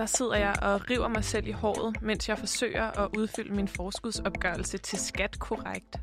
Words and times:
der 0.00 0.06
sidder 0.06 0.34
jeg 0.34 0.54
og 0.62 0.90
river 0.90 1.08
mig 1.08 1.24
selv 1.24 1.46
i 1.46 1.50
håret, 1.50 2.02
mens 2.02 2.28
jeg 2.28 2.38
forsøger 2.38 3.00
at 3.00 3.16
udfylde 3.18 3.54
min 3.54 3.68
forskudsopgørelse 3.68 4.78
til 4.78 4.98
skat 4.98 5.38
korrekt. 5.38 5.96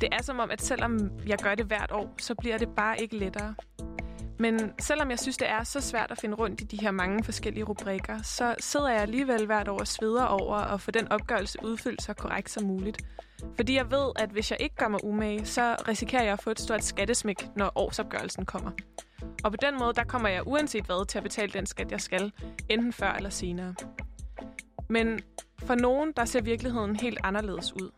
Det 0.00 0.08
er 0.12 0.22
som 0.22 0.38
om, 0.38 0.50
at 0.50 0.62
selvom 0.62 1.10
jeg 1.26 1.38
gør 1.38 1.54
det 1.54 1.66
hvert 1.66 1.92
år, 1.92 2.14
så 2.18 2.34
bliver 2.34 2.58
det 2.58 2.68
bare 2.68 3.00
ikke 3.00 3.16
lettere. 3.16 3.54
Men 4.38 4.72
selvom 4.80 5.10
jeg 5.10 5.18
synes, 5.18 5.36
det 5.36 5.48
er 5.48 5.64
så 5.64 5.80
svært 5.80 6.10
at 6.10 6.18
finde 6.18 6.36
rundt 6.36 6.60
i 6.60 6.64
de 6.64 6.76
her 6.76 6.90
mange 6.90 7.24
forskellige 7.24 7.64
rubrikker, 7.64 8.22
så 8.22 8.54
sidder 8.60 8.88
jeg 8.88 9.02
alligevel 9.02 9.46
hvert 9.46 9.68
år 9.68 9.78
og 9.78 9.86
sveder 9.86 10.24
over 10.24 10.56
at 10.56 10.80
få 10.80 10.90
den 10.90 11.12
opgørelse 11.12 11.58
udfyldt 11.62 12.02
så 12.02 12.12
korrekt 12.14 12.50
som 12.50 12.64
muligt. 12.64 13.02
Fordi 13.56 13.74
jeg 13.76 13.90
ved, 13.90 14.12
at 14.16 14.30
hvis 14.30 14.50
jeg 14.50 14.60
ikke 14.60 14.76
gør 14.76 14.88
mig 14.88 15.04
umage, 15.04 15.46
så 15.46 15.76
risikerer 15.88 16.22
jeg 16.22 16.32
at 16.32 16.42
få 16.42 16.50
et 16.50 16.60
stort 16.60 16.84
skattesmæk, 16.84 17.46
når 17.56 17.72
årsopgørelsen 17.74 18.46
kommer. 18.46 18.70
Og 19.44 19.50
på 19.50 19.56
den 19.56 19.78
måde, 19.78 19.94
der 19.94 20.04
kommer 20.04 20.28
jeg 20.28 20.46
uanset 20.46 20.84
hvad 20.84 21.06
til 21.06 21.18
at 21.18 21.22
betale 21.22 21.52
den 21.52 21.66
skat, 21.66 21.90
jeg 21.92 22.00
skal, 22.00 22.32
enten 22.68 22.92
før 22.92 23.12
eller 23.12 23.30
senere. 23.30 23.74
Men 24.88 25.20
for 25.58 25.74
nogen, 25.74 26.12
der 26.16 26.24
ser 26.24 26.42
virkeligheden 26.42 26.96
helt 26.96 27.18
anderledes 27.22 27.72
ud. 27.72 27.90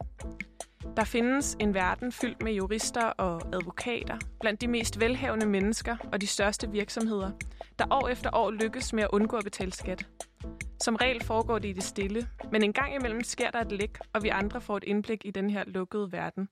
Der 0.97 1.05
findes 1.05 1.57
en 1.61 1.75
verden 1.75 2.13
fyldt 2.13 2.43
med 2.43 2.53
jurister 2.53 3.05
og 3.05 3.43
advokater, 3.55 4.19
blandt 4.41 4.61
de 4.61 4.69
mest 4.69 5.01
velhavende 5.01 5.47
mennesker 5.47 5.97
og 6.13 6.21
de 6.21 6.27
største 6.27 6.71
virksomheder, 6.71 7.31
der 7.79 7.85
år 7.91 8.09
efter 8.09 8.31
år 8.33 8.51
lykkes 8.51 8.93
med 8.93 9.03
at 9.03 9.11
undgå 9.13 9.37
at 9.37 9.45
betale 9.45 9.73
skat. 9.73 10.07
Som 10.81 10.97
regel 10.97 11.25
foregår 11.25 11.59
det 11.59 11.69
i 11.69 11.73
det 11.73 11.85
stille, 11.85 12.29
men 12.53 12.63
en 12.63 12.73
gang 12.73 12.95
imellem 12.95 13.23
sker 13.23 13.51
der 13.51 13.61
et 13.61 13.73
læk, 13.73 13.99
og 14.13 14.23
vi 14.23 14.29
andre 14.29 14.61
får 14.61 14.77
et 14.77 14.85
indblik 14.85 15.23
i 15.25 15.31
den 15.31 15.51
her 15.51 15.65
lukkede 15.67 16.13
verden. 16.13 16.49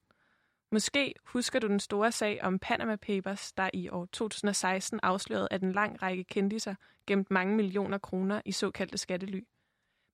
Måske 0.75 1.15
husker 1.25 1.59
du 1.59 1.67
den 1.67 1.81
store 1.81 2.13
sag 2.13 2.43
om 2.43 2.59
Panama 2.59 2.97
Papers, 2.97 3.53
der 3.53 3.71
i 3.73 3.89
år 3.89 4.07
2016 4.13 5.01
afslørede, 5.03 5.49
at 5.51 5.63
en 5.63 5.73
lang 5.73 6.03
række 6.03 6.25
kendiser 6.25 6.75
gemt 7.07 7.31
mange 7.31 7.57
millioner 7.57 7.99
kroner 7.99 8.43
i 8.45 8.53
såkaldte 8.53 8.99
skattely. 8.99 9.41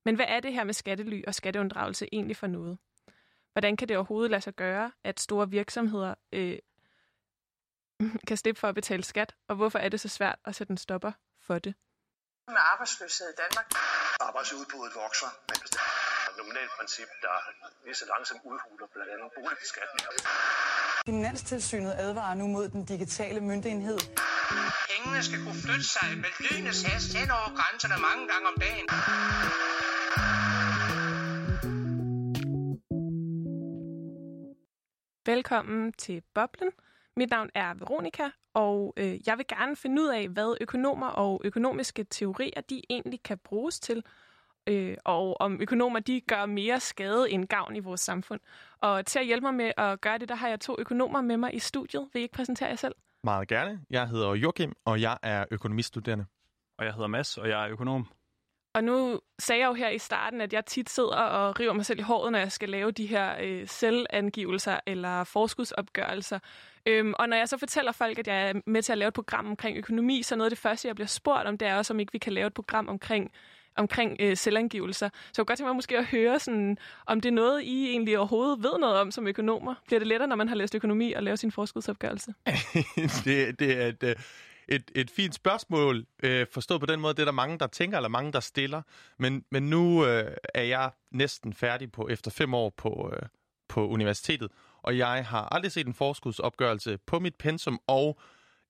Men 0.05 0.15
hvad 0.15 0.25
er 0.27 0.39
det 0.39 0.53
her 0.53 0.63
med 0.63 0.73
skattely 0.73 1.21
og 1.27 1.35
skatteunddragelse 1.35 2.07
egentlig 2.11 2.37
for 2.37 2.47
noget? 2.47 2.77
Hvordan 3.51 3.77
kan 3.77 3.87
det 3.87 3.97
overhovedet 3.97 4.31
lade 4.31 4.41
sig 4.41 4.55
gøre, 4.55 4.91
at 5.03 5.19
store 5.19 5.49
virksomheder 5.49 6.13
øh, 6.33 6.59
kan 8.27 8.37
slippe 8.37 8.59
for 8.59 8.67
at 8.67 8.75
betale 8.75 9.03
skat, 9.03 9.35
og 9.47 9.55
hvorfor 9.55 9.79
er 9.79 9.89
det 9.89 9.99
så 9.99 10.07
svært 10.07 10.39
at 10.45 10.55
sætte 10.55 10.71
en 10.71 10.77
stopper 10.77 11.11
for 11.39 11.59
det? 11.59 11.75
Med 12.47 12.57
arbejdsløshed 12.73 13.27
i 13.29 13.35
Danmark. 13.37 13.71
Arbejdsudbuddet 14.19 14.95
vokser, 14.95 15.27
men 15.49 15.57
det 16.31 16.37
er 16.37 16.43
et 16.43 16.47
nominalt 16.47 16.71
princip, 16.79 17.09
der 17.21 17.35
lige 17.85 17.95
så 17.95 18.05
langsomt 18.13 18.41
udhuler 18.43 18.87
blandt 18.93 19.11
andet 19.13 19.29
boligbeskatninger. 19.35 20.09
Finanstilsynet 21.05 21.93
advarer 22.05 22.35
nu 22.35 22.47
mod 22.47 22.69
den 22.69 22.85
digitale 22.85 23.39
myndighed. 23.41 23.99
Pengene 24.91 25.23
skal 25.23 25.39
kunne 25.45 25.59
flytte 25.65 25.87
sig 25.95 26.07
med 26.23 26.31
lynets 26.45 26.81
hast 26.83 27.09
hen 27.19 27.31
over 27.31 27.49
grænserne 27.59 27.97
mange 28.07 28.23
gange 28.31 28.45
om 28.51 28.55
dagen. 28.65 28.87
Velkommen 35.25 35.93
til 35.93 36.23
Boblen. 36.35 36.71
Mit 37.17 37.29
navn 37.29 37.49
er 37.55 37.73
Veronika, 37.73 38.29
og 38.53 38.93
øh, 38.97 39.27
jeg 39.27 39.37
vil 39.37 39.47
gerne 39.47 39.75
finde 39.75 40.01
ud 40.01 40.07
af, 40.07 40.27
hvad 40.27 40.57
økonomer 40.61 41.07
og 41.07 41.41
økonomiske 41.43 42.03
teorier 42.03 42.61
de 42.61 42.81
egentlig 42.89 43.23
kan 43.23 43.37
bruges 43.37 43.79
til, 43.79 44.03
øh, 44.67 44.97
og 45.05 45.41
om 45.41 45.61
økonomer 45.61 45.99
de 45.99 46.21
gør 46.21 46.45
mere 46.45 46.79
skade 46.79 47.31
end 47.31 47.47
gavn 47.47 47.75
i 47.75 47.79
vores 47.79 48.01
samfund. 48.01 48.39
Og 48.81 49.05
til 49.05 49.19
at 49.19 49.25
hjælpe 49.25 49.45
mig 49.45 49.53
med 49.53 49.71
at 49.77 50.01
gøre 50.01 50.17
det, 50.17 50.29
der 50.29 50.35
har 50.35 50.49
jeg 50.49 50.59
to 50.59 50.75
økonomer 50.79 51.21
med 51.21 51.37
mig 51.37 51.55
i 51.55 51.59
studiet. 51.59 52.09
Vil 52.13 52.19
I 52.19 52.23
ikke 52.23 52.33
præsentere 52.33 52.69
jer 52.69 52.75
selv? 52.75 52.95
Meget 53.23 53.47
gerne. 53.47 53.81
Jeg 53.89 54.07
hedder 54.07 54.33
Joachim, 54.33 54.73
og 54.85 55.01
jeg 55.01 55.17
er 55.23 55.45
økonomistuderende. 55.51 56.25
Og 56.77 56.85
jeg 56.85 56.93
hedder 56.93 57.07
Mads, 57.07 57.37
og 57.37 57.49
jeg 57.49 57.65
er 57.65 57.69
økonom. 57.71 58.07
Og 58.73 58.83
nu 58.83 59.19
sagde 59.39 59.61
jeg 59.61 59.67
jo 59.67 59.73
her 59.73 59.89
i 59.89 59.97
starten, 59.97 60.41
at 60.41 60.53
jeg 60.53 60.65
tit 60.65 60.89
sidder 60.89 61.15
og 61.15 61.59
river 61.59 61.73
mig 61.73 61.85
selv 61.85 61.99
i 61.99 62.01
håret, 62.01 62.31
når 62.31 62.39
jeg 62.39 62.51
skal 62.51 62.69
lave 62.69 62.91
de 62.91 63.05
her 63.05 63.35
øh, 63.41 63.67
selvangivelser 63.67 64.79
eller 64.85 65.23
forskudsopgørelser. 65.23 66.39
Øhm, 66.85 67.13
og 67.19 67.29
når 67.29 67.37
jeg 67.37 67.49
så 67.49 67.57
fortæller 67.57 67.91
folk, 67.91 68.19
at 68.19 68.27
jeg 68.27 68.49
er 68.49 68.53
med 68.65 68.81
til 68.81 68.91
at 68.91 68.97
lave 68.97 69.07
et 69.07 69.13
program 69.13 69.47
omkring 69.47 69.77
økonomi, 69.77 70.23
så 70.23 70.35
noget 70.35 70.45
af 70.45 70.51
det 70.51 70.59
første, 70.59 70.87
jeg 70.87 70.95
bliver 70.95 71.07
spurgt 71.07 71.47
om, 71.47 71.57
det 71.57 71.67
er 71.67 71.75
også, 71.75 71.93
om 71.93 71.99
ikke 71.99 72.11
vi 72.11 72.17
kan 72.17 72.33
lave 72.33 72.47
et 72.47 72.53
program 72.53 72.89
omkring 72.89 73.31
omkring 73.75 74.17
øh, 74.19 74.37
selvangivelser. 74.37 75.09
Så 75.09 75.21
jeg 75.27 75.35
kunne 75.35 75.45
godt 75.45 75.57
tænke 75.57 75.67
mig 75.67 75.75
måske 75.75 75.97
at 75.97 76.05
høre, 76.05 76.39
sådan, 76.39 76.77
om 77.05 77.21
det 77.21 77.29
er 77.29 77.33
noget, 77.33 77.61
I 77.63 77.89
egentlig 77.89 78.17
overhovedet 78.17 78.63
ved 78.63 78.79
noget 78.79 78.97
om 78.97 79.11
som 79.11 79.27
økonomer. 79.27 79.75
Bliver 79.87 79.99
det 79.99 80.07
lettere, 80.07 80.27
når 80.27 80.35
man 80.35 80.47
har 80.47 80.55
læst 80.55 80.75
økonomi 80.75 81.13
og 81.13 81.23
lave 81.23 81.37
sin 81.37 81.51
forskudsopgørelse? 81.51 82.33
det, 83.25 83.59
det 83.59 83.81
er 83.81 83.87
et, 83.87 84.03
øh, 84.03 84.15
et, 84.67 84.91
et 84.95 85.09
fint 85.09 85.35
spørgsmål, 85.35 86.05
øh, 86.23 86.47
forstået 86.51 86.79
på 86.79 86.85
den 86.85 86.99
måde, 86.99 87.13
det 87.13 87.21
er 87.21 87.25
der 87.25 87.31
mange, 87.31 87.59
der 87.59 87.67
tænker, 87.67 87.97
eller 87.97 88.09
mange, 88.09 88.31
der 88.31 88.39
stiller. 88.39 88.81
Men, 89.19 89.45
men 89.51 89.69
nu 89.69 90.05
øh, 90.05 90.31
er 90.53 90.63
jeg 90.63 90.91
næsten 91.11 91.53
færdig 91.53 91.91
på 91.91 92.07
efter 92.07 92.31
fem 92.31 92.53
år 92.53 92.69
på, 92.69 93.13
øh, 93.13 93.21
på 93.69 93.87
universitetet, 93.87 94.51
og 94.83 94.97
jeg 94.97 95.25
har 95.25 95.47
aldrig 95.51 95.71
set 95.71 95.87
en 95.87 95.93
forskudsopgørelse 95.93 96.97
på 96.97 97.19
mit 97.19 97.35
pensum, 97.35 97.79
og 97.87 98.19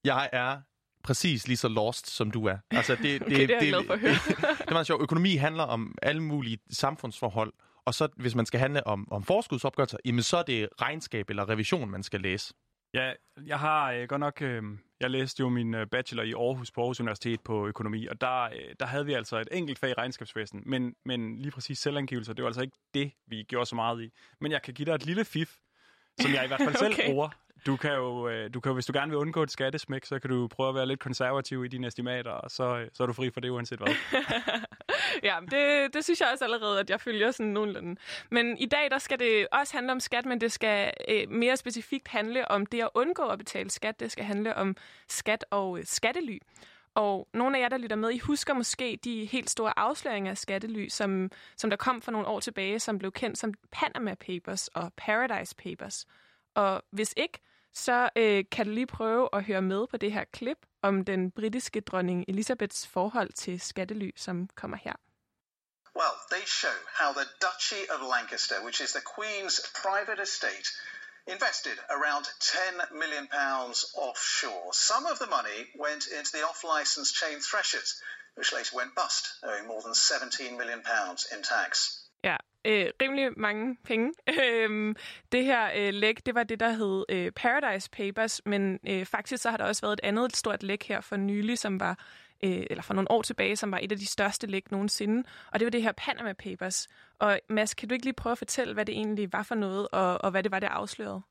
jeg 0.03 0.29
er 0.33 0.57
præcis 1.03 1.47
lige 1.47 1.57
så 1.57 1.67
lost, 1.67 2.09
som 2.09 2.31
du 2.31 2.45
er. 2.45 2.57
Altså, 2.71 2.95
det, 2.95 3.03
det, 3.03 3.21
okay, 3.21 3.35
det, 3.35 3.49
det 3.49 3.55
er 3.55 3.59
jeg 3.61 3.69
glad 3.69 3.85
for 3.85 3.93
at 3.93 3.99
høre. 3.99 4.11
det 4.57 4.67
er 4.67 4.71
meget 4.71 4.87
sjovt. 4.87 5.01
Økonomi 5.01 5.35
handler 5.35 5.63
om 5.63 5.95
alle 6.01 6.23
mulige 6.23 6.57
samfundsforhold, 6.71 7.53
og 7.85 7.93
så 7.93 8.07
hvis 8.15 8.35
man 8.35 8.45
skal 8.45 8.59
handle 8.59 8.87
om, 8.87 9.07
om 9.11 9.23
forskudsopgørelser, 9.23 9.97
jamen 10.05 10.23
så 10.23 10.37
er 10.37 10.43
det 10.43 10.69
regnskab 10.81 11.29
eller 11.29 11.49
revision, 11.49 11.89
man 11.89 12.03
skal 12.03 12.21
læse. 12.21 12.53
Ja, 12.93 13.13
jeg 13.45 13.59
har 13.59 13.91
øh, 13.91 14.07
godt 14.07 14.19
nok... 14.19 14.41
Øh, 14.41 14.63
jeg 14.99 15.09
læste 15.09 15.41
jo 15.41 15.49
min 15.49 15.73
øh, 15.73 15.87
bachelor 15.87 16.23
i 16.23 16.33
Aarhus 16.33 16.71
på 16.71 16.81
Aarhus 16.81 16.99
Universitet 16.99 17.41
på 17.41 17.67
økonomi, 17.67 18.07
og 18.07 18.21
der, 18.21 18.43
øh, 18.43 18.75
der 18.79 18.85
havde 18.85 19.05
vi 19.05 19.13
altså 19.13 19.37
et 19.37 19.47
enkelt 19.51 19.79
fag 19.79 19.89
i 19.89 19.93
regnskabsvæsen, 19.93 20.63
men, 20.65 20.95
men 21.05 21.37
lige 21.37 21.51
præcis 21.51 21.79
selvangivelser, 21.79 22.33
det 22.33 22.43
var 22.43 22.49
altså 22.49 22.61
ikke 22.61 22.77
det, 22.93 23.11
vi 23.27 23.43
gjorde 23.43 23.65
så 23.65 23.75
meget 23.75 24.03
i. 24.03 24.09
Men 24.41 24.51
jeg 24.51 24.61
kan 24.61 24.73
give 24.73 24.85
dig 24.85 24.95
et 24.95 25.05
lille 25.05 25.25
fif, 25.25 25.55
som 26.19 26.31
jeg 26.33 26.43
i 26.43 26.47
hvert 26.47 26.59
fald 26.59 26.75
okay. 26.81 26.95
selv 26.95 27.11
bruger. 27.11 27.29
Du 27.65 27.77
kan 27.77 27.93
jo, 27.93 28.27
øh, 28.29 28.53
du 28.53 28.59
kan, 28.59 28.73
hvis 28.73 28.85
du 28.85 28.93
gerne 28.93 29.09
vil 29.09 29.17
undgå 29.17 29.43
et 29.43 29.51
skattesmæk, 29.51 30.05
så 30.05 30.19
kan 30.19 30.29
du 30.29 30.47
prøve 30.47 30.69
at 30.69 30.75
være 30.75 30.85
lidt 30.85 30.99
konservativ 30.99 31.65
i 31.65 31.67
dine 31.67 31.87
estimater, 31.87 32.31
og 32.31 32.51
så, 32.51 32.77
øh, 32.77 32.87
så 32.93 33.03
er 33.03 33.07
du 33.07 33.13
fri 33.13 33.29
for 33.29 33.39
det 33.39 33.49
uanset 33.49 33.79
hvad. 33.79 33.93
ja, 35.29 35.35
det, 35.51 35.93
det 35.93 36.03
synes 36.03 36.21
jeg 36.21 36.29
også 36.31 36.43
allerede, 36.43 36.79
at 36.79 36.89
jeg 36.89 37.01
følger 37.01 37.31
sådan 37.31 37.51
nogenlunde. 37.51 37.95
Men 38.29 38.57
i 38.57 38.65
dag, 38.65 38.91
der 38.91 38.97
skal 38.97 39.19
det 39.19 39.47
også 39.51 39.73
handle 39.73 39.91
om 39.91 39.99
skat, 39.99 40.25
men 40.25 40.41
det 40.41 40.51
skal 40.51 40.93
øh, 41.09 41.29
mere 41.29 41.57
specifikt 41.57 42.07
handle 42.07 42.51
om 42.51 42.65
det 42.65 42.81
at 42.81 42.89
undgå 42.93 43.23
at 43.23 43.37
betale 43.37 43.69
skat. 43.69 43.99
Det 43.99 44.11
skal 44.11 44.25
handle 44.25 44.55
om 44.55 44.75
skat 45.09 45.45
og 45.49 45.79
øh, 45.79 45.85
skattely. 45.85 46.37
Og 46.95 47.27
nogle 47.33 47.57
af 47.57 47.61
jer, 47.61 47.69
der 47.69 47.77
lytter 47.77 47.95
med, 47.95 48.11
I 48.11 48.19
husker 48.19 48.53
måske 48.53 48.99
de 49.03 49.25
helt 49.25 49.49
store 49.49 49.79
afsløringer 49.79 50.31
af 50.31 50.37
skattely, 50.37 50.87
som, 50.87 51.31
som 51.57 51.69
der 51.69 51.77
kom 51.77 52.01
for 52.01 52.11
nogle 52.11 52.27
år 52.27 52.39
tilbage, 52.39 52.79
som 52.79 52.99
blev 52.99 53.11
kendt 53.11 53.37
som 53.37 53.53
Panama 53.71 54.15
Papers 54.15 54.67
og 54.67 54.93
Paradise 54.97 55.55
Papers. 55.55 56.05
Og 56.55 56.83
hvis 56.91 57.13
ikke, 57.17 57.39
så 57.73 58.09
øh, 58.15 58.43
kan 58.51 58.65
du 58.65 58.71
lige 58.71 58.87
prøve 58.87 59.29
at 59.33 59.43
høre 59.43 59.61
med 59.61 59.87
på 59.87 59.97
det 59.97 60.11
her 60.13 60.23
klip 60.33 60.57
om 60.81 61.05
den 61.05 61.31
britiske 61.31 61.81
dronning 61.81 62.25
Elisabeths 62.27 62.87
forhold 62.87 63.29
til 63.33 63.61
skattely, 63.61 64.11
som 64.15 64.49
kommer 64.55 64.77
her. 64.77 64.93
Well, 65.95 66.15
they 66.31 66.45
show 66.45 66.77
how 67.01 67.11
the 67.13 67.27
Duchy 67.41 67.83
of 67.93 67.99
Lancaster, 68.15 68.63
which 68.63 68.79
is 68.81 68.91
the 68.93 69.05
Queen's 69.15 69.59
private 69.83 70.19
estate, 70.21 70.67
invested 71.27 71.77
around 71.89 72.25
10 72.39 72.99
million 72.99 73.27
pounds 73.27 73.85
offshore. 73.95 74.73
Some 74.73 75.05
of 75.05 75.19
the 75.19 75.27
money 75.27 75.59
went 75.75 76.07
into 76.07 76.31
the 76.31 76.43
off-license 76.49 77.11
chain 77.11 77.39
Threshers, 77.39 78.01
which 78.35 78.53
later 78.53 78.75
went 78.75 78.95
bust, 78.95 79.23
owing 79.43 79.67
more 79.67 79.81
than 79.81 79.93
17 79.93 80.57
million 80.57 80.81
pounds 80.81 81.27
in 81.33 81.43
tax. 81.43 82.00
Øh, 82.65 82.85
rimelig 83.01 83.29
mange 83.37 83.77
penge. 83.83 84.13
Øhm, 84.41 84.95
det 85.31 85.45
her 85.45 85.69
øh, 85.75 85.93
læk, 85.93 86.25
det 86.25 86.35
var 86.35 86.43
det, 86.43 86.59
der 86.59 86.69
hed 86.69 87.05
øh, 87.09 87.31
Paradise 87.31 87.89
Papers, 87.89 88.41
men 88.45 88.79
øh, 88.87 89.05
faktisk 89.05 89.43
så 89.43 89.49
har 89.49 89.57
der 89.57 89.65
også 89.65 89.81
været 89.81 89.93
et 89.93 89.99
andet 90.03 90.35
stort 90.35 90.63
læk 90.63 90.87
her 90.87 91.01
for 91.01 91.15
nylig, 91.15 91.57
som 91.57 91.79
var, 91.79 91.99
øh, 92.43 92.63
eller 92.69 92.81
for 92.81 92.93
nogle 92.93 93.11
år 93.11 93.21
tilbage, 93.21 93.55
som 93.55 93.71
var 93.71 93.79
et 93.81 93.91
af 93.91 93.97
de 93.97 94.05
største 94.05 94.47
læk 94.47 94.71
nogensinde, 94.71 95.23
og 95.51 95.59
det 95.59 95.65
var 95.65 95.69
det 95.69 95.81
her 95.81 95.91
Panama 95.91 96.33
Papers. 96.33 96.87
Og 97.19 97.39
Mads, 97.49 97.73
kan 97.73 97.89
du 97.89 97.93
ikke 97.93 98.05
lige 98.05 98.13
prøve 98.13 98.31
at 98.31 98.37
fortælle, 98.37 98.73
hvad 98.73 98.85
det 98.85 98.95
egentlig 98.95 99.33
var 99.33 99.43
for 99.43 99.55
noget, 99.55 99.87
og, 99.91 100.23
og 100.23 100.31
hvad 100.31 100.43
det 100.43 100.51
var, 100.51 100.59
det 100.59 100.67
afslørede? 100.67 101.21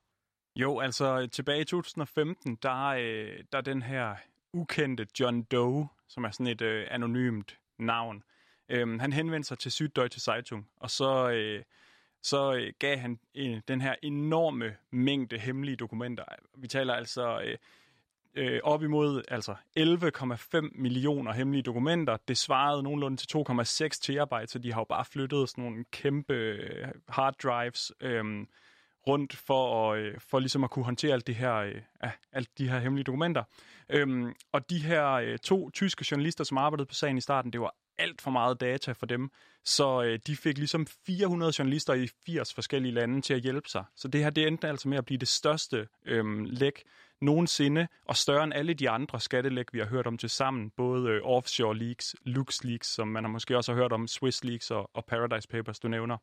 Jo, 0.57 0.81
altså 0.81 1.27
tilbage 1.27 1.61
i 1.61 1.65
2015, 1.65 2.59
der, 2.63 2.85
øh, 2.85 3.45
der 3.53 3.61
den 3.61 3.83
her 3.83 4.15
ukendte 4.53 5.07
John 5.21 5.43
Doe, 5.43 5.89
som 6.09 6.25
er 6.25 6.31
sådan 6.31 6.47
et 6.47 6.63
øh, 6.63 6.87
anonymt 6.91 7.59
navn, 7.79 8.23
Øhm, 8.71 8.99
han 8.99 9.13
henvendte 9.13 9.49
sig 9.49 9.59
til 9.59 9.71
Süddeutsche 9.71 10.21
Zeitung, 10.21 10.69
og 10.77 10.91
så, 10.91 11.31
øh, 11.31 11.63
så 12.23 12.55
øh, 12.55 12.73
gav 12.79 12.97
han 12.99 13.21
øh, 13.35 13.61
den 13.69 13.81
her 13.81 13.95
enorme 14.03 14.77
mængde 14.91 15.39
hemmelige 15.39 15.77
dokumenter. 15.77 16.25
Vi 16.59 16.69
taler 16.69 16.95
altså 16.95 17.41
øh, 17.41 17.57
øh, 18.35 18.61
op 18.65 18.83
imod 18.83 19.23
altså 19.29 19.55
11,5 19.79 20.81
millioner 20.83 21.33
hemmelige 21.33 21.63
dokumenter. 21.63 22.17
Det 22.29 22.39
svarede 22.39 22.83
nogenlunde 22.83 23.17
til 23.17 23.37
2,6 23.37 23.89
terabyte, 24.03 24.53
så 24.53 24.59
de 24.59 24.73
har 24.73 24.81
jo 24.81 24.85
bare 24.85 25.05
flyttet 25.05 25.49
sådan 25.49 25.65
nogle 25.65 25.85
kæmpe 25.91 26.35
øh, 26.35 26.89
hard 27.09 27.35
drives 27.43 27.93
øh, 28.01 28.25
rundt 29.07 29.37
for, 29.37 29.93
at, 29.93 29.99
øh, 29.99 30.21
for 30.21 30.39
ligesom 30.39 30.65
at 30.65 30.71
kunne 30.71 30.85
håndtere 30.85 31.13
alt 31.13 31.27
det 31.27 31.35
her, 31.35 31.55
øh, 31.55 32.11
alt 32.33 32.59
de 32.59 32.69
her 32.69 32.79
hemmelige 32.79 33.05
dokumenter. 33.05 33.45
Øhm, 33.89 34.35
og 34.53 34.71
de 34.71 34.79
her 34.79 35.07
øh, 35.13 35.39
to 35.39 35.71
tyske 35.71 36.07
journalister, 36.11 36.45
som 36.45 36.59
arbejdede 36.59 36.87
på 36.87 36.95
sagen 36.95 37.19
i 37.19 37.21
starten, 37.21 37.53
det 37.53 37.61
var 37.61 37.75
alt 38.01 38.21
for 38.23 38.31
meget 38.31 38.61
data 38.61 38.93
for 38.93 39.07
dem. 39.07 39.31
Så 39.65 40.03
øh, 40.03 40.19
de 40.27 40.37
fik 40.37 40.59
ligesom 40.59 40.87
400 41.07 41.53
journalister 41.59 41.95
i 41.95 42.09
80 42.27 42.55
forskellige 42.55 42.93
lande 42.93 43.21
til 43.21 43.35
at 43.35 43.41
hjælpe 43.41 43.69
sig. 43.69 43.85
Så 43.97 44.09
det 44.09 44.23
her 44.23 44.31
det 44.31 44.47
endte 44.47 44.69
altså 44.69 44.89
med 44.89 44.99
at 44.99 45.05
blive 45.05 45.19
det 45.19 45.29
største 45.29 45.89
øh, 46.07 46.25
læk 46.45 46.83
nogensinde, 47.21 47.89
og 48.05 48.17
større 48.17 48.45
end 48.45 48.55
alle 48.55 48.75
de 48.75 48.91
andre 48.91 49.21
skattelæk, 49.21 49.67
vi 49.73 49.79
har 49.79 49.87
hørt 49.87 50.07
om 50.07 50.19
til 50.19 50.31
sammen, 50.31 50.71
både 50.77 51.09
øh, 51.11 51.21
offshore 51.25 51.77
leaks, 51.77 52.17
Lux 52.25 52.65
leaks, 52.65 52.95
som 52.95 53.09
man 53.09 53.25
har 53.25 53.31
måske 53.31 53.57
også 53.57 53.73
har 53.73 53.81
hørt 53.81 53.93
om, 53.93 54.07
Swiss 54.07 54.45
leaks 54.45 54.71
og, 54.71 54.91
og 54.95 55.05
Paradise 55.05 55.49
Papers, 55.49 55.79
du 55.81 55.89
nævner. 55.89 56.17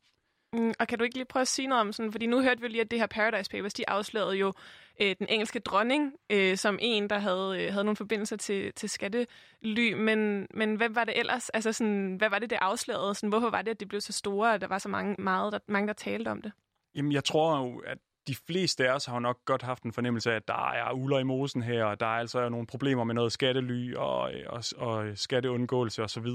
Mm, 0.58 0.74
og 0.80 0.88
kan 0.88 0.98
du 0.98 1.04
ikke 1.04 1.16
lige 1.16 1.26
prøve 1.26 1.42
at 1.42 1.48
sige 1.48 1.68
noget 1.68 1.82
om 1.82 1.92
sådan, 1.94 2.12
fordi 2.12 2.26
nu 2.26 2.42
hørte 2.42 2.62
vi 2.62 2.68
lige, 2.68 2.82
at 2.82 2.92
det 2.92 3.00
her 3.00 3.08
Paradise 3.08 3.52
Papers, 3.52 3.74
de 3.74 3.90
afslørede 3.90 4.36
jo 4.36 4.54
øh, 5.02 5.16
den 5.20 5.28
engelske 5.30 5.60
dronning 5.60 6.14
øh, 6.30 6.58
som 6.58 6.78
en, 6.82 7.10
der 7.10 7.20
havde, 7.20 7.64
øh, 7.64 7.74
havde 7.74 7.84
nogle 7.84 7.96
forbindelser 7.96 8.38
til, 8.38 8.74
til 8.74 8.90
skattely, 8.90 9.94
men, 9.94 10.48
men 10.54 10.76
hvad 10.76 10.90
var 10.90 11.04
det 11.04 11.20
ellers? 11.20 11.50
Altså 11.50 11.72
sådan, 11.74 12.16
hvad 12.16 12.30
var 12.30 12.40
det, 12.40 12.50
det 12.50 12.58
afslørede? 12.62 13.16
Sådan, 13.16 13.30
hvorfor 13.30 13.50
var 13.50 13.62
det, 13.62 13.72
at 13.72 13.80
det 13.80 13.88
blev 13.88 14.02
så 14.02 14.14
store, 14.14 14.54
at 14.54 14.62
der 14.62 14.68
var 14.68 14.78
så 14.78 14.90
mange, 14.90 15.16
meget, 15.20 15.54
der, 15.54 15.60
mange, 15.68 15.88
der 15.88 15.94
talte 15.94 16.30
om 16.30 16.42
det? 16.42 16.52
Jamen, 16.96 17.12
jeg 17.12 17.24
tror 17.24 17.58
jo, 17.58 17.80
at 17.80 17.98
de 18.28 18.36
fleste 18.36 18.90
af 18.90 18.96
os 18.96 19.06
har 19.06 19.14
jo 19.14 19.20
nok 19.20 19.46
godt 19.46 19.62
haft 19.62 19.84
en 19.84 19.94
fornemmelse 19.94 20.32
af, 20.32 20.36
at 20.36 20.48
der 20.48 20.72
er 20.72 20.92
uler 20.94 21.20
i 21.20 21.24
mosen 21.24 21.62
her, 21.62 21.86
og 21.86 22.00
der 22.00 22.06
er 22.06 22.20
altså 22.20 22.50
nogle 22.50 22.68
problemer 22.68 23.04
med 23.04 23.16
noget 23.16 23.32
skattely 23.32 23.96
og, 23.96 24.32
og, 24.48 24.64
og 24.78 25.18
skatteundgåelse 25.18 26.04
osv. 26.04 26.28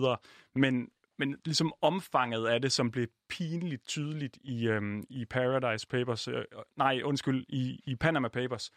Men 0.54 0.88
men 1.22 1.36
ligesom 1.44 1.72
omfanget 1.80 2.46
af 2.46 2.60
det, 2.60 2.72
som 2.72 2.90
blev 2.90 3.06
pinligt 3.28 3.86
tydeligt 3.86 4.38
i, 4.40 4.69
øhm, 4.69 5.04
i 5.10 5.24
Paradise 5.24 5.88
Papers, 5.88 6.28
øh, 6.28 6.34
øh, 6.34 6.44
nej, 6.76 7.00
undskyld, 7.04 7.44
i, 7.48 7.80
i 7.86 7.96
Panama 7.96 8.28
Papers, 8.28 8.72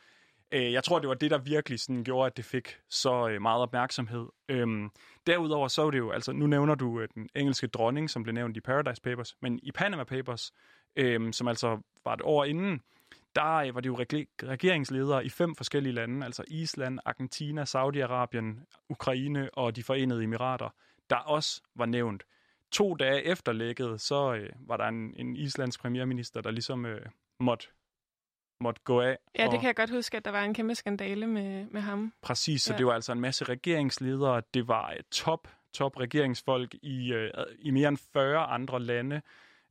øh, 0.51 0.73
jeg 0.73 0.83
tror, 0.83 0.99
det 0.99 1.09
var 1.09 1.15
det, 1.15 1.31
der 1.31 1.37
virkelig 1.37 1.79
sådan 1.79 2.03
gjorde, 2.03 2.25
at 2.25 2.37
det 2.37 2.45
fik 2.45 2.77
så 2.89 3.29
øh, 3.29 3.41
meget 3.41 3.61
opmærksomhed. 3.61 4.25
Øhm, 4.49 4.89
derudover 5.27 5.67
så 5.67 5.87
er 5.87 5.91
det 5.91 5.97
jo, 5.97 6.11
altså 6.11 6.31
nu 6.31 6.47
nævner 6.47 6.75
du 6.75 6.99
øh, 6.99 7.07
den 7.15 7.29
engelske 7.35 7.67
dronning, 7.67 8.09
som 8.09 8.23
blev 8.23 8.33
nævnt 8.33 8.57
i 8.57 8.61
Paradise 8.61 9.01
Papers, 9.01 9.35
men 9.41 9.59
i 9.63 9.71
Panama 9.71 10.03
Papers, 10.03 10.51
øh, 10.95 11.33
som 11.33 11.47
altså 11.47 11.79
var 12.05 12.13
et 12.13 12.21
år 12.23 12.45
inden, 12.45 12.81
der 13.35 13.53
øh, 13.55 13.75
var 13.75 13.81
det 13.81 13.89
jo 13.89 13.97
regeringsledere 14.43 15.25
i 15.25 15.29
fem 15.29 15.55
forskellige 15.55 15.93
lande, 15.93 16.25
altså 16.25 16.43
Island, 16.47 16.99
Argentina, 17.05 17.63
Saudi-Arabien, 17.63 18.77
Ukraine 18.89 19.49
og 19.53 19.75
de 19.75 19.83
forenede 19.83 20.23
emirater, 20.23 20.69
der 21.09 21.15
også 21.15 21.61
var 21.75 21.85
nævnt 21.85 22.23
to 22.75 22.93
dage 22.93 23.23
efter 23.23 23.51
lækket, 23.51 24.01
så 24.01 24.33
øh, 24.33 24.49
var 24.59 24.77
der 24.77 24.85
en, 24.85 25.13
en 25.17 25.35
islandsk 25.35 25.81
premierminister, 25.81 26.41
der 26.41 26.51
ligesom 26.51 26.85
øh, 26.85 27.05
måtte, 27.39 27.67
måtte 28.61 28.81
gå 28.83 29.01
af. 29.01 29.17
Ja, 29.39 29.43
det 29.43 29.59
kan 29.59 29.67
jeg 29.67 29.75
godt 29.75 29.89
huske, 29.89 30.17
at 30.17 30.25
der 30.25 30.31
var 30.31 30.43
en 30.43 30.53
kæmpe 30.53 30.75
skandale 30.75 31.27
med, 31.27 31.65
med 31.65 31.81
ham. 31.81 32.13
Præcis, 32.21 32.61
så 32.61 32.73
ja. 32.73 32.77
det 32.77 32.85
var 32.85 32.93
altså 32.93 33.11
en 33.11 33.19
masse 33.19 33.45
regeringsledere. 33.45 34.41
Det 34.53 34.67
var 34.67 34.91
et 34.91 35.05
top, 35.11 35.47
top 35.73 35.99
regeringsfolk 35.99 36.75
i, 36.81 37.13
øh, 37.13 37.31
i 37.59 37.71
mere 37.71 37.87
end 37.87 37.97
40 38.13 38.45
andre 38.45 38.79
lande. 38.79 39.21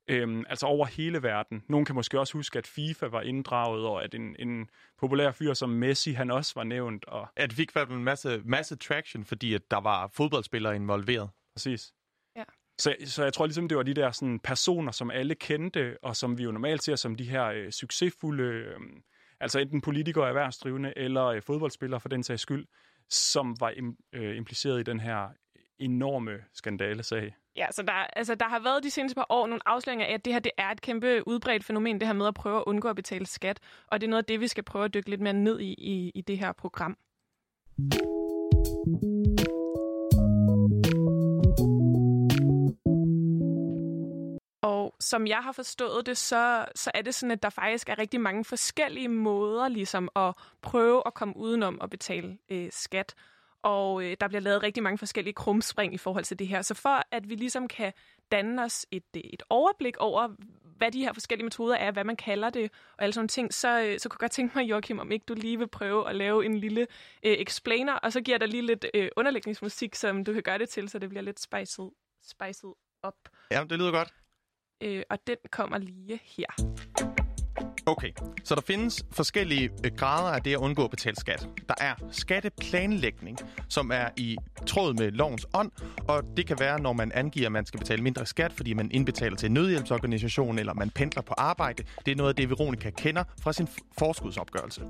Øhm, 0.08 0.44
altså 0.48 0.66
over 0.66 0.86
hele 0.86 1.22
verden. 1.22 1.64
Nogen 1.68 1.84
kan 1.84 1.94
måske 1.94 2.20
også 2.20 2.32
huske, 2.32 2.58
at 2.58 2.66
FIFA 2.66 3.06
var 3.06 3.20
inddraget, 3.20 3.86
og 3.86 4.04
at 4.04 4.14
en, 4.14 4.36
en 4.38 4.70
populær 4.98 5.32
fyr 5.32 5.54
som 5.54 5.70
Messi, 5.70 6.12
han 6.12 6.30
også 6.30 6.52
var 6.56 6.64
nævnt. 6.64 7.04
Og... 7.04 7.28
Ja, 7.38 7.46
det 7.46 7.52
fik 7.52 7.70
en 7.90 8.04
masse, 8.04 8.42
masse 8.44 8.76
traction, 8.76 9.24
fordi 9.24 9.54
at 9.54 9.70
der 9.70 9.80
var 9.80 10.06
fodboldspillere 10.06 10.76
involveret. 10.76 11.30
Præcis. 11.54 11.92
Så, 12.78 12.94
så 13.04 13.22
jeg 13.22 13.32
tror 13.32 13.46
ligesom, 13.46 13.68
det 13.68 13.76
var 13.76 13.82
de 13.82 13.94
der 13.94 14.10
sådan, 14.10 14.40
personer, 14.40 14.92
som 14.92 15.10
alle 15.10 15.34
kendte, 15.34 15.96
og 16.02 16.16
som 16.16 16.38
vi 16.38 16.42
jo 16.42 16.52
normalt 16.52 16.82
ser 16.82 16.96
som 16.96 17.14
de 17.14 17.24
her 17.24 17.44
øh, 17.44 17.70
succesfulde, 17.70 18.42
øh, 18.42 18.80
altså 19.40 19.58
enten 19.58 19.80
politikere, 19.80 20.28
erhvervsdrivende 20.28 20.92
eller 20.96 21.24
øh, 21.24 21.42
fodboldspillere 21.42 22.00
for 22.00 22.08
den 22.08 22.22
sags 22.22 22.42
skyld, 22.42 22.66
som 23.10 23.56
var 23.60 23.70
im, 23.70 23.96
øh, 24.12 24.36
impliceret 24.36 24.80
i 24.80 24.82
den 24.82 25.00
her 25.00 25.28
enorme 25.78 26.32
skandalesag. 26.52 27.34
Ja, 27.56 27.66
så 27.70 27.82
der, 27.82 27.92
altså, 27.92 28.34
der 28.34 28.48
har 28.48 28.60
været 28.60 28.82
de 28.84 28.90
seneste 28.90 29.14
par 29.14 29.26
år 29.28 29.46
nogle 29.46 29.68
afsløringer 29.68 30.06
af, 30.06 30.12
at 30.14 30.24
det 30.24 30.32
her 30.32 30.40
det 30.40 30.52
er 30.58 30.70
et 30.70 30.80
kæmpe 30.80 31.28
udbredt 31.28 31.64
fænomen, 31.64 32.00
det 32.00 32.08
her 32.08 32.14
med 32.14 32.26
at 32.26 32.34
prøve 32.34 32.56
at 32.56 32.64
undgå 32.66 32.88
at 32.88 32.96
betale 32.96 33.26
skat. 33.26 33.60
Og 33.86 34.00
det 34.00 34.06
er 34.06 34.10
noget 34.10 34.22
af 34.22 34.26
det, 34.26 34.40
vi 34.40 34.48
skal 34.48 34.64
prøve 34.64 34.84
at 34.84 34.94
dykke 34.94 35.10
lidt 35.10 35.20
mere 35.20 35.32
ned 35.32 35.60
i 35.60 35.74
i, 35.78 36.12
i 36.14 36.20
det 36.20 36.38
her 36.38 36.52
program. 36.52 36.96
Som 45.00 45.26
jeg 45.26 45.38
har 45.38 45.52
forstået 45.52 46.06
det, 46.06 46.16
så, 46.16 46.64
så 46.74 46.90
er 46.94 47.02
det 47.02 47.14
sådan, 47.14 47.30
at 47.30 47.42
der 47.42 47.50
faktisk 47.50 47.88
er 47.88 47.98
rigtig 47.98 48.20
mange 48.20 48.44
forskellige 48.44 49.08
måder 49.08 49.68
ligesom 49.68 50.08
at 50.16 50.34
prøve 50.62 51.02
at 51.06 51.14
komme 51.14 51.36
udenom 51.36 51.78
at 51.82 51.90
betale 51.90 52.38
øh, 52.48 52.68
skat. 52.72 53.14
Og 53.62 54.04
øh, 54.04 54.16
der 54.20 54.28
bliver 54.28 54.40
lavet 54.40 54.62
rigtig 54.62 54.82
mange 54.82 54.98
forskellige 54.98 55.34
krumspring 55.34 55.94
i 55.94 55.98
forhold 55.98 56.24
til 56.24 56.38
det 56.38 56.48
her. 56.48 56.62
Så 56.62 56.74
for 56.74 57.02
at 57.10 57.28
vi 57.28 57.34
ligesom 57.34 57.68
kan 57.68 57.92
danne 58.32 58.62
os 58.62 58.86
et, 58.90 59.04
øh, 59.16 59.22
et 59.24 59.42
overblik 59.50 59.96
over, 59.96 60.28
hvad 60.76 60.90
de 60.90 61.00
her 61.00 61.12
forskellige 61.12 61.44
metoder 61.44 61.76
er, 61.76 61.90
hvad 61.90 62.04
man 62.04 62.16
kalder 62.16 62.50
det, 62.50 62.70
og 62.96 63.02
alle 63.02 63.12
sådan 63.12 63.28
ting, 63.28 63.54
så, 63.54 63.80
øh, 63.80 63.98
så 63.98 64.08
kunne 64.08 64.16
jeg 64.16 64.20
godt 64.20 64.32
tænke 64.32 64.58
mig, 64.58 64.70
Joachim, 64.70 64.98
om 64.98 65.12
ikke 65.12 65.24
du 65.28 65.34
lige 65.34 65.58
vil 65.58 65.68
prøve 65.68 66.08
at 66.08 66.16
lave 66.16 66.44
en 66.44 66.56
lille 66.56 66.86
øh, 67.22 67.32
explainer, 67.32 67.92
og 67.92 68.12
så 68.12 68.20
giver 68.20 68.38
der 68.38 68.46
lige 68.46 68.66
lidt 68.66 68.86
øh, 68.94 69.08
underlægningsmusik, 69.16 69.94
som 69.94 70.24
du 70.24 70.32
kan 70.32 70.42
gøre 70.42 70.58
det 70.58 70.68
til, 70.68 70.88
så 70.88 70.98
det 70.98 71.08
bliver 71.08 71.22
lidt 71.22 71.40
spiced, 71.40 71.84
spiced 72.22 72.68
op. 73.02 73.16
Ja, 73.50 73.64
det 73.70 73.78
lyder 73.78 73.90
godt 73.90 74.14
øh, 74.80 75.02
og 75.10 75.18
den 75.26 75.36
kommer 75.50 75.78
lige 75.78 76.20
her. 76.24 76.46
Okay, 77.86 78.10
så 78.44 78.54
der 78.54 78.60
findes 78.60 79.04
forskellige 79.12 79.70
øh, 79.84 79.92
grader 79.96 80.30
af 80.30 80.42
det 80.42 80.52
at 80.52 80.56
undgå 80.56 80.84
at 80.84 80.90
betale 80.90 81.16
skat. 81.16 81.48
Der 81.68 81.74
er 81.80 81.94
skatteplanlægning, 82.10 83.38
som 83.68 83.90
er 83.90 84.08
i 84.16 84.36
tråd 84.66 84.94
med 84.94 85.10
lovens 85.10 85.46
ånd, 85.54 85.70
og 86.08 86.22
det 86.36 86.46
kan 86.46 86.56
være, 86.60 86.80
når 86.80 86.92
man 86.92 87.12
angiver, 87.12 87.46
at 87.46 87.52
man 87.52 87.66
skal 87.66 87.78
betale 87.78 88.02
mindre 88.02 88.26
skat, 88.26 88.52
fordi 88.52 88.72
man 88.74 88.90
indbetaler 88.90 89.36
til 89.36 89.46
en 89.46 89.54
nødhjælpsorganisation, 89.54 90.58
eller 90.58 90.74
man 90.74 90.90
pendler 90.90 91.22
på 91.22 91.34
arbejde. 91.38 91.84
Det 92.06 92.12
er 92.12 92.16
noget 92.16 92.28
af 92.28 92.36
det, 92.36 92.50
Veronica 92.50 92.90
kender 92.90 93.24
fra 93.42 93.52
sin 93.52 93.68
forskudsopgørelse. 93.98 94.82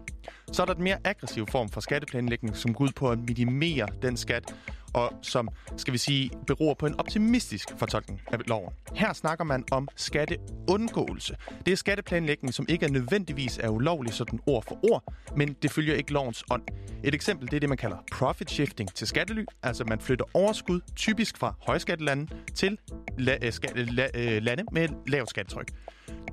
Så 0.52 0.62
er 0.62 0.66
der 0.66 0.74
den 0.74 0.84
mere 0.84 0.98
aggressive 1.04 1.46
form 1.46 1.68
for 1.68 1.80
skatteplanlægning, 1.80 2.56
som 2.56 2.74
går 2.74 2.84
ud 2.84 2.92
på 2.96 3.10
at 3.10 3.18
minimere 3.18 3.88
den 4.02 4.16
skat, 4.16 4.54
og 4.94 5.12
som, 5.22 5.48
skal 5.76 5.92
vi 5.92 5.98
sige, 5.98 6.30
beror 6.46 6.74
på 6.74 6.86
en 6.86 7.00
optimistisk 7.00 7.68
fortolkning 7.76 8.20
af 8.32 8.38
loven. 8.46 8.72
Her 8.94 9.12
snakker 9.12 9.44
man 9.44 9.64
om 9.70 9.88
skatteundgåelse. 9.96 11.36
Det 11.66 11.72
er 11.72 11.76
skatteplanlægning, 11.76 12.54
som 12.54 12.66
ikke 12.68 12.86
er 12.86 12.90
nødvendigvis 12.90 13.58
er 13.58 13.68
ulovlig 13.68 14.14
sådan 14.14 14.40
ord 14.46 14.64
for 14.68 14.78
ord, 14.92 15.14
men 15.36 15.52
det 15.62 15.70
følger 15.70 15.94
ikke 15.94 16.12
lovens 16.12 16.44
ånd. 16.50 16.62
Et 17.04 17.14
eksempel 17.14 17.46
det 17.50 17.56
er 17.56 17.60
det, 17.60 17.68
man 17.68 17.78
kalder 17.78 17.96
profit 18.12 18.50
shifting 18.50 18.94
til 18.94 19.06
skattely, 19.06 19.44
altså 19.62 19.84
man 19.84 20.00
flytter 20.00 20.24
overskud 20.34 20.80
typisk 20.96 21.36
fra 21.38 21.54
højskattelande 21.66 22.26
til 22.54 22.78
la- 23.18 23.44
øh, 23.46 23.52
ska- 23.54 23.74
la- 23.78 24.18
øh, 24.20 24.42
lande 24.42 24.64
med 24.72 24.88
lavt 25.06 25.30
skattetryk. 25.30 25.68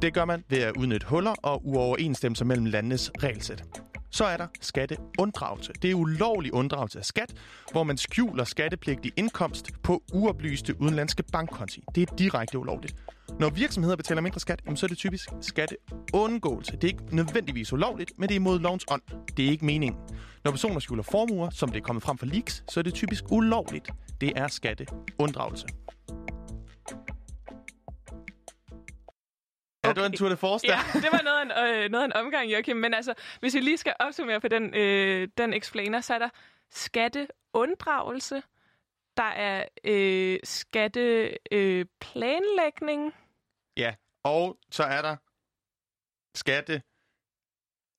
Det 0.01 0.13
gør 0.13 0.25
man 0.25 0.43
ved 0.49 0.57
at 0.59 0.77
udnytte 0.77 1.07
huller 1.07 1.33
og 1.43 1.61
uoverensstemmelser 1.65 2.45
mellem 2.45 2.65
landenes 2.65 3.11
regelsæt. 3.23 3.63
Så 4.11 4.25
er 4.25 4.37
der 4.37 4.47
skatteunddragelse. 4.61 5.73
Det 5.81 5.91
er 5.91 5.95
ulovlig 5.95 6.53
unddragelse 6.53 6.99
af 6.99 7.05
skat, 7.05 7.33
hvor 7.71 7.83
man 7.83 7.97
skjuler 7.97 8.43
skattepligtig 8.43 9.11
indkomst 9.17 9.69
på 9.83 10.03
uoplyste 10.13 10.81
udenlandske 10.81 11.23
bankkonti. 11.23 11.83
Det 11.95 12.09
er 12.09 12.15
direkte 12.15 12.59
ulovligt. 12.59 12.95
Når 13.39 13.49
virksomheder 13.49 13.95
betaler 13.95 14.21
mindre 14.21 14.39
skat, 14.39 14.61
så 14.75 14.85
er 14.85 14.87
det 14.87 14.97
typisk 14.97 15.29
skatteundgåelse. 15.41 16.71
Det 16.71 16.83
er 16.83 16.87
ikke 16.87 17.15
nødvendigvis 17.15 17.73
ulovligt, 17.73 18.11
men 18.17 18.29
det 18.29 18.35
er 18.35 18.39
imod 18.39 18.59
lovens 18.59 18.85
ånd. 18.91 19.01
Det 19.37 19.45
er 19.45 19.49
ikke 19.49 19.65
meningen. 19.65 19.99
Når 20.43 20.51
personer 20.51 20.79
skjuler 20.79 21.03
formuer, 21.03 21.49
som 21.49 21.69
det 21.69 21.77
er 21.77 21.83
kommet 21.83 22.03
frem 22.03 22.17
for 22.17 22.25
leaks, 22.25 22.63
så 22.69 22.79
er 22.79 22.83
det 22.83 22.93
typisk 22.93 23.23
ulovligt. 23.31 23.89
Det 24.21 24.33
er 24.35 24.47
skatteunddragelse. 24.47 25.67
Ja, 29.91 29.95
det 29.95 30.01
var 30.01 30.07
en 30.07 30.13
tour 30.17 30.29
de 30.29 30.37
force 30.37 30.67
der. 30.67 30.73
Ja, 30.73 30.79
det 30.99 31.09
var 31.11 31.21
noget 31.23 31.37
af 31.37 31.43
en, 31.43 31.51
øh, 31.83 31.89
noget 31.91 32.03
af 32.03 32.07
en 32.07 32.13
omgang, 32.13 32.51
Joachim. 32.51 32.77
Men 32.77 32.93
altså, 32.93 33.13
hvis 33.39 33.55
vi 33.55 33.59
lige 33.59 33.77
skal 33.77 33.93
opsummere 33.99 34.41
på 34.41 34.47
den, 34.47 34.75
øh, 34.75 35.27
den 35.37 35.53
explainer, 35.53 36.01
så 36.01 36.13
er 36.13 36.19
der 36.19 36.29
skatteunddragelse, 36.69 38.43
der 39.17 39.23
er 39.23 39.65
øh, 39.83 40.39
skatteplanlægning. 40.43 43.05
Øh, 43.05 43.11
ja, 43.77 43.95
og 44.23 44.57
så 44.71 44.83
er 44.83 45.01
der 45.01 45.15
skatte 46.35 46.81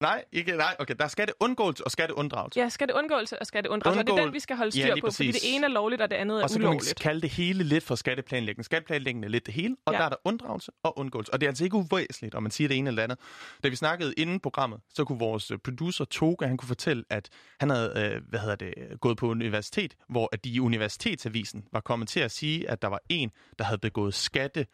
Nej, 0.02 0.24
ikke, 0.32 0.56
nej, 0.56 0.76
okay. 0.78 0.94
Der 0.98 1.04
er 1.04 1.08
skatteundgåelse 1.08 1.84
og 1.84 1.90
skatteunddragelse. 1.90 2.60
Ja, 2.60 2.68
skatteundgåelse 2.68 3.38
og 3.38 3.46
skatteunddragelse. 3.46 4.00
Undgål... 4.00 4.12
Og 4.12 4.16
det 4.16 4.22
er 4.22 4.26
den, 4.26 4.34
vi 4.34 4.40
skal 4.40 4.56
holde 4.56 4.72
styr 4.72 4.86
ja, 4.86 4.94
på, 5.00 5.10
fordi 5.10 5.32
det 5.32 5.40
ene 5.44 5.64
er 5.66 5.70
lovligt, 5.70 6.02
og 6.02 6.10
det 6.10 6.16
andet 6.16 6.34
er 6.34 6.38
ulovligt. 6.38 6.44
Og 6.44 6.50
så 6.50 6.58
ulovligt. 6.58 6.84
kan 6.84 7.08
man 7.08 7.12
kalde 7.12 7.20
det 7.20 7.30
hele 7.30 7.64
lidt 7.64 7.84
for 7.84 7.94
skatteplanlægning. 7.94 8.64
Skatteplanlægning 8.64 9.24
er 9.24 9.28
lidt 9.28 9.46
det 9.46 9.54
hele, 9.54 9.76
og 9.86 9.92
ja. 9.92 9.98
der 9.98 10.04
er 10.04 10.08
der 10.08 10.16
unddragelse 10.24 10.72
og 10.82 10.98
undgåelse. 10.98 11.32
Og 11.32 11.40
det 11.40 11.46
er 11.46 11.50
altså 11.50 11.64
ikke 11.64 11.76
uvæsentligt, 11.76 12.34
om 12.34 12.42
man 12.42 12.52
siger 12.52 12.68
det 12.68 12.78
ene 12.78 12.88
eller 12.88 13.02
andet. 13.02 13.18
Da 13.64 13.68
vi 13.68 13.76
snakkede 13.76 14.14
inden 14.16 14.40
programmet, 14.40 14.80
så 14.94 15.04
kunne 15.04 15.18
vores 15.18 15.50
øh, 15.50 15.58
producer 15.58 16.04
Toga, 16.04 16.46
han 16.46 16.56
kunne 16.56 16.68
fortælle, 16.68 17.04
at 17.10 17.28
han 17.60 17.70
havde 17.70 17.92
øh, 17.96 18.22
hvad 18.28 18.40
hedder 18.40 18.56
det, 18.56 18.74
gået 19.00 19.16
på 19.16 19.26
universitet, 19.26 19.94
hvor 20.08 20.28
at 20.32 20.44
de 20.44 20.50
i 20.50 20.60
universitetsavisen 20.60 21.64
var 21.72 21.80
kommet 21.80 22.08
til 22.08 22.20
at 22.20 22.30
sige, 22.30 22.70
at 22.70 22.82
der 22.82 22.88
var 22.88 23.00
en, 23.08 23.30
der 23.58 23.64
havde 23.64 23.78
begået 23.78 24.14
skatte 24.14 24.66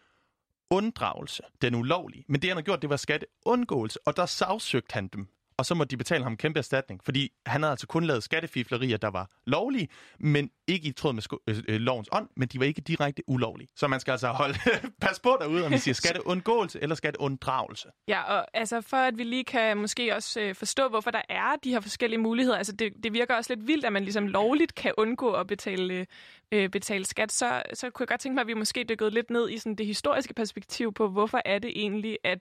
unddragelse, 0.70 1.42
den 1.62 1.74
ulovlige. 1.74 2.24
Men 2.28 2.42
det, 2.42 2.50
han 2.50 2.56
har 2.56 2.62
gjort, 2.62 2.82
det 2.82 2.90
var 2.90 2.96
skatteundgåelse, 2.96 3.98
og 4.06 4.16
der 4.16 4.26
sagsøgte 4.26 4.92
han 4.94 5.08
dem. 5.08 5.28
Og 5.56 5.66
så 5.66 5.74
må 5.74 5.84
de 5.84 5.96
betale 5.96 6.24
ham 6.24 6.36
kæmpe 6.36 6.58
erstatning, 6.58 7.00
fordi 7.04 7.32
han 7.46 7.62
havde 7.62 7.70
altså 7.70 7.86
kun 7.86 8.04
lavet 8.04 8.22
skattefiflerier, 8.22 8.96
der 8.96 9.08
var 9.08 9.30
lovlige, 9.46 9.88
men 10.18 10.50
ikke 10.68 10.88
i 10.88 10.92
tråd 10.92 11.12
med 11.12 11.22
sko- 11.22 11.42
øh, 11.46 11.56
øh, 11.68 11.80
lovens 11.80 12.08
ånd, 12.12 12.28
men 12.36 12.48
de 12.48 12.58
var 12.58 12.64
ikke 12.64 12.80
direkte 12.80 13.22
ulovlige. 13.26 13.68
Så 13.76 13.88
man 13.88 14.00
skal 14.00 14.12
altså 14.12 14.28
holde 14.28 14.58
pas 15.02 15.20
på 15.20 15.36
derude, 15.40 15.66
om 15.66 15.72
vi 15.72 15.78
siger 15.78 15.94
skatteundgåelse 16.04 16.82
eller 16.82 16.94
skatteunddragelse. 16.94 17.88
Ja, 18.08 18.22
og 18.22 18.46
altså 18.54 18.80
for 18.80 18.96
at 18.96 19.18
vi 19.18 19.24
lige 19.24 19.44
kan 19.44 19.76
måske 19.76 20.14
også 20.14 20.40
øh, 20.40 20.54
forstå, 20.54 20.88
hvorfor 20.88 21.10
der 21.10 21.22
er 21.28 21.56
de 21.64 21.70
her 21.70 21.80
forskellige 21.80 22.20
muligheder, 22.20 22.56
altså 22.58 22.72
det, 22.72 22.92
det 23.02 23.12
virker 23.12 23.34
også 23.34 23.54
lidt 23.54 23.66
vildt, 23.66 23.84
at 23.84 23.92
man 23.92 24.02
ligesom 24.02 24.26
lovligt 24.26 24.74
kan 24.74 24.92
undgå 24.98 25.32
at 25.32 25.46
betale, 25.46 26.06
øh, 26.52 26.68
betale 26.68 27.04
skat, 27.04 27.32
så, 27.32 27.62
så 27.74 27.90
kunne 27.90 28.04
jeg 28.04 28.08
godt 28.08 28.20
tænke 28.20 28.34
mig, 28.34 28.40
at 28.40 28.46
vi 28.46 28.54
måske 28.54 28.84
dykkede 28.88 29.10
lidt 29.10 29.30
ned 29.30 29.50
i 29.50 29.58
sådan 29.58 29.74
det 29.74 29.86
historiske 29.86 30.34
perspektiv 30.34 30.94
på, 30.94 31.08
hvorfor 31.08 31.40
er 31.44 31.58
det 31.58 31.72
egentlig, 31.76 32.18
at 32.24 32.38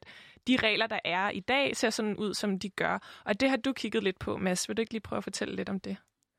de 0.47 0.57
regler, 0.63 0.87
der 0.87 0.99
er 1.05 1.29
i 1.29 1.39
dag, 1.39 1.77
ser 1.77 1.89
sådan 1.89 2.15
ud, 2.15 2.33
som 2.33 2.59
de 2.59 2.69
gør. 2.69 3.21
Og 3.25 3.39
det 3.39 3.49
har 3.49 3.57
du 3.57 3.73
kigget 3.73 4.03
lidt 4.03 4.19
på, 4.19 4.37
Mads. 4.37 4.69
Vil 4.69 4.77
du 4.77 4.81
ikke 4.81 4.93
lige 4.93 5.01
prøve 5.01 5.17
at 5.17 5.23
fortælle 5.23 5.55
lidt 5.55 5.69
om 5.69 5.79
det? 5.79 5.97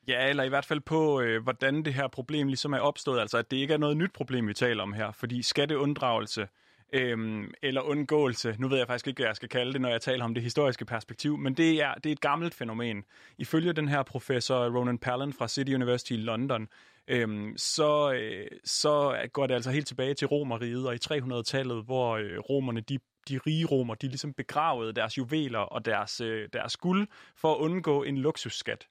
Ja, 0.09 0.29
eller 0.29 0.43
i 0.43 0.49
hvert 0.49 0.65
fald 0.65 0.81
på, 0.81 1.21
øh, 1.21 1.43
hvordan 1.43 1.83
det 1.83 1.95
her 1.95 2.09
problem 2.09 2.47
ligesom 2.47 2.73
er 2.73 2.79
opstået. 2.79 3.21
Altså, 3.21 3.39
at 3.39 3.51
det 3.51 3.57
ikke 3.57 3.75
er 3.75 3.79
noget 3.79 3.97
nyt 3.97 4.13
problem, 4.13 4.49
vi 4.49 4.55
taler 4.55 4.83
om 4.83 4.93
her. 4.93 5.13
Fordi 5.13 5.43
skatteunddragelse 5.43 6.49
øh, 6.93 7.45
eller 7.63 7.81
undgåelse, 7.81 8.57
nu 8.59 8.69
ved 8.69 8.79
jeg 8.79 8.87
faktisk 8.87 9.07
ikke, 9.07 9.19
hvad 9.19 9.29
jeg 9.29 9.37
skal 9.37 9.49
kalde 9.49 9.73
det, 9.73 9.81
når 9.81 9.89
jeg 9.89 10.01
taler 10.01 10.25
om 10.25 10.35
det 10.35 10.43
historiske 10.43 10.85
perspektiv, 10.85 11.37
men 11.39 11.55
det 11.55 11.83
er, 11.83 11.95
det 11.95 12.07
er 12.07 12.13
et 12.13 12.21
gammelt 12.21 12.55
fænomen. 12.55 13.05
Ifølge 13.39 13.73
den 13.73 13.89
her 13.89 14.03
professor 14.03 14.79
Ronan 14.79 14.99
Palin 14.99 15.33
fra 15.33 15.49
City 15.49 15.73
University 15.73 16.13
i 16.13 16.17
London, 16.17 16.69
øhm, 17.09 17.55
så, 17.57 18.13
øh, 18.13 18.47
så 18.65 19.29
går 19.33 19.47
det 19.47 19.55
altså 19.55 19.71
helt 19.71 19.87
tilbage 19.87 20.15
til 20.15 20.27
Romeriet 20.27 20.87
og 20.87 20.95
i 20.95 20.99
300-tallet, 21.05 21.85
hvor 21.85 22.17
øh, 22.17 22.39
romerne 22.39 22.81
de 22.81 22.99
de 23.29 23.39
rige 23.47 23.67
romer, 23.67 23.95
de 23.95 24.09
ligesom 24.09 24.33
begravede 24.33 24.93
deres 24.93 25.19
juveler 25.19 25.59
og 25.59 25.85
deres, 25.85 26.21
øh, 26.21 26.49
deres 26.53 26.77
guld 26.77 27.09
for 27.37 27.55
at 27.55 27.59
undgå 27.59 28.03
en 28.03 28.19
luksusskat. 28.19 28.89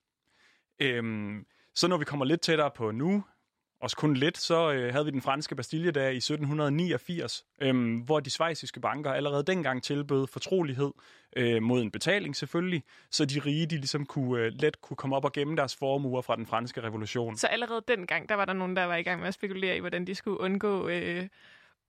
Øhm, 0.79 1.45
så 1.75 1.87
når 1.87 1.97
vi 1.97 2.05
kommer 2.05 2.25
lidt 2.25 2.41
tættere 2.41 2.71
på 2.75 2.91
nu, 2.91 3.23
også 3.81 3.97
kun 3.97 4.13
lidt, 4.13 4.37
så 4.37 4.71
øh, 4.71 4.91
havde 4.91 5.05
vi 5.05 5.11
den 5.11 5.21
franske 5.21 5.55
Bastilledag 5.55 6.13
i 6.13 6.17
1789, 6.17 7.45
øhm, 7.61 7.95
hvor 7.95 8.19
de 8.19 8.29
svejsiske 8.29 8.79
banker 8.79 9.11
allerede 9.11 9.43
dengang 9.43 9.83
tilbød 9.83 10.27
fortrolighed 10.27 10.91
øh, 11.35 11.61
mod 11.61 11.81
en 11.81 11.91
betaling 11.91 12.35
selvfølgelig, 12.35 12.83
så 13.11 13.25
de 13.25 13.39
rige 13.39 13.65
de 13.65 13.75
ligesom 13.75 14.05
kunne, 14.05 14.41
øh, 14.41 14.51
let 14.59 14.81
kunne 14.81 14.97
komme 14.97 15.15
op 15.15 15.25
og 15.25 15.31
gemme 15.31 15.55
deres 15.55 15.75
formuer 15.75 16.21
fra 16.21 16.35
den 16.35 16.45
franske 16.45 16.83
revolution. 16.83 17.37
Så 17.37 17.47
allerede 17.47 17.81
dengang, 17.87 18.29
der 18.29 18.35
var 18.35 18.45
der 18.45 18.53
nogen, 18.53 18.75
der 18.75 18.83
var 18.83 18.95
i 18.95 19.03
gang 19.03 19.19
med 19.19 19.27
at 19.27 19.33
spekulere 19.33 19.77
i, 19.77 19.79
hvordan 19.79 20.07
de 20.07 20.15
skulle 20.15 20.39
undgå 20.39 20.87
øh, 20.87 21.27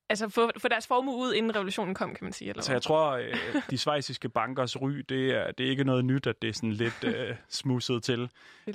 altså 0.08 0.28
få, 0.28 0.50
få 0.58 0.68
deres 0.68 0.86
formue 0.86 1.16
ud, 1.16 1.34
inden 1.34 1.54
revolutionen 1.54 1.94
kom, 1.94 2.14
kan 2.14 2.24
man 2.24 2.32
sige. 2.32 2.48
Eller 2.48 2.62
så 2.62 2.72
jeg 2.72 2.82
tror, 2.82 3.10
øh, 3.10 3.34
de 3.70 3.78
svejsiske 3.78 4.28
bankers 4.28 4.82
ry, 4.82 4.90
det 4.90 5.30
er, 5.30 5.50
det 5.50 5.66
er 5.66 5.70
ikke 5.70 5.84
noget 5.84 6.04
nyt, 6.04 6.26
at 6.26 6.42
det 6.42 6.48
er 6.48 6.52
sådan 6.52 6.72
lidt 6.72 7.04
øh, 7.04 7.36
smusset 7.48 8.02
til. 8.02 8.30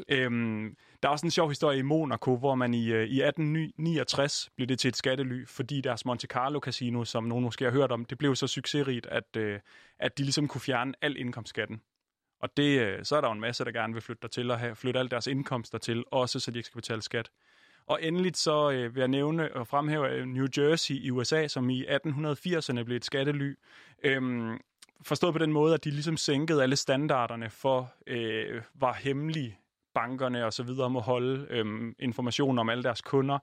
Øhm, 0.10 0.76
der 1.04 1.10
er 1.10 1.12
også 1.12 1.26
en 1.26 1.32
sjov 1.32 1.50
historie 1.50 1.80
i 1.80 1.82
Monaco, 1.82 2.38
hvor 2.38 2.56
man 2.56 2.74
i, 2.74 2.92
øh, 2.92 3.08
i 3.08 3.22
1869 3.22 4.50
blev 4.56 4.68
det 4.68 4.80
til 4.80 4.88
et 4.88 4.96
skattely, 4.96 5.48
fordi 5.48 5.82
deres 5.82 6.06
Monte 6.06 6.28
Carlo 6.28 6.60
Casino, 6.60 7.04
som 7.04 7.24
nogen 7.24 7.44
måske 7.44 7.66
har 7.66 7.72
hørt 7.72 7.92
om, 7.92 8.06
det 8.06 8.18
blev 8.18 8.36
så 8.36 8.48
succesrigt, 8.48 9.06
at, 9.06 9.36
øh, 9.38 9.60
at 10.00 10.18
de 10.18 10.24
ligesom 10.24 10.48
kunne 10.48 10.62
fjerne 10.62 10.94
al 11.02 11.18
indkomstskatten. 11.18 11.82
Og 12.44 12.58
det, 12.58 12.80
øh, 12.80 13.06
så 13.06 13.16
er 13.16 13.22
der 13.22 13.28
jo 13.28 13.34
en 13.34 13.40
masse, 13.40 13.66
der 13.66 13.72
gerne 13.72 13.94
vil 13.94 14.02
flytte 14.02 14.22
der 14.22 14.28
til 14.28 14.52
og 14.52 14.60
have, 14.60 14.76
flytte 14.76 15.00
alle 15.00 15.10
deres 15.10 15.28
indkomster 15.28 15.78
til, 15.78 16.04
også 16.12 16.40
så 16.40 16.52
de 16.52 16.60
ikke 16.60 16.68
skal 16.68 16.78
betale 16.78 17.02
skat. 17.02 17.30
Og 17.88 18.04
endeligt 18.04 18.38
så 18.38 18.72
øh, 18.72 18.96
vil 18.96 19.02
jeg 19.02 19.08
nævne 19.08 19.56
og 19.56 19.68
fremhæve 19.68 20.10
øh, 20.10 20.26
New 20.26 20.48
Jersey 20.58 20.96
i 20.96 21.12
USA, 21.12 21.48
som 21.48 21.70
i 21.70 21.86
1880'erne 21.86 22.84
blev 22.84 22.96
et 22.96 23.06
skattely. 23.06 23.56
Øhm, 24.04 24.60
forstået 25.02 25.34
på 25.34 25.40
den 25.40 25.54
måde, 25.54 25.74
at 25.74 25.84
de 25.84 25.90
ligesom 25.90 26.18
sænkede 26.18 26.64
alle 26.64 26.76
standarderne 26.76 27.50
for, 27.50 27.94
øh, 28.08 28.62
var 28.74 28.94
hemmelige 28.94 29.58
bankerne 29.94 30.46
og 30.46 30.54
så 30.54 30.64
videre 30.64 30.90
må 30.90 31.00
holde 31.00 31.48
øh, 31.50 31.94
information 32.00 32.60
om 32.60 32.70
alle 32.70 32.84
deres 32.84 33.02
kunder. 33.02 33.40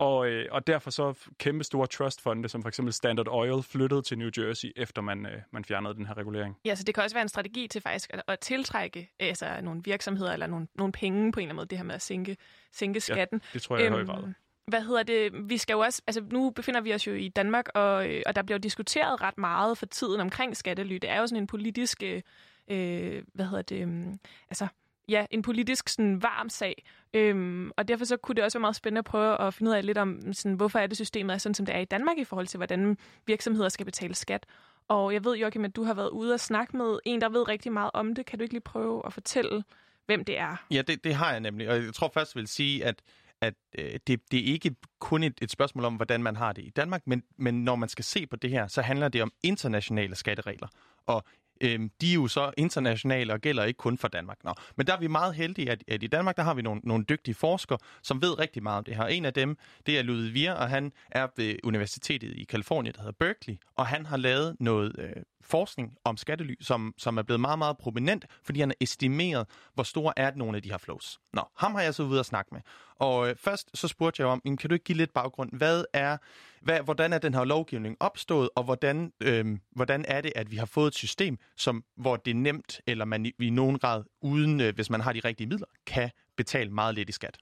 Og, 0.00 0.28
øh, 0.28 0.46
og 0.50 0.66
derfor 0.66 0.90
så 0.90 1.14
kæmpe 1.38 1.64
store 1.64 1.86
trustfonde, 1.86 2.48
som 2.48 2.62
for 2.62 2.68
eksempel 2.68 2.92
Standard 2.92 3.28
Oil, 3.28 3.62
flyttede 3.62 4.02
til 4.02 4.18
New 4.18 4.30
Jersey, 4.38 4.72
efter 4.76 5.02
man, 5.02 5.26
øh, 5.26 5.42
man 5.50 5.64
fjernede 5.64 5.94
den 5.94 6.06
her 6.06 6.16
regulering. 6.16 6.56
Ja, 6.64 6.74
så 6.74 6.84
det 6.84 6.94
kan 6.94 7.04
også 7.04 7.16
være 7.16 7.22
en 7.22 7.28
strategi 7.28 7.68
til 7.68 7.80
faktisk 7.82 8.10
at, 8.12 8.22
at 8.28 8.38
tiltrække 8.38 9.10
altså, 9.18 9.60
nogle 9.62 9.80
virksomheder 9.84 10.32
eller 10.32 10.46
nogle, 10.46 10.66
nogle 10.74 10.92
penge 10.92 11.32
på 11.32 11.40
en 11.40 11.44
eller 11.44 11.50
anden 11.50 11.56
måde, 11.56 11.66
det 11.66 11.78
her 11.78 11.84
med 11.84 11.94
at 11.94 12.02
sænke, 12.02 12.36
sænke 12.72 13.00
skatten. 13.00 13.40
Ja, 13.44 13.48
det 13.54 13.62
tror 13.62 13.76
jeg 13.76 13.86
øhm, 13.86 13.94
i 13.94 13.96
høj 13.96 14.04
grad. 14.04 14.32
Hvad 14.66 14.82
hedder 14.82 15.02
det? 15.02 15.50
Vi 15.50 15.58
skal 15.58 15.74
jo 15.74 15.80
også, 15.80 16.02
altså 16.06 16.22
nu 16.30 16.50
befinder 16.50 16.80
vi 16.80 16.94
os 16.94 17.06
jo 17.06 17.12
i 17.12 17.28
Danmark, 17.28 17.68
og, 17.74 18.08
øh, 18.08 18.22
og 18.26 18.36
der 18.36 18.42
bliver 18.42 18.58
jo 18.58 18.60
diskuteret 18.60 19.20
ret 19.20 19.38
meget 19.38 19.78
for 19.78 19.86
tiden 19.86 20.20
omkring 20.20 20.56
skattely. 20.56 20.94
Det 20.94 21.10
er 21.10 21.20
jo 21.20 21.26
sådan 21.26 21.42
en 21.42 21.46
politisk, 21.46 22.02
øh, 22.02 22.22
øh 22.70 23.22
hvad 23.34 23.46
hedder 23.46 23.62
det, 23.62 23.88
øh, 23.88 24.14
altså 24.50 24.68
ja, 25.10 25.26
en 25.30 25.42
politisk 25.42 25.88
sådan, 25.88 26.22
varm 26.22 26.48
sag. 26.48 26.84
Øhm, 27.14 27.70
og 27.76 27.88
derfor 27.88 28.04
så 28.04 28.16
kunne 28.16 28.34
det 28.34 28.44
også 28.44 28.58
være 28.58 28.60
meget 28.60 28.76
spændende 28.76 28.98
at 28.98 29.04
prøve 29.04 29.40
at 29.40 29.54
finde 29.54 29.70
ud 29.70 29.76
af 29.76 29.86
lidt 29.86 29.98
om, 29.98 30.32
sådan, 30.32 30.54
hvorfor 30.54 30.78
er 30.78 30.86
det 30.86 30.96
systemet 30.96 31.34
er 31.34 31.38
sådan, 31.38 31.54
som 31.54 31.66
det 31.66 31.74
er 31.74 31.78
i 31.78 31.84
Danmark 31.84 32.18
i 32.18 32.24
forhold 32.24 32.46
til, 32.46 32.56
hvordan 32.56 32.96
virksomheder 33.26 33.68
skal 33.68 33.86
betale 33.86 34.14
skat. 34.14 34.46
Og 34.88 35.12
jeg 35.12 35.24
ved, 35.24 35.36
Joachim, 35.36 35.64
at 35.64 35.76
du 35.76 35.84
har 35.84 35.94
været 35.94 36.10
ude 36.10 36.34
og 36.34 36.40
snakke 36.40 36.76
med 36.76 36.98
en, 37.04 37.20
der 37.20 37.28
ved 37.28 37.48
rigtig 37.48 37.72
meget 37.72 37.90
om 37.94 38.14
det. 38.14 38.26
Kan 38.26 38.38
du 38.38 38.42
ikke 38.42 38.54
lige 38.54 38.60
prøve 38.60 39.02
at 39.06 39.12
fortælle, 39.12 39.64
hvem 40.06 40.24
det 40.24 40.38
er? 40.38 40.56
Ja, 40.70 40.82
det, 40.82 41.04
det 41.04 41.14
har 41.14 41.30
jeg 41.30 41.40
nemlig. 41.40 41.68
Og 41.68 41.84
jeg 41.84 41.94
tror 41.94 42.10
først, 42.14 42.34
jeg 42.34 42.40
vil 42.40 42.48
sige, 42.48 42.84
at 42.84 43.02
at 43.40 43.54
øh, 43.78 43.98
det, 44.06 44.32
det 44.32 44.38
er 44.38 44.52
ikke 44.52 44.74
kun 44.98 45.22
et, 45.22 45.38
et 45.42 45.50
spørgsmål 45.50 45.84
om, 45.84 45.94
hvordan 45.94 46.22
man 46.22 46.36
har 46.36 46.52
det 46.52 46.64
i 46.64 46.70
Danmark, 46.70 47.02
men, 47.06 47.22
men 47.36 47.64
når 47.64 47.76
man 47.76 47.88
skal 47.88 48.04
se 48.04 48.26
på 48.26 48.36
det 48.36 48.50
her, 48.50 48.66
så 48.66 48.82
handler 48.82 49.08
det 49.08 49.22
om 49.22 49.32
internationale 49.42 50.14
skatteregler. 50.14 50.68
Og 51.06 51.24
øhm, 51.60 51.90
de 52.00 52.10
er 52.10 52.14
jo 52.14 52.28
så 52.28 52.50
internationale 52.56 53.32
og 53.32 53.40
gælder 53.40 53.64
ikke 53.64 53.78
kun 53.78 53.98
for 53.98 54.08
Danmark. 54.08 54.44
Nå. 54.44 54.54
Men 54.76 54.86
der 54.86 54.92
er 54.92 55.00
vi 55.00 55.06
meget 55.06 55.34
heldige, 55.34 55.70
at, 55.70 55.84
at 55.88 56.02
i 56.02 56.06
Danmark 56.06 56.36
der 56.36 56.42
har 56.42 56.54
vi 56.54 56.62
nogle, 56.62 56.80
nogle 56.84 57.04
dygtige 57.08 57.34
forskere, 57.34 57.78
som 58.02 58.22
ved 58.22 58.38
rigtig 58.38 58.62
meget 58.62 58.78
om 58.78 58.84
det 58.84 58.96
her. 58.96 59.04
En 59.04 59.24
af 59.24 59.32
dem, 59.32 59.58
det 59.86 59.98
er 59.98 60.02
Ludvig 60.02 60.34
Vier, 60.34 60.54
og 60.54 60.68
han 60.68 60.92
er 61.10 61.26
ved 61.36 61.56
Universitetet 61.64 62.32
i 62.36 62.44
Kalifornien, 62.44 62.94
der 62.94 63.00
hedder 63.00 63.16
Berkeley, 63.18 63.56
og 63.76 63.86
han 63.86 64.06
har 64.06 64.16
lavet 64.16 64.56
noget 64.60 64.96
øh, 64.98 65.22
forskning 65.50 65.96
om 66.04 66.16
skattely, 66.16 66.54
som, 66.60 66.94
som 66.98 67.18
er 67.18 67.22
blevet 67.22 67.40
meget, 67.40 67.58
meget 67.58 67.78
prominent, 67.78 68.24
fordi 68.44 68.60
han 68.60 68.68
har 68.68 68.76
estimeret, 68.80 69.46
hvor 69.74 69.82
store 69.82 70.12
er 70.16 70.34
nogle 70.34 70.56
af 70.56 70.62
de 70.62 70.70
her 70.70 70.78
flows. 70.78 71.20
Nå, 71.32 71.42
ham 71.56 71.74
har 71.74 71.82
jeg 71.82 71.94
så 71.94 72.04
videre 72.04 72.20
at 72.20 72.26
snakke 72.26 72.48
med. 72.52 72.60
Og 72.96 73.28
øh, 73.28 73.36
først 73.36 73.70
så 73.74 73.88
spurgte 73.88 74.22
jeg 74.22 74.28
om, 74.28 74.40
kan 74.56 74.68
du 74.68 74.74
ikke 74.74 74.84
give 74.84 74.98
lidt 74.98 75.12
baggrund? 75.12 75.50
Hvad 75.52 75.84
er, 75.92 76.16
hvad, 76.62 76.80
hvordan 76.80 77.12
er 77.12 77.18
den 77.18 77.34
her 77.34 77.44
lovgivning 77.44 77.96
opstået, 78.00 78.48
og 78.56 78.64
hvordan, 78.64 79.12
øh, 79.22 79.58
hvordan 79.70 80.04
er 80.08 80.20
det, 80.20 80.32
at 80.36 80.50
vi 80.50 80.56
har 80.56 80.66
fået 80.66 80.86
et 80.86 80.94
system, 80.94 81.38
som, 81.56 81.84
hvor 81.96 82.16
det 82.16 82.30
er 82.30 82.34
nemt, 82.34 82.80
eller 82.86 83.04
man 83.04 83.26
i, 83.26 83.32
i 83.40 83.50
nogen 83.50 83.78
grad, 83.78 84.04
uden 84.22 84.60
øh, 84.60 84.74
hvis 84.74 84.90
man 84.90 85.00
har 85.00 85.12
de 85.12 85.20
rigtige 85.20 85.46
midler, 85.46 85.66
kan 85.86 86.10
betale 86.36 86.70
meget 86.70 86.94
lidt 86.94 87.08
i 87.08 87.12
skat? 87.12 87.38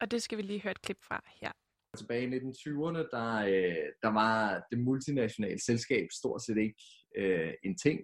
Og 0.00 0.10
det 0.10 0.22
skal 0.22 0.38
vi 0.38 0.42
lige 0.42 0.62
høre 0.62 0.70
et 0.70 0.82
klip 0.82 0.98
fra 1.02 1.22
her. 1.40 1.52
Tilbage 1.96 2.22
i 2.22 2.38
1920'erne, 2.38 3.02
der, 3.10 3.36
øh, 3.36 3.86
der 4.02 4.12
var 4.12 4.62
det 4.70 4.78
multinationale 4.78 5.60
selskab 5.60 6.06
stort 6.12 6.42
set 6.42 6.56
ikke 6.56 6.82
øh, 7.18 7.52
en 7.64 7.76
ting. 7.78 8.00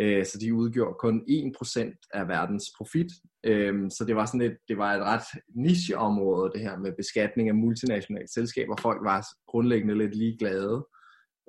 Øh, 0.00 0.26
så 0.26 0.38
de 0.38 0.54
udgjorde 0.54 0.96
kun 1.00 1.24
1% 1.28 2.08
af 2.14 2.28
verdens 2.28 2.64
profit. 2.76 3.06
Øh, 3.44 3.90
så 3.90 4.04
det 4.06 4.16
var 4.16 4.26
sådan 4.26 4.40
et, 4.40 4.56
det 4.68 4.78
var 4.78 4.94
et 4.94 5.02
ret 5.02 5.42
nicheområde, 5.54 6.52
det 6.52 6.60
her 6.60 6.78
med 6.78 6.92
beskatning 6.96 7.48
af 7.48 7.54
multinationale 7.54 8.28
selskaber. 8.28 8.76
Folk 8.80 9.04
var 9.04 9.26
grundlæggende 9.46 9.98
lidt 9.98 10.16
ligeglade, 10.16 10.86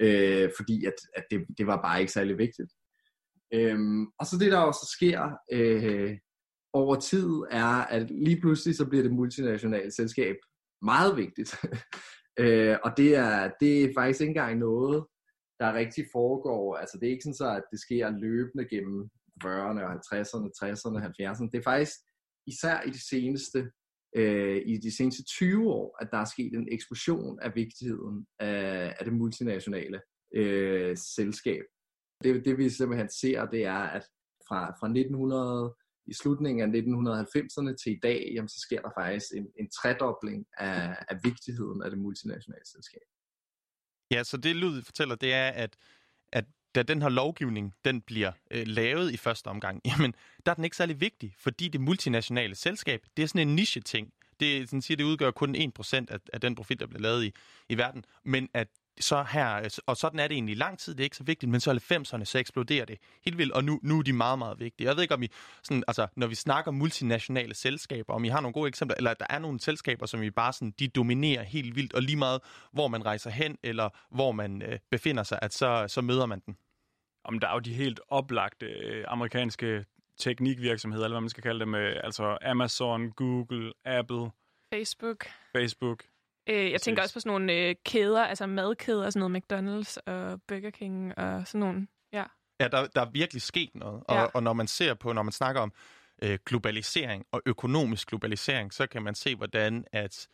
øh, 0.01 0.49
fordi 0.57 0.85
at, 0.85 0.93
at 1.15 1.23
det, 1.31 1.45
det 1.57 1.67
var 1.67 1.81
bare 1.81 1.99
ikke 1.99 2.11
særlig 2.11 2.37
vigtigt. 2.37 2.71
Øh, 3.53 3.79
og 4.19 4.25
så 4.25 4.37
det, 4.39 4.51
der 4.51 4.57
også 4.57 4.89
sker 4.97 5.31
øh, 5.53 6.17
over 6.73 6.95
tid, 6.95 7.29
er, 7.51 7.85
at 7.95 8.11
lige 8.11 8.41
pludselig 8.41 8.75
så 8.75 8.85
bliver 8.85 9.03
det 9.03 9.13
multinationale 9.13 9.91
selskab 9.91 10.35
meget 10.81 11.17
vigtigt. 11.17 11.57
øh, 12.41 12.77
og 12.83 12.91
det 12.97 13.15
er, 13.15 13.51
det 13.59 13.83
er 13.83 13.93
faktisk 13.97 14.21
ikke 14.21 14.29
engang 14.29 14.59
noget, 14.59 15.05
der 15.59 15.73
rigtig 15.73 16.05
foregår. 16.11 16.75
Altså 16.75 16.97
det 16.97 17.07
er 17.07 17.11
ikke 17.11 17.23
sådan 17.23 17.43
så, 17.43 17.49
at 17.59 17.63
det 17.71 17.79
sker 17.79 18.09
løbende 18.09 18.65
gennem 18.69 19.09
40'erne 19.43 19.81
og 19.85 19.91
50'erne, 19.91 20.49
60'erne, 20.59 20.99
70'erne. 21.07 21.49
Det 21.51 21.57
er 21.57 21.69
faktisk 21.73 21.95
især 22.47 22.81
i 22.81 22.89
de 22.89 23.07
seneste 23.09 23.71
øh, 24.15 24.61
i 24.65 24.77
de 24.77 24.95
seneste 24.97 25.23
20 25.23 25.69
år, 25.73 25.97
at 26.01 26.07
der 26.11 26.17
er 26.17 26.25
sket 26.25 26.53
en 26.53 26.67
eksplosion 26.71 27.39
af 27.39 27.55
vigtigheden 27.55 28.25
af, 28.39 28.95
af 28.99 29.05
det 29.05 29.13
multinationale 29.13 30.01
øh, 30.35 30.97
selskab. 30.97 31.63
Det, 32.23 32.45
det 32.45 32.57
vi 32.57 32.69
simpelthen 32.69 33.09
ser, 33.09 33.45
det 33.45 33.65
er, 33.65 33.83
at 33.97 34.03
fra, 34.47 34.59
fra 34.79 34.87
1900 34.87 35.75
i 36.05 36.13
slutningen 36.13 36.61
af 36.65 36.69
1990'erne 36.81 37.75
til 37.83 37.91
i 37.91 37.99
dag, 38.03 38.31
jamen, 38.33 38.49
så 38.49 38.59
sker 38.59 38.81
der 38.81 38.89
faktisk 38.99 39.27
en, 39.35 39.47
en 39.59 39.69
tredobling 39.69 40.45
af, 40.57 40.95
af 41.09 41.15
vigtigheden 41.23 41.83
af 41.83 41.89
det 41.89 41.99
multinationale 41.99 42.65
selskab. 42.65 43.07
Ja, 44.11 44.23
så 44.23 44.37
det 44.37 44.55
Lyd 44.55 44.81
fortæller, 44.81 45.15
det 45.15 45.33
er, 45.33 45.47
at, 45.49 45.75
at 46.31 46.45
da 46.75 46.83
den 46.83 47.01
her 47.01 47.09
lovgivning 47.09 47.73
den 47.85 48.01
bliver 48.01 48.31
øh, 48.51 48.67
lavet 48.67 49.13
i 49.13 49.17
første 49.17 49.47
omgang, 49.47 49.81
jamen, 49.89 50.13
der 50.45 50.51
er 50.51 50.55
den 50.55 50.63
ikke 50.63 50.77
særlig 50.77 51.01
vigtig, 51.01 51.35
fordi 51.37 51.67
det 51.67 51.81
multinationale 51.81 52.55
selskab, 52.55 53.05
det 53.17 53.23
er 53.23 53.27
sådan 53.27 53.47
en 53.47 53.55
niche-ting. 53.55 54.13
Det, 54.39 54.69
sådan 54.69 54.81
siger, 54.81 54.97
det 54.97 55.03
udgør 55.03 55.31
kun 55.31 55.55
1% 55.55 55.59
af, 55.93 56.19
af 56.33 56.41
den 56.41 56.55
profit, 56.55 56.79
der 56.79 56.87
bliver 56.87 57.01
lavet 57.01 57.25
i, 57.25 57.31
i 57.69 57.77
verden. 57.77 58.05
Men 58.23 58.49
at 58.53 58.67
så 58.99 59.23
her, 59.23 59.79
og 59.85 59.97
sådan 59.97 60.19
er 60.19 60.27
det 60.27 60.35
egentlig 60.35 60.53
i 60.53 60.57
lang 60.57 60.79
tid, 60.79 60.93
det 60.93 60.99
er 60.99 61.03
ikke 61.03 61.17
så 61.17 61.23
vigtigt, 61.23 61.49
men 61.49 61.59
så 61.59 61.71
i 61.71 61.75
90'erne, 61.75 62.25
så 62.25 62.37
eksploderer 62.37 62.85
det 62.85 62.97
helt 63.25 63.37
vildt, 63.37 63.53
og 63.53 63.63
nu, 63.63 63.79
nu 63.83 63.99
er 63.99 64.03
de 64.03 64.13
meget, 64.13 64.39
meget 64.39 64.59
vigtige. 64.59 64.87
Jeg 64.87 64.95
ved 64.95 65.01
ikke, 65.01 65.13
om 65.13 65.23
I, 65.23 65.27
sådan, 65.63 65.83
altså, 65.87 66.07
når 66.15 66.27
vi 66.27 66.35
snakker 66.35 66.71
multinationale 66.71 67.55
selskaber, 67.55 68.13
om 68.13 68.25
I 68.25 68.27
har 68.27 68.41
nogle 68.41 68.53
gode 68.53 68.67
eksempler, 68.67 68.95
eller 68.97 69.13
der 69.13 69.25
er 69.29 69.39
nogle 69.39 69.59
selskaber, 69.59 70.05
som 70.05 70.21
vi 70.21 70.31
bare 70.31 70.53
sådan, 70.53 70.73
de 70.79 70.87
dominerer 70.87 71.43
helt 71.43 71.75
vildt, 71.75 71.93
og 71.93 72.01
lige 72.01 72.17
meget, 72.17 72.41
hvor 72.71 72.87
man 72.87 73.05
rejser 73.05 73.29
hen, 73.29 73.57
eller 73.63 73.89
hvor 74.11 74.31
man 74.31 74.61
øh, 74.61 74.79
befinder 74.91 75.23
sig, 75.23 75.39
at 75.41 75.53
så, 75.53 75.85
så 75.87 76.01
møder 76.01 76.25
man 76.25 76.39
den. 76.45 76.57
Om 77.23 77.39
der 77.39 77.47
er 77.47 77.53
jo 77.53 77.59
de 77.59 77.73
helt 77.73 77.99
oplagte 78.09 78.65
øh, 78.65 79.05
amerikanske 79.07 79.85
teknikvirksomheder, 80.17 81.05
eller 81.05 81.15
hvad 81.15 81.21
man 81.21 81.29
skal 81.29 81.43
kalde 81.43 81.59
dem, 81.59 81.75
øh, 81.75 81.95
altså 82.03 82.37
Amazon, 82.41 83.11
Google, 83.11 83.73
Apple, 83.85 84.31
Facebook. 84.73 85.25
Facebook. 85.55 86.03
Øh, 86.49 86.71
jeg 86.71 86.81
tænker 86.81 87.01
også 87.01 87.13
på 87.13 87.19
sådan 87.19 87.29
nogle 87.29 87.53
øh, 87.53 87.75
kæder, 87.85 88.23
altså 88.25 88.45
madkæder, 88.47 89.09
sådan 89.09 89.31
noget 89.31 89.43
McDonald's 89.43 89.97
og 90.05 90.41
Burger 90.47 90.69
King 90.69 91.17
og 91.17 91.47
sådan 91.47 91.59
nogle. 91.59 91.87
Ja, 92.13 92.23
Ja, 92.59 92.67
der, 92.67 92.87
der 92.87 93.01
er 93.01 93.09
virkelig 93.09 93.41
sket 93.41 93.69
noget. 93.75 94.03
Og, 94.07 94.15
Ja. 94.15 94.25
og 94.25 94.43
når 94.43 94.53
man 94.53 94.67
ser 94.67 94.93
på, 94.93 95.13
når 95.13 95.23
man 95.23 95.31
snakker 95.31 95.61
om 95.61 95.73
øh, 96.21 96.39
globalisering 96.45 97.25
og 97.31 97.41
økonomisk 97.45 98.07
globalisering, 98.07 98.73
så 98.73 98.87
kan 98.87 99.03
man 99.03 99.15
se, 99.15 99.35
hvordan 99.35 99.85
at 99.91 100.27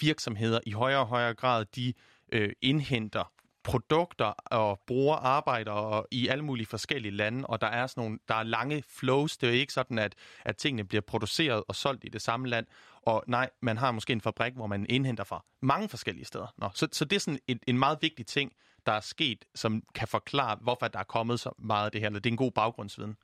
virksomheder 0.00 0.60
i 0.66 0.70
højere 0.70 1.00
og 1.00 1.06
højere 1.06 1.34
grad, 1.34 1.64
de 1.64 1.94
øh, 2.32 2.52
indhenter 2.62 3.32
produkter 3.64 4.24
og 4.46 4.80
bruger 4.86 5.16
arbejdere 5.16 6.04
i 6.10 6.28
alle 6.28 6.44
mulige 6.44 6.66
forskellige 6.66 7.12
lande, 7.12 7.46
og 7.46 7.60
der 7.60 7.66
er 7.66 7.86
sådan 7.86 8.02
nogle, 8.02 8.18
der 8.28 8.34
er 8.34 8.42
lange 8.42 8.84
flows. 8.88 9.36
Det 9.36 9.46
er 9.46 9.52
jo 9.52 9.58
ikke 9.58 9.72
sådan, 9.72 9.98
at, 9.98 10.14
at 10.44 10.56
tingene 10.56 10.84
bliver 10.84 11.00
produceret 11.00 11.64
og 11.68 11.74
solgt 11.74 12.04
i 12.04 12.08
det 12.08 12.22
samme 12.22 12.48
land. 12.48 12.66
Og 13.02 13.24
nej, 13.26 13.50
man 13.62 13.76
har 13.76 13.92
måske 13.92 14.12
en 14.12 14.20
fabrik, 14.20 14.54
hvor 14.54 14.66
man 14.66 14.86
indhenter 14.88 15.24
fra 15.24 15.44
mange 15.60 15.88
forskellige 15.88 16.24
steder. 16.24 16.54
Nå, 16.56 16.68
så, 16.74 16.88
så 16.92 17.04
det 17.04 17.16
er 17.16 17.20
sådan 17.20 17.40
en, 17.48 17.60
en 17.66 17.78
meget 17.78 17.98
vigtig 18.00 18.26
ting, 18.26 18.52
der 18.86 18.92
er 18.92 19.00
sket, 19.00 19.44
som 19.54 19.82
kan 19.94 20.08
forklare, 20.08 20.58
hvorfor 20.60 20.88
der 20.88 20.98
er 20.98 21.04
kommet 21.04 21.40
så 21.40 21.50
meget 21.58 21.84
af 21.84 21.92
det 21.92 22.00
her. 22.00 22.08
Eller 22.08 22.20
det 22.20 22.30
er 22.30 22.32
en 22.32 22.36
god 22.36 22.52
baggrundsviden. 22.52 23.16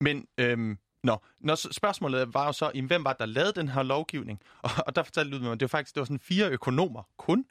Men 0.00 0.26
øhm, 0.38 0.78
nå, 1.02 1.18
når 1.40 1.72
spørgsmålet 1.72 2.34
var 2.34 2.46
jo 2.46 2.52
så, 2.52 2.70
jamen, 2.74 2.86
hvem 2.86 3.04
var 3.04 3.12
det, 3.12 3.20
der 3.20 3.26
lavede 3.26 3.52
den 3.52 3.68
her 3.68 3.82
lovgivning? 3.82 4.40
Og, 4.62 4.70
og 4.86 4.96
der 4.96 5.02
fortalte 5.02 5.30
Ludvig, 5.30 5.52
at 5.52 5.60
det 5.60 5.64
var 5.72 5.78
faktisk 5.78 5.94
det 5.94 6.00
var 6.00 6.04
sådan 6.04 6.18
fire 6.18 6.50
økonomer 6.50 7.02
kun. 7.16 7.44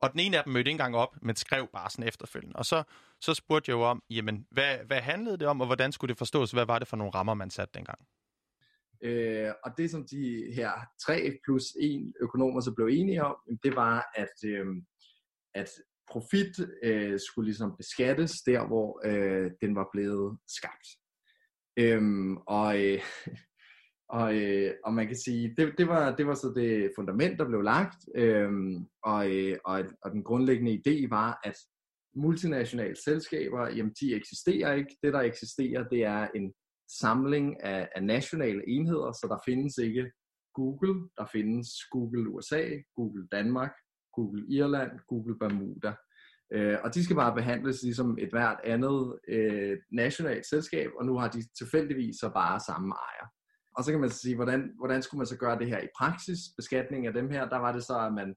Og 0.00 0.12
den 0.12 0.20
ene 0.20 0.38
af 0.38 0.44
dem 0.44 0.52
mødte 0.52 0.70
ikke 0.70 0.74
engang 0.74 0.96
op, 0.96 1.16
men 1.22 1.36
skrev 1.36 1.68
bare 1.72 1.90
sådan 1.90 2.08
efterfølgende. 2.08 2.56
Og 2.56 2.64
så, 2.64 2.82
så 3.20 3.34
spurgte 3.34 3.70
jeg 3.70 3.76
jo 3.76 3.82
om, 3.82 4.02
jamen, 4.10 4.46
hvad, 4.50 4.78
hvad 4.86 5.00
handlede 5.00 5.38
det 5.38 5.46
om, 5.48 5.60
og 5.60 5.66
hvordan 5.66 5.92
skulle 5.92 6.08
det 6.08 6.18
forstås? 6.18 6.50
Hvad 6.50 6.66
var 6.66 6.78
det 6.78 6.88
for 6.88 6.96
nogle 6.96 7.14
rammer, 7.14 7.34
man 7.34 7.50
satte 7.50 7.74
dengang? 7.74 7.98
Øh, 9.02 9.52
og 9.64 9.72
det 9.78 9.90
som 9.90 10.06
de 10.10 10.52
her 10.54 10.72
tre 11.06 11.38
plus 11.44 11.64
en 11.80 12.14
økonomer 12.20 12.60
så 12.60 12.72
blev 12.72 12.86
enige 12.86 13.24
om, 13.24 13.36
det 13.62 13.76
var, 13.76 14.06
at, 14.14 14.44
øh, 14.44 14.66
at 15.54 15.70
profit 16.10 16.60
øh, 16.82 17.20
skulle 17.20 17.46
ligesom 17.46 17.76
beskattes 17.76 18.42
der, 18.42 18.66
hvor 18.66 19.00
øh, 19.04 19.50
den 19.60 19.74
var 19.74 19.88
blevet 19.92 20.38
skabt. 20.46 20.88
Øhm, 21.76 22.36
og, 22.36 22.84
øh, 22.84 23.00
og, 24.08 24.36
øh, 24.36 24.74
og 24.84 24.94
man 24.94 25.06
kan 25.06 25.16
sige, 25.16 25.54
det, 25.56 25.74
det, 25.78 25.88
var, 25.88 26.16
det 26.16 26.26
var 26.26 26.34
så 26.34 26.52
det 26.56 26.92
fundament, 26.96 27.38
der 27.38 27.44
blev 27.48 27.62
lagt, 27.62 28.08
øh, 28.14 28.50
og, 29.02 29.36
øh, 29.36 29.58
og, 29.64 29.84
og 30.02 30.10
den 30.10 30.24
grundlæggende 30.24 30.82
idé 30.86 31.08
var, 31.08 31.40
at 31.44 31.56
multinationale 32.16 32.96
selskaber, 33.04 33.68
jamen 33.68 33.94
de 34.00 34.14
eksisterer 34.14 34.74
ikke. 34.74 34.96
Det, 35.02 35.12
der 35.12 35.20
eksisterer, 35.20 35.88
det 35.88 36.04
er 36.04 36.28
en 36.34 36.52
samling 37.00 37.62
af, 37.62 37.88
af 37.94 38.04
nationale 38.04 38.62
enheder, 38.68 39.12
så 39.12 39.26
der 39.30 39.38
findes 39.50 39.78
ikke 39.78 40.10
Google, 40.54 41.08
der 41.18 41.26
findes 41.32 41.68
Google 41.90 42.28
USA, 42.28 42.62
Google 42.96 43.28
Danmark, 43.32 43.72
Google 44.12 44.44
Irland, 44.48 44.90
Google 45.08 45.38
Bermuda. 45.38 45.94
Øh, 46.52 46.78
og 46.84 46.94
de 46.94 47.04
skal 47.04 47.16
bare 47.16 47.34
behandles 47.34 47.82
ligesom 47.82 48.18
et 48.18 48.30
hvert 48.30 48.60
andet 48.64 49.18
øh, 49.28 49.78
nationalt 49.92 50.46
selskab, 50.46 50.90
og 50.98 51.06
nu 51.06 51.18
har 51.18 51.28
de 51.28 51.42
tilfældigvis 51.58 52.16
så 52.16 52.30
bare 52.34 52.60
samme 52.60 52.94
ejer. 52.94 53.26
Og 53.78 53.84
så 53.84 53.90
kan 53.90 54.00
man 54.00 54.10
så 54.10 54.18
sige, 54.18 54.36
hvordan, 54.36 54.72
hvordan 54.78 55.02
skulle 55.02 55.18
man 55.18 55.26
så 55.26 55.36
gøre 55.36 55.58
det 55.58 55.68
her 55.68 55.80
i 55.80 55.88
praksis? 55.98 56.38
Beskatning 56.56 57.06
af 57.06 57.12
dem 57.12 57.30
her, 57.30 57.48
der 57.48 57.56
var 57.56 57.72
det 57.72 57.84
så, 57.84 57.98
at 58.06 58.12
man 58.12 58.34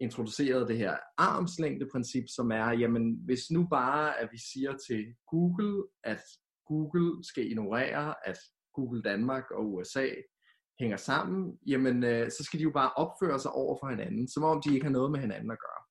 introducerede 0.00 0.68
det 0.68 0.78
her 0.78 0.96
armslængdeprincip, 1.18 2.24
som 2.28 2.50
er, 2.50 2.70
jamen 2.70 3.18
hvis 3.24 3.50
nu 3.50 3.66
bare, 3.70 4.20
at 4.20 4.28
vi 4.32 4.38
siger 4.52 4.72
til 4.88 5.14
Google, 5.30 5.84
at 6.04 6.22
Google 6.66 7.24
skal 7.24 7.50
ignorere, 7.50 8.14
at 8.28 8.38
Google 8.74 9.02
Danmark 9.02 9.50
og 9.50 9.72
USA 9.74 10.08
hænger 10.80 10.96
sammen, 10.96 11.58
jamen 11.66 12.04
øh, 12.04 12.30
så 12.30 12.44
skal 12.44 12.58
de 12.58 12.64
jo 12.64 12.70
bare 12.70 12.92
opføre 12.92 13.38
sig 13.38 13.52
over 13.52 13.78
for 13.80 13.88
hinanden, 13.88 14.28
som 14.28 14.42
om 14.44 14.62
de 14.62 14.74
ikke 14.74 14.86
har 14.86 14.92
noget 14.92 15.10
med 15.10 15.20
hinanden 15.20 15.50
at 15.50 15.58
gøre. 15.66 15.82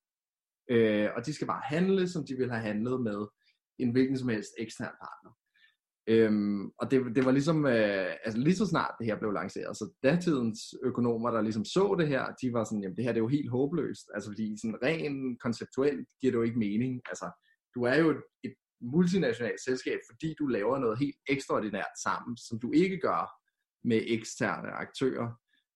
Øh, 0.73 1.09
og 1.15 1.25
de 1.25 1.33
skal 1.33 1.47
bare 1.47 1.61
handle, 1.65 2.09
som 2.09 2.25
de 2.25 2.35
vil 2.35 2.51
have 2.51 2.61
handlet 2.61 3.01
med 3.01 3.27
en 3.79 3.91
hvilken 3.91 4.17
som 4.17 4.29
helst 4.29 4.51
ekstern 4.57 4.95
partner. 5.01 5.31
Øhm, 6.07 6.65
og 6.79 6.91
det, 6.91 7.15
det 7.15 7.25
var 7.25 7.31
ligesom, 7.31 7.65
øh, 7.65 8.11
altså 8.25 8.39
lige 8.39 8.55
så 8.55 8.65
snart 8.65 8.95
det 8.99 9.05
her 9.07 9.19
blev 9.19 9.31
lanceret, 9.31 9.77
så 9.77 9.93
datidens 10.03 10.59
økonomer, 10.83 11.31
der 11.31 11.41
ligesom 11.41 11.65
så 11.65 11.95
det 11.99 12.07
her, 12.07 12.25
de 12.41 12.53
var 12.53 12.63
sådan, 12.63 12.81
jamen 12.81 12.97
det 12.97 13.03
her 13.03 13.11
det 13.11 13.19
er 13.19 13.27
jo 13.27 13.37
helt 13.37 13.49
håbløst, 13.49 14.07
altså 14.13 14.29
fordi 14.29 14.57
sådan 14.61 14.83
rent 14.83 15.41
konceptuelt 15.41 16.07
giver 16.21 16.31
det 16.31 16.37
jo 16.37 16.43
ikke 16.43 16.59
mening, 16.59 17.01
altså 17.09 17.27
du 17.75 17.83
er 17.83 17.95
jo 17.95 18.09
et, 18.09 18.21
et 18.43 18.53
multinationalt 18.81 19.61
selskab, 19.65 19.99
fordi 20.09 20.35
du 20.39 20.47
laver 20.47 20.77
noget 20.79 20.99
helt 20.99 21.15
ekstraordinært 21.29 21.95
sammen, 22.03 22.37
som 22.37 22.59
du 22.59 22.71
ikke 22.71 22.99
gør 22.99 23.23
med 23.83 24.01
eksterne 24.05 24.69
aktører. 24.71 25.27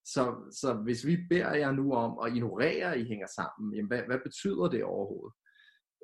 Så, 0.05 0.23
så 0.61 0.73
hvis 0.73 1.05
vi 1.05 1.17
beder 1.29 1.53
jer 1.53 1.71
nu 1.71 1.93
om 1.93 2.19
at 2.25 2.35
ignorere, 2.35 2.93
at 2.93 2.99
I 2.99 3.03
hænger 3.03 3.27
sammen, 3.35 3.75
jamen 3.75 3.87
hvad, 3.87 4.01
hvad 4.07 4.19
betyder 4.23 4.67
det 4.69 4.83
overhovedet? 4.83 5.33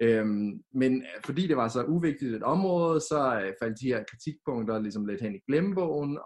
Øhm, 0.01 0.63
men 0.73 1.01
øh, 1.01 1.21
fordi 1.25 1.47
det 1.47 1.57
var 1.57 1.67
så 1.67 1.83
uvigtigt 1.83 2.35
et 2.35 2.43
område, 2.43 2.99
så 2.99 3.41
øh, 3.43 3.53
faldt 3.61 3.79
de 3.79 3.87
her 3.87 4.03
kritikpunkter 4.03 4.79
ligesom 4.79 5.05
lidt 5.05 5.21
hen 5.21 5.35
i 5.35 5.39
glemmebogen. 5.47 6.19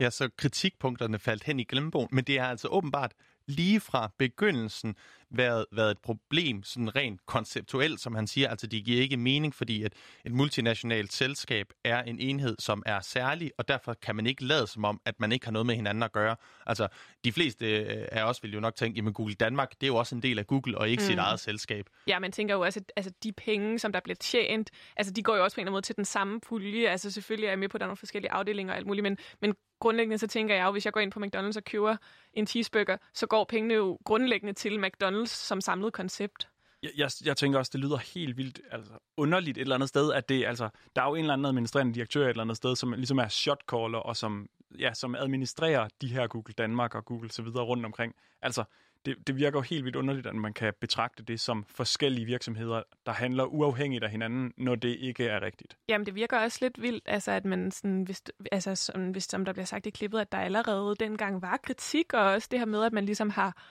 Ja, 0.00 0.10
så 0.10 0.30
kritikpunkterne 0.36 1.18
faldt 1.18 1.44
hen 1.44 1.60
i 1.60 1.64
glemmebogen, 1.64 2.08
men 2.12 2.24
det 2.24 2.38
er 2.38 2.44
altså 2.44 2.68
åbenbart 2.68 3.14
lige 3.46 3.80
fra 3.80 4.10
begyndelsen 4.18 4.94
været, 5.30 5.66
været 5.72 5.90
et 5.90 5.98
problem, 5.98 6.62
sådan 6.62 6.96
rent 6.96 7.26
konceptuelt, 7.26 8.00
som 8.00 8.14
han 8.14 8.26
siger. 8.26 8.48
Altså, 8.48 8.66
det 8.66 8.84
giver 8.84 9.02
ikke 9.02 9.16
mening, 9.16 9.54
fordi 9.54 9.84
et, 9.84 9.92
et 10.24 10.32
multinationalt 10.32 11.12
selskab 11.12 11.66
er 11.84 12.02
en 12.02 12.18
enhed, 12.18 12.56
som 12.58 12.82
er 12.86 13.00
særlig, 13.00 13.50
og 13.58 13.68
derfor 13.68 13.94
kan 13.94 14.16
man 14.16 14.26
ikke 14.26 14.44
lade 14.44 14.66
som 14.66 14.84
om, 14.84 15.00
at 15.04 15.20
man 15.20 15.32
ikke 15.32 15.46
har 15.46 15.52
noget 15.52 15.66
med 15.66 15.74
hinanden 15.74 16.02
at 16.02 16.12
gøre. 16.12 16.36
Altså, 16.66 16.88
de 17.24 17.32
fleste 17.32 17.66
øh, 17.66 18.08
af 18.12 18.22
os 18.22 18.42
vil 18.42 18.52
jo 18.52 18.60
nok 18.60 18.74
tænke, 18.74 18.96
jamen 18.96 19.12
Google 19.12 19.34
Danmark, 19.34 19.70
det 19.70 19.82
er 19.82 19.86
jo 19.86 19.96
også 19.96 20.14
en 20.14 20.22
del 20.22 20.38
af 20.38 20.46
Google, 20.46 20.78
og 20.78 20.88
ikke 20.88 21.00
mm. 21.00 21.06
sit 21.06 21.18
eget 21.18 21.40
selskab. 21.40 21.86
Ja, 22.06 22.18
man 22.18 22.32
tænker 22.32 22.54
jo 22.54 22.60
også, 22.60 22.80
at 22.80 22.92
altså, 22.96 23.12
de 23.22 23.32
penge, 23.32 23.78
som 23.78 23.92
der 23.92 24.00
bliver 24.00 24.16
tjent, 24.16 24.70
altså 24.96 25.12
de 25.12 25.22
går 25.22 25.36
jo 25.36 25.44
også 25.44 25.54
på 25.54 25.60
en 25.60 25.62
eller 25.62 25.68
anden 25.68 25.74
måde 25.74 25.82
til 25.82 25.96
den 25.96 26.04
samme 26.04 26.40
pulje. 26.40 26.88
Altså 26.88 27.10
selvfølgelig 27.10 27.46
er 27.46 27.50
jeg 27.50 27.58
med 27.58 27.68
på, 27.68 27.76
at 27.76 27.80
der 27.80 27.84
er 27.84 27.88
nogle 27.88 27.96
forskellige 27.96 28.32
afdelinger 28.32 28.72
og 28.72 28.76
alt 28.76 28.86
muligt, 28.86 29.02
men, 29.02 29.18
men 29.40 29.54
grundlæggende 29.80 30.18
så 30.18 30.26
tænker 30.26 30.54
jeg 30.54 30.66
jo, 30.66 30.70
hvis 30.70 30.84
jeg 30.84 30.92
går 30.92 31.00
ind 31.00 31.12
på 31.12 31.20
McDonald's 31.20 31.56
og 31.56 31.64
køber 31.64 31.96
en 32.32 32.46
cheeseburger, 32.46 32.96
så 33.14 33.26
går 33.26 33.44
pengene 33.44 33.74
jo 33.74 33.98
grundlæggende 34.04 34.52
til 34.52 34.84
McDonald's 34.84 35.26
som 35.26 35.60
samlet 35.60 35.92
koncept. 35.92 36.48
Jeg, 36.82 36.90
jeg, 36.96 37.10
jeg 37.24 37.36
tænker 37.36 37.58
også, 37.58 37.70
det 37.72 37.80
lyder 37.80 37.96
helt 37.96 38.36
vildt 38.36 38.60
altså, 38.70 38.92
underligt 39.16 39.58
et 39.58 39.62
eller 39.62 39.74
andet 39.74 39.88
sted, 39.88 40.12
at 40.12 40.28
det, 40.28 40.44
altså, 40.46 40.68
der 40.96 41.02
er 41.02 41.06
jo 41.08 41.14
en 41.14 41.20
eller 41.20 41.32
anden 41.32 41.46
administrerende 41.46 41.94
direktør 41.94 42.24
et 42.24 42.28
eller 42.28 42.42
andet 42.42 42.56
sted, 42.56 42.76
som 42.76 42.92
ligesom 42.92 43.18
er 43.18 43.28
shotcaller, 43.28 43.98
og 43.98 44.16
som, 44.16 44.48
ja, 44.78 44.94
som 44.94 45.14
administrerer 45.14 45.88
de 46.00 46.08
her 46.08 46.26
Google 46.26 46.54
Danmark 46.58 46.94
og 46.94 47.04
Google 47.04 47.30
så 47.30 47.42
videre 47.42 47.64
rundt 47.64 47.86
omkring. 47.86 48.14
Altså, 48.42 48.64
det, 49.06 49.26
det 49.26 49.36
virker 49.36 49.58
jo 49.58 49.62
helt 49.62 49.84
vildt 49.84 49.96
underligt, 49.96 50.26
at 50.26 50.34
man 50.34 50.52
kan 50.52 50.72
betragte 50.80 51.22
det 51.22 51.40
som 51.40 51.64
forskellige 51.68 52.24
virksomheder, 52.24 52.82
der 53.06 53.12
handler 53.12 53.44
uafhængigt 53.44 54.04
af 54.04 54.10
hinanden, 54.10 54.52
når 54.56 54.74
det 54.74 54.96
ikke 55.00 55.26
er 55.26 55.42
rigtigt. 55.42 55.76
Jamen, 55.88 56.06
det 56.06 56.14
virker 56.14 56.38
også 56.38 56.58
lidt 56.60 56.82
vildt, 56.82 57.04
altså, 57.06 57.32
at 57.32 57.44
man 57.44 57.70
sådan, 57.70 58.02
hvis, 58.02 58.22
altså, 58.52 58.74
som, 58.74 59.10
hvis, 59.10 59.24
som 59.24 59.44
der 59.44 59.52
bliver 59.52 59.66
sagt 59.66 59.86
i 59.86 59.90
klippet, 59.90 60.20
at 60.20 60.32
der 60.32 60.38
allerede 60.38 60.96
dengang 61.00 61.42
var 61.42 61.56
kritik, 61.62 62.12
og 62.12 62.20
også 62.20 62.48
det 62.50 62.58
her 62.58 62.66
med, 62.66 62.84
at 62.84 62.92
man 62.92 63.04
ligesom 63.04 63.30
har, 63.30 63.62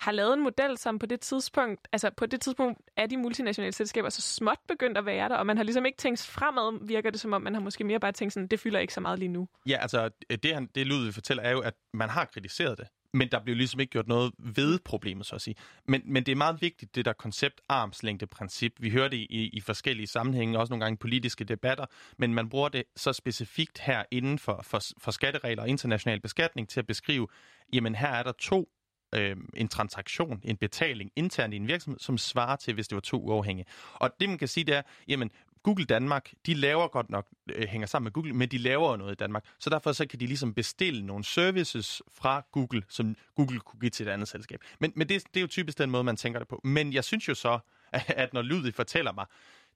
har 0.00 0.12
lavet 0.12 0.34
en 0.34 0.42
model, 0.42 0.78
som 0.78 0.98
på 0.98 1.06
det 1.06 1.20
tidspunkt, 1.20 1.88
altså 1.92 2.10
på 2.16 2.26
det 2.26 2.40
tidspunkt 2.40 2.80
er 2.96 3.06
de 3.06 3.16
multinationale 3.16 3.72
selskaber 3.72 4.08
så 4.08 4.22
småt 4.22 4.58
begyndt 4.68 4.98
at 4.98 5.06
være 5.06 5.28
der, 5.28 5.36
og 5.36 5.46
man 5.46 5.56
har 5.56 5.64
ligesom 5.64 5.86
ikke 5.86 5.98
tænkt 5.98 6.26
fremad, 6.26 6.86
virker 6.86 7.10
det 7.10 7.20
som 7.20 7.32
om, 7.32 7.42
man 7.42 7.54
har 7.54 7.60
måske 7.60 7.84
mere 7.84 8.00
bare 8.00 8.12
tænkt 8.12 8.34
sådan, 8.34 8.46
det 8.46 8.60
fylder 8.60 8.78
ikke 8.78 8.94
så 8.94 9.00
meget 9.00 9.18
lige 9.18 9.28
nu. 9.28 9.48
Ja, 9.68 9.76
altså, 9.80 10.10
det, 10.42 10.54
han, 10.54 10.66
det 10.74 10.86
Ludvig 10.86 11.14
fortæller, 11.14 11.42
er 11.42 11.50
jo, 11.50 11.60
at 11.60 11.74
man 11.94 12.08
har 12.08 12.24
kritiseret 12.24 12.78
det. 12.78 12.88
Men 13.12 13.28
der 13.30 13.40
blev 13.40 13.56
ligesom 13.56 13.80
ikke 13.80 13.90
gjort 13.90 14.08
noget 14.08 14.32
ved 14.38 14.78
problemet, 14.84 15.26
så 15.26 15.34
at 15.34 15.42
sige. 15.42 15.54
Men, 15.86 16.02
men 16.04 16.26
det 16.26 16.32
er 16.32 16.36
meget 16.36 16.62
vigtigt, 16.62 16.94
det 16.94 17.04
der 17.04 17.12
koncept 17.12 17.60
armslængdeprincip. 17.68 18.72
Vi 18.78 18.90
hører 18.90 19.08
det 19.08 19.16
i, 19.16 19.50
i 19.52 19.60
forskellige 19.60 20.06
sammenhænge, 20.06 20.58
også 20.58 20.70
nogle 20.70 20.84
gange 20.84 20.94
i 20.94 20.96
politiske 20.96 21.44
debatter, 21.44 21.86
men 22.18 22.34
man 22.34 22.48
bruger 22.48 22.68
det 22.68 22.84
så 22.96 23.12
specifikt 23.12 23.78
her 23.78 24.04
inden 24.10 24.38
for, 24.38 24.60
for, 24.62 24.80
for 24.98 25.10
skatteregler 25.10 25.62
og 25.62 25.68
international 25.68 26.20
beskatning 26.20 26.68
til 26.68 26.80
at 26.80 26.86
beskrive, 26.86 27.28
jamen 27.72 27.94
her 27.94 28.08
er 28.08 28.22
der 28.22 28.32
to 28.32 28.68
øh, 29.14 29.36
en 29.54 29.68
transaktion, 29.68 30.40
en 30.44 30.56
betaling 30.56 31.10
internt 31.16 31.54
i 31.54 31.56
en 31.56 31.68
virksomhed, 31.68 31.98
som 31.98 32.18
svarer 32.18 32.56
til, 32.56 32.74
hvis 32.74 32.88
det 32.88 32.96
var 32.96 33.00
to 33.00 33.20
uafhængige. 33.20 33.66
Og 33.94 34.10
det, 34.20 34.28
man 34.28 34.38
kan 34.38 34.48
sige, 34.48 34.64
det 34.64 34.74
er, 34.74 34.82
jamen, 35.08 35.30
Google 35.68 35.84
Danmark, 35.84 36.32
de 36.46 36.54
laver 36.54 36.88
godt 36.88 37.10
nok, 37.10 37.26
øh, 37.50 37.68
hænger 37.68 37.86
sammen 37.86 38.04
med 38.04 38.12
Google, 38.12 38.32
men 38.32 38.48
de 38.48 38.58
laver 38.58 38.96
noget 38.96 39.12
i 39.12 39.14
Danmark. 39.14 39.44
Så 39.58 39.70
derfor 39.70 39.92
så 39.92 40.06
kan 40.06 40.20
de 40.20 40.26
ligesom 40.26 40.54
bestille 40.54 41.06
nogle 41.06 41.24
services 41.24 42.02
fra 42.12 42.42
Google, 42.52 42.82
som 42.88 43.16
Google 43.34 43.60
kunne 43.60 43.80
give 43.80 43.90
til 43.90 44.08
et 44.08 44.10
andet 44.10 44.28
selskab. 44.28 44.60
Men, 44.80 44.92
men 44.96 45.08
det, 45.08 45.24
det 45.34 45.36
er 45.36 45.40
jo 45.40 45.46
typisk 45.46 45.78
den 45.78 45.90
måde, 45.90 46.04
man 46.04 46.16
tænker 46.16 46.38
det 46.38 46.48
på. 46.48 46.60
Men 46.64 46.92
jeg 46.92 47.04
synes 47.04 47.28
jo 47.28 47.34
så, 47.34 47.58
at 48.22 48.32
når 48.32 48.42
Ludvig 48.42 48.74
fortæller 48.74 49.12
mig, 49.12 49.26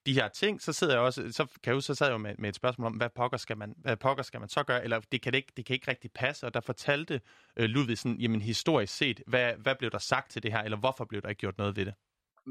de 0.07 0.15
her 0.15 0.29
ting, 0.29 0.63
så 0.63 0.73
sidder 0.73 0.93
jeg 0.93 1.03
også, 1.03 1.33
så 1.33 1.45
kan 1.45 1.61
jeg 1.67 1.75
huske, 1.75 1.87
så 1.87 1.95
sad 1.95 2.07
jeg 2.07 2.13
jo 2.13 2.19
med, 2.19 2.35
med 2.39 2.49
et 2.49 2.55
spørgsmål 2.55 2.87
om, 2.87 2.93
hvad 2.93 3.09
pokker 3.15 3.39
skal 3.39 3.57
man, 3.59 3.75
hvad 3.77 3.97
pokker 3.97 4.23
skal 4.23 4.41
man 4.41 4.49
så 4.49 4.63
gøre, 4.63 4.85
eller 4.85 5.01
det 5.13 5.23
kan, 5.23 5.33
det 5.33 5.39
ikke, 5.39 5.53
det 5.57 5.65
kan 5.65 5.75
ikke 5.75 5.91
rigtig 5.91 6.13
passe, 6.13 6.47
og 6.47 6.55
der 6.55 6.61
fortalte 6.61 7.21
øh, 7.57 7.65
Ludvig 7.65 7.99
sådan, 7.99 8.17
jamen 8.19 8.41
historisk 8.41 8.97
set, 8.97 9.23
hvad, 9.27 9.55
hvad 9.55 9.75
blev 9.79 9.91
der 9.91 9.99
sagt 9.99 10.31
til 10.31 10.43
det 10.43 10.53
her, 10.53 10.63
eller 10.63 10.79
hvorfor 10.79 11.05
blev 11.05 11.23
der 11.23 11.29
ikke 11.29 11.41
gjort 11.41 11.59
noget 11.59 11.77
ved 11.77 11.85
det? 11.87 11.95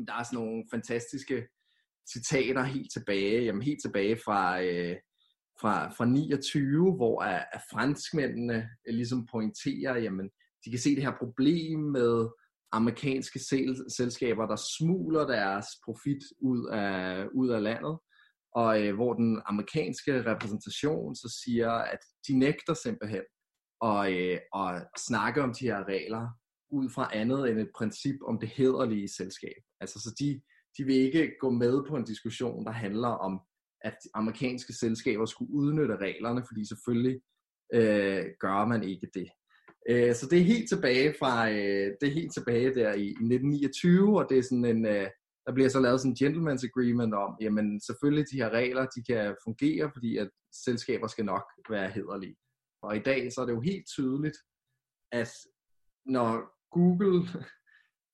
Der 0.08 0.14
er 0.14 0.24
sådan 0.24 0.40
nogle 0.40 0.64
fantastiske 0.72 1.48
citater 2.14 2.64
helt 2.64 2.92
tilbage, 2.94 3.44
jamen 3.44 3.62
helt 3.62 3.82
tilbage 3.82 4.18
fra, 4.26 4.64
øh, 4.64 4.96
fra, 5.62 5.90
fra 5.90 6.06
29, 6.06 6.96
hvor 6.96 7.22
at, 7.22 7.46
at 7.54 7.62
franskmændene 7.72 8.70
øh, 8.88 8.94
ligesom 8.94 9.28
pointerer, 9.32 9.98
jamen 9.98 10.30
de 10.66 10.72
kan 10.72 10.80
se 10.80 10.96
det 10.96 11.04
her 11.04 11.18
problem 11.20 11.80
med 11.80 12.28
amerikanske 12.72 13.40
sel- 13.40 13.86
selskaber, 13.98 14.46
der 14.48 14.56
smuler 14.78 15.28
deres 15.28 15.66
profit 15.86 16.24
ud 16.42 16.70
af, 16.72 17.28
ud 17.34 17.50
af 17.50 17.64
landet, 17.64 17.98
og 18.56 18.84
øh, 18.84 18.96
hvor 18.96 19.14
den 19.14 19.42
amerikanske 19.46 20.32
repræsentation 20.32 21.16
så 21.16 21.42
siger, 21.44 21.72
at 21.72 22.00
de 22.28 22.40
nægter 22.40 22.74
simpelthen 22.74 23.24
at, 23.84 24.14
øh, 24.14 24.40
at 24.56 24.88
snakke 25.08 25.44
om 25.44 25.54
de 25.54 25.66
her 25.66 25.84
regler 25.88 26.28
ud 26.72 26.90
fra 26.90 27.10
andet 27.14 27.50
end 27.50 27.60
et 27.60 27.72
princip 27.76 28.16
om 28.28 28.40
det 28.40 28.50
hederlige 28.50 29.10
selskab. 29.10 29.62
Altså 29.82 30.00
så 30.00 30.16
de, 30.20 30.42
de 30.78 30.84
vil 30.84 30.96
ikke 30.96 31.32
gå 31.40 31.50
med 31.50 31.84
på 31.88 31.96
en 31.96 32.04
diskussion, 32.04 32.66
der 32.66 32.72
handler 32.72 33.08
om, 33.08 33.42
at 33.82 33.98
amerikanske 34.14 34.74
selskaber 34.74 35.26
skulle 35.26 35.54
udnytte 35.54 35.98
reglerne, 35.98 36.44
fordi 36.48 36.68
selvfølgelig 36.68 37.22
øh, 37.74 38.26
gør 38.40 38.66
man 38.66 38.84
ikke 38.84 39.08
det. 39.14 39.30
Øh, 39.90 40.16
så 40.16 40.28
det 40.32 40.40
er 40.40 40.44
helt 40.44 40.70
tilbage 40.70 41.16
fra, 41.20 41.50
øh, 41.50 41.96
det 42.02 42.08
er 42.08 42.14
helt 42.20 42.34
tilbage 42.34 42.76
der 42.76 42.94
i, 42.94 43.08
1929, 43.08 44.20
og 44.20 44.30
det 44.30 44.38
er 44.38 44.44
sådan 44.44 44.66
en, 44.66 44.86
øh, 44.86 45.08
der 45.46 45.54
bliver 45.54 45.70
så 45.70 45.80
lavet 45.80 46.02
sådan 46.02 46.12
en 46.12 46.22
gentleman's 46.24 46.66
agreement 46.70 47.14
om, 47.14 47.36
jamen 47.42 47.82
selvfølgelig 47.82 48.26
de 48.32 48.38
her 48.38 48.50
regler, 48.50 48.86
de 48.86 49.04
kan 49.04 49.36
fungere, 49.44 49.92
fordi 49.94 50.18
at 50.18 50.30
selskaber 50.66 51.08
skal 51.08 51.26
nok 51.26 51.44
være 51.70 51.90
hederlige. 51.90 52.36
Og 52.84 52.96
i 52.96 53.00
dag 53.00 53.32
så 53.32 53.42
er 53.42 53.46
det 53.46 53.54
jo 53.54 53.62
helt 53.62 53.88
tydeligt, 53.88 54.38
at 55.12 55.32
når 56.06 56.32
Google 56.72 57.28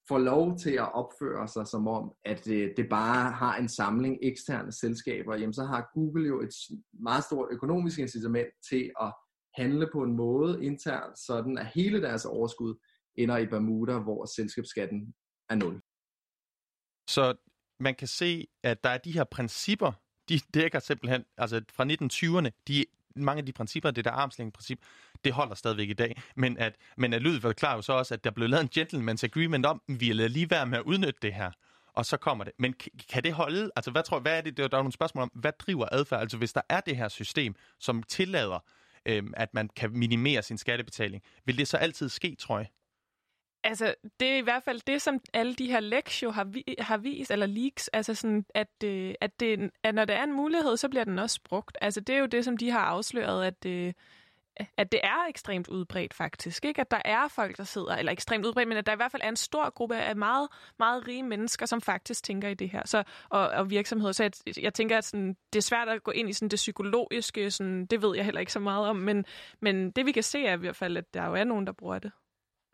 får 0.08 0.18
lov 0.18 0.58
til 0.58 0.72
at 0.72 0.94
opføre 0.94 1.48
sig 1.48 1.68
som 1.68 1.88
om, 1.88 2.12
at 2.26 2.46
det 2.46 2.88
bare 2.90 3.32
har 3.32 3.56
en 3.56 3.70
samling 3.70 4.18
eksterne 4.22 4.72
selskaber, 4.72 5.36
jamen 5.36 5.54
så 5.54 5.64
har 5.64 5.90
Google 5.94 6.28
jo 6.28 6.42
et 6.42 6.54
meget 6.94 7.24
stort 7.24 7.48
økonomisk 7.52 8.00
incitament 8.00 8.48
til 8.70 8.92
at 9.02 9.14
handle 9.56 9.90
på 9.94 10.04
en 10.04 10.16
måde 10.16 10.66
internt, 10.66 11.20
sådan 11.20 11.58
at 11.58 11.68
hele 11.76 12.02
deres 12.02 12.26
overskud 12.26 12.76
ender 13.16 13.38
i 13.38 13.46
Bermuda, 13.46 13.98
hvor 14.00 14.26
selskabsskatten 14.36 15.14
er 15.50 15.56
nul. 15.56 15.82
Så 17.10 17.36
man 17.80 17.96
kan 17.96 18.08
se, 18.08 18.48
at 18.64 18.84
der 18.84 18.90
er 18.90 18.98
de 18.98 19.12
her 19.12 19.24
principper, 19.24 19.92
de 20.30 20.40
dækker 20.54 20.80
simpelthen, 20.80 21.26
altså 21.38 21.62
fra 21.72 21.86
1920'erne, 21.86 22.50
de, 22.68 22.86
mange 23.16 23.40
af 23.40 23.46
de 23.46 23.54
principper, 23.54 23.92
det 23.92 24.06
der 24.06 24.12
armslængde-princip, 24.12 24.80
det 25.26 25.34
holder 25.34 25.56
stadigvæk 25.56 25.90
i 25.90 25.94
dag. 25.94 26.22
Men 26.36 26.58
at, 26.58 26.76
men 26.98 27.14
at 27.14 27.22
lydet 27.22 27.56
klar 27.56 27.76
jo 27.76 27.82
så 27.82 27.94
også, 27.94 28.14
at 28.14 28.24
der 28.24 28.32
blev 28.32 28.50
lavet 28.50 28.64
en 28.76 28.84
gentleman's 28.84 29.24
agreement 29.24 29.66
om, 29.66 29.82
at 29.90 30.00
vi 30.00 30.14
lader 30.14 30.30
lige 30.30 30.50
være 30.50 30.66
med 30.66 30.78
at 30.78 30.84
udnytte 30.84 31.20
det 31.22 31.34
her. 31.34 31.52
Og 31.94 32.06
så 32.06 32.18
kommer 32.18 32.44
det. 32.44 32.54
Men 32.60 32.76
kan 33.10 33.24
det 33.24 33.34
holde? 33.34 33.72
Altså, 33.76 33.92
hvad 33.92 34.04
tror 34.04 34.20
hvad 34.20 34.38
er 34.38 34.42
det? 34.42 34.58
Der 34.58 34.64
er 34.64 34.70
nogle 34.72 34.92
spørgsmål 34.92 35.22
om, 35.22 35.32
hvad 35.34 35.52
driver 35.60 35.88
adfærd? 35.92 36.22
Altså, 36.22 36.38
hvis 36.38 36.54
der 36.54 36.62
er 36.70 36.80
det 36.80 36.98
her 36.98 37.08
system, 37.08 37.56
som 37.80 38.04
tillader 38.04 38.60
øh, 39.08 39.24
at 39.34 39.54
man 39.54 39.70
kan 39.76 39.92
minimere 39.92 40.42
sin 40.42 40.58
skattebetaling. 40.58 41.24
Vil 41.46 41.58
det 41.58 41.68
så 41.68 41.78
altid 41.78 42.10
ske, 42.10 42.36
tror 42.40 42.58
jeg? 42.58 42.68
Altså, 43.64 43.96
det 44.20 44.28
er 44.28 44.38
i 44.38 44.42
hvert 44.42 44.64
fald 44.64 44.82
det, 44.88 45.02
som 45.02 45.20
alle 45.34 45.56
de 45.56 45.68
her 45.68 45.80
lektier 45.80 46.32
har, 46.32 46.44
vi, 46.44 46.76
har 46.80 46.98
vist, 46.98 47.32
eller 47.32 47.46
leaks, 47.46 47.88
altså 47.88 48.16
sådan, 48.16 48.46
at, 48.56 48.84
øh, 48.84 49.14
at, 49.22 49.40
det, 49.40 49.72
at 49.84 49.96
når 49.96 50.06
der 50.06 50.14
er 50.14 50.24
en 50.24 50.34
mulighed, 50.34 50.78
så 50.78 50.90
bliver 50.90 51.04
den 51.04 51.20
også 51.20 51.40
brugt. 51.44 51.78
Altså, 51.82 52.02
det 52.02 52.16
er 52.16 52.20
jo 52.20 52.26
det, 52.26 52.46
som 52.46 52.58
de 52.58 52.70
har 52.70 52.80
afsløret, 52.80 53.46
at, 53.46 53.66
øh, 53.66 53.94
at 54.78 54.92
det 54.92 55.00
er 55.04 55.26
ekstremt 55.30 55.68
udbredt 55.68 56.14
faktisk. 56.14 56.66
Ikke? 56.66 56.82
At 56.82 56.92
der 56.92 57.02
er 57.06 57.28
folk, 57.28 57.58
der 57.58 57.64
sidder, 57.64 57.96
eller 57.96 58.12
ekstremt 58.12 58.46
udbredt, 58.46 58.68
men 58.68 58.78
at 58.78 58.86
der 58.86 58.94
i 58.94 58.96
hvert 58.96 59.12
fald 59.12 59.22
er 59.22 59.30
en 59.30 59.36
stor 59.36 59.70
gruppe 59.70 59.98
af 59.98 60.16
meget, 60.16 60.50
meget 60.80 61.08
rige 61.08 61.24
mennesker, 61.24 61.66
som 61.66 61.82
faktisk 61.82 62.24
tænker 62.24 62.50
i 62.50 62.54
det 62.54 62.70
her, 62.70 62.82
så, 62.86 63.04
og, 63.30 63.50
og 63.50 63.70
virksomheder. 63.70 64.12
Så 64.12 64.24
jeg, 64.24 64.32
jeg 64.62 64.74
tænker, 64.74 64.98
at 64.98 65.06
sådan, 65.06 65.38
det 65.54 65.60
er 65.60 65.64
svært 65.64 65.90
at 65.90 66.04
gå 66.04 66.12
ind 66.12 66.30
i 66.30 66.34
sådan, 66.34 66.50
det 66.50 66.58
psykologiske, 66.58 67.52
sådan, 67.52 67.86
det 67.86 68.02
ved 68.02 68.16
jeg 68.16 68.26
heller 68.26 68.40
ikke 68.40 68.52
så 68.52 68.60
meget 68.60 68.88
om, 68.88 68.96
men, 68.96 69.26
men 69.60 69.92
det 69.92 70.06
vi 70.06 70.12
kan 70.12 70.24
se 70.24 70.46
er 70.46 70.54
i 70.54 70.60
hvert 70.60 70.76
fald, 70.76 70.98
at 70.98 71.14
der 71.14 71.26
jo 71.26 71.34
er 71.34 71.44
nogen, 71.44 71.68
der 71.68 71.74
bruger 71.74 72.00
det. 72.00 72.12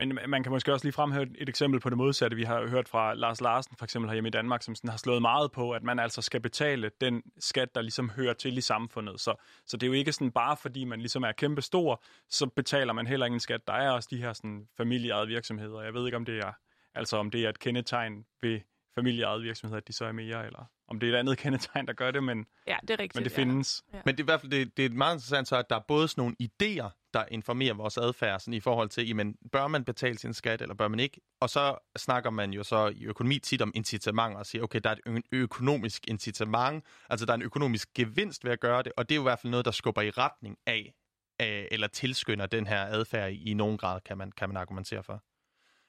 Men 0.07 0.19
man 0.27 0.43
kan 0.43 0.51
måske 0.51 0.73
også 0.73 0.85
lige 0.85 0.93
fremhæve 0.93 1.27
et 1.41 1.49
eksempel 1.49 1.79
på 1.79 1.89
det 1.89 1.97
modsatte. 1.97 2.37
Vi 2.37 2.43
har 2.43 2.67
hørt 2.67 2.89
fra 2.89 3.13
Lars 3.13 3.41
Larsen, 3.41 3.75
for 3.77 3.85
eksempel 3.85 4.09
herhjemme 4.09 4.27
i 4.27 4.31
Danmark, 4.31 4.63
som 4.63 4.75
sådan 4.75 4.89
har 4.89 4.97
slået 4.97 5.21
meget 5.21 5.51
på, 5.51 5.71
at 5.71 5.83
man 5.83 5.99
altså 5.99 6.21
skal 6.21 6.41
betale 6.41 6.91
den 7.01 7.21
skat, 7.39 7.75
der 7.75 7.81
ligesom 7.81 8.09
hører 8.09 8.33
til 8.33 8.57
i 8.57 8.61
samfundet. 8.61 9.19
Så, 9.19 9.35
så 9.65 9.77
det 9.77 9.83
er 9.83 9.87
jo 9.87 9.93
ikke 9.93 10.11
sådan 10.11 10.31
bare 10.31 10.57
fordi 10.57 10.83
man 10.83 10.99
ligesom 10.99 11.23
er 11.23 11.31
kæmpe 11.31 11.61
stor, 11.61 12.03
så 12.29 12.47
betaler 12.47 12.93
man 12.93 13.07
heller 13.07 13.25
ingen 13.25 13.39
skat. 13.39 13.67
Der 13.67 13.73
er 13.73 13.91
også 13.91 14.07
de 14.11 14.17
her 14.17 14.33
sådan 14.33 14.67
familieejede 14.77 15.27
virksomheder. 15.27 15.81
Jeg 15.81 15.93
ved 15.93 16.05
ikke, 16.05 16.17
om 16.17 16.25
det 16.25 16.39
er, 16.39 16.51
altså 16.95 17.17
om 17.17 17.31
det 17.31 17.45
er 17.45 17.49
et 17.49 17.59
kendetegn 17.59 18.25
ved 18.41 18.59
familieejede 18.95 19.41
virksomheder, 19.41 19.77
at 19.77 19.87
de 19.87 19.93
så 19.93 20.05
er 20.05 20.11
mere, 20.11 20.45
eller 20.45 20.65
om 20.87 20.99
det 20.99 21.09
er 21.09 21.13
et 21.13 21.19
andet 21.19 21.37
kendetegn, 21.43 21.87
der 21.87 21.93
gør 21.93 22.11
det, 22.11 22.23
men, 22.23 22.45
ja, 22.67 22.77
det, 22.81 22.89
er 22.89 22.99
rigtigt, 22.99 23.15
men 23.15 23.23
det 23.23 23.31
findes. 23.31 23.83
Ja. 23.93 24.01
Men 24.05 24.15
det 24.15 24.19
er 24.19 24.23
i 24.23 24.25
hvert 24.25 24.41
fald 24.41 24.51
det, 24.51 24.77
det 24.77 24.85
er 24.85 24.89
meget 24.89 25.15
interessant 25.15 25.47
så, 25.47 25.55
at 25.55 25.69
der 25.69 25.75
er 25.75 25.83
både 25.87 26.07
sådan 26.07 26.21
nogle 26.21 26.35
idéer, 26.41 27.02
der 27.13 27.25
informerer 27.31 27.73
vores 27.73 27.97
adfærd 27.97 28.39
sådan 28.39 28.53
i 28.53 28.59
forhold 28.59 28.89
til, 28.89 29.07
jamen, 29.07 29.35
bør 29.51 29.67
man 29.67 29.83
betale 29.83 30.17
sin 30.17 30.33
skat, 30.33 30.61
eller 30.61 30.75
bør 30.75 30.87
man 30.87 30.99
ikke? 30.99 31.21
Og 31.39 31.49
så 31.49 31.77
snakker 31.97 32.29
man 32.29 32.53
jo 32.53 32.63
så 32.63 32.87
i 32.95 33.05
økonomi 33.05 33.39
tit 33.39 33.61
om 33.61 33.71
incitamenter 33.75 34.39
og 34.39 34.45
siger, 34.45 34.63
okay, 34.63 34.79
der 34.83 34.89
er 34.89 34.95
et 34.95 35.23
økonomisk 35.31 36.07
incitament, 36.07 36.85
altså 37.09 37.25
der 37.25 37.31
er 37.31 37.35
en 37.35 37.41
økonomisk 37.41 37.89
gevinst 37.93 38.45
ved 38.45 38.51
at 38.51 38.59
gøre 38.59 38.83
det, 38.83 38.91
og 38.97 39.09
det 39.09 39.15
er 39.15 39.17
jo 39.17 39.21
i 39.21 39.23
hvert 39.23 39.39
fald 39.39 39.51
noget, 39.51 39.65
der 39.65 39.71
skubber 39.71 40.01
i 40.01 40.09
retning 40.09 40.57
af, 40.65 40.93
af 41.39 41.67
eller 41.71 41.87
tilskynder 41.87 42.45
den 42.45 42.67
her 42.67 42.85
adfærd 42.85 43.31
i, 43.31 43.49
i 43.51 43.53
nogen 43.53 43.77
grad, 43.77 44.01
kan 44.01 44.17
man, 44.17 44.31
kan 44.31 44.49
man 44.49 44.57
argumentere 44.57 45.03
for. 45.03 45.23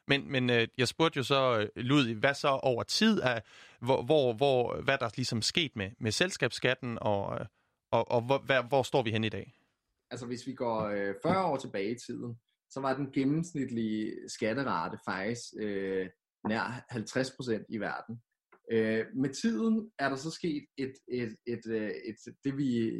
Men, 0.08 0.32
men 0.32 0.50
øh, 0.50 0.68
jeg 0.78 0.88
spurgte 0.88 1.16
jo 1.16 1.22
så 1.22 1.58
øh, 1.58 1.68
Lud, 1.76 2.14
hvad 2.14 2.34
så 2.34 2.48
over 2.48 2.82
tid, 2.82 3.20
af, 3.22 3.42
hvor, 3.80 4.02
hvor, 4.02 4.32
hvor, 4.32 4.80
hvad 4.80 4.98
der 4.98 5.10
ligesom 5.16 5.42
sket 5.42 5.76
med, 5.76 5.90
med 5.98 6.12
selskabsskatten, 6.12 6.98
og, 7.00 7.40
øh, 7.40 7.46
og, 7.90 8.10
og 8.10 8.20
hvor, 8.20 8.38
hvor, 8.38 8.62
hvor 8.62 8.82
står 8.82 9.02
vi 9.02 9.10
hen 9.10 9.24
i 9.24 9.28
dag? 9.28 9.52
Altså 10.14 10.26
hvis 10.26 10.46
vi 10.46 10.54
går 10.54 10.80
øh, 10.82 11.14
40 11.22 11.44
år 11.44 11.56
tilbage 11.56 11.90
i 11.90 11.98
tiden, 12.06 12.34
så 12.70 12.80
var 12.80 12.96
den 12.96 13.12
gennemsnitlige 13.12 14.12
skatterate 14.28 14.98
faktisk 15.08 15.42
øh, 15.58 16.08
nær 16.48 16.84
50% 16.92 17.64
i 17.68 17.78
verden. 17.78 18.22
Øh, 18.72 19.04
med 19.16 19.30
tiden 19.34 19.90
er 19.98 20.08
der 20.08 20.16
så 20.16 20.30
sket 20.30 20.64
et, 20.78 20.94
et, 21.08 21.36
et, 21.46 21.66
et, 21.66 21.96
et, 22.08 22.34
det, 22.44 22.56
vi 22.56 22.90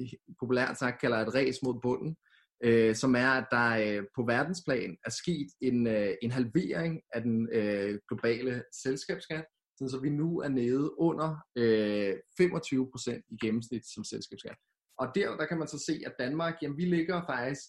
populært 0.41 0.79
sagt 0.79 1.01
kalder 1.01 1.19
et 1.19 1.35
ræs 1.35 1.63
mod 1.63 1.81
bunden, 1.83 2.17
øh, 2.65 2.95
som 2.95 3.15
er, 3.15 3.31
at 3.31 3.47
der 3.51 3.71
øh, 3.85 4.05
på 4.17 4.23
verdensplan 4.23 4.97
er 5.05 5.11
sket 5.11 5.49
en, 5.61 5.87
øh, 5.87 6.15
en 6.23 6.31
halvering 6.31 7.03
af 7.13 7.23
den 7.23 7.49
øh, 7.53 7.99
globale 8.09 8.65
selskabsskat, 8.83 9.45
så 9.79 9.99
vi 10.03 10.11
nu 10.11 10.39
er 10.39 10.49
nede 10.49 11.01
under 11.01 11.37
øh, 11.57 12.15
25% 12.41 13.23
i 13.31 13.37
gennemsnit 13.47 13.87
som 13.95 14.05
selskabsskat. 14.05 14.57
Og 14.99 15.09
der, 15.15 15.37
der 15.37 15.47
kan 15.47 15.59
man 15.59 15.69
så 15.69 15.79
se, 15.87 16.03
at 16.07 16.15
Danmark, 16.19 16.55
jamen 16.63 16.79
vi 16.79 16.85
ligger 16.85 17.23
faktisk 17.27 17.63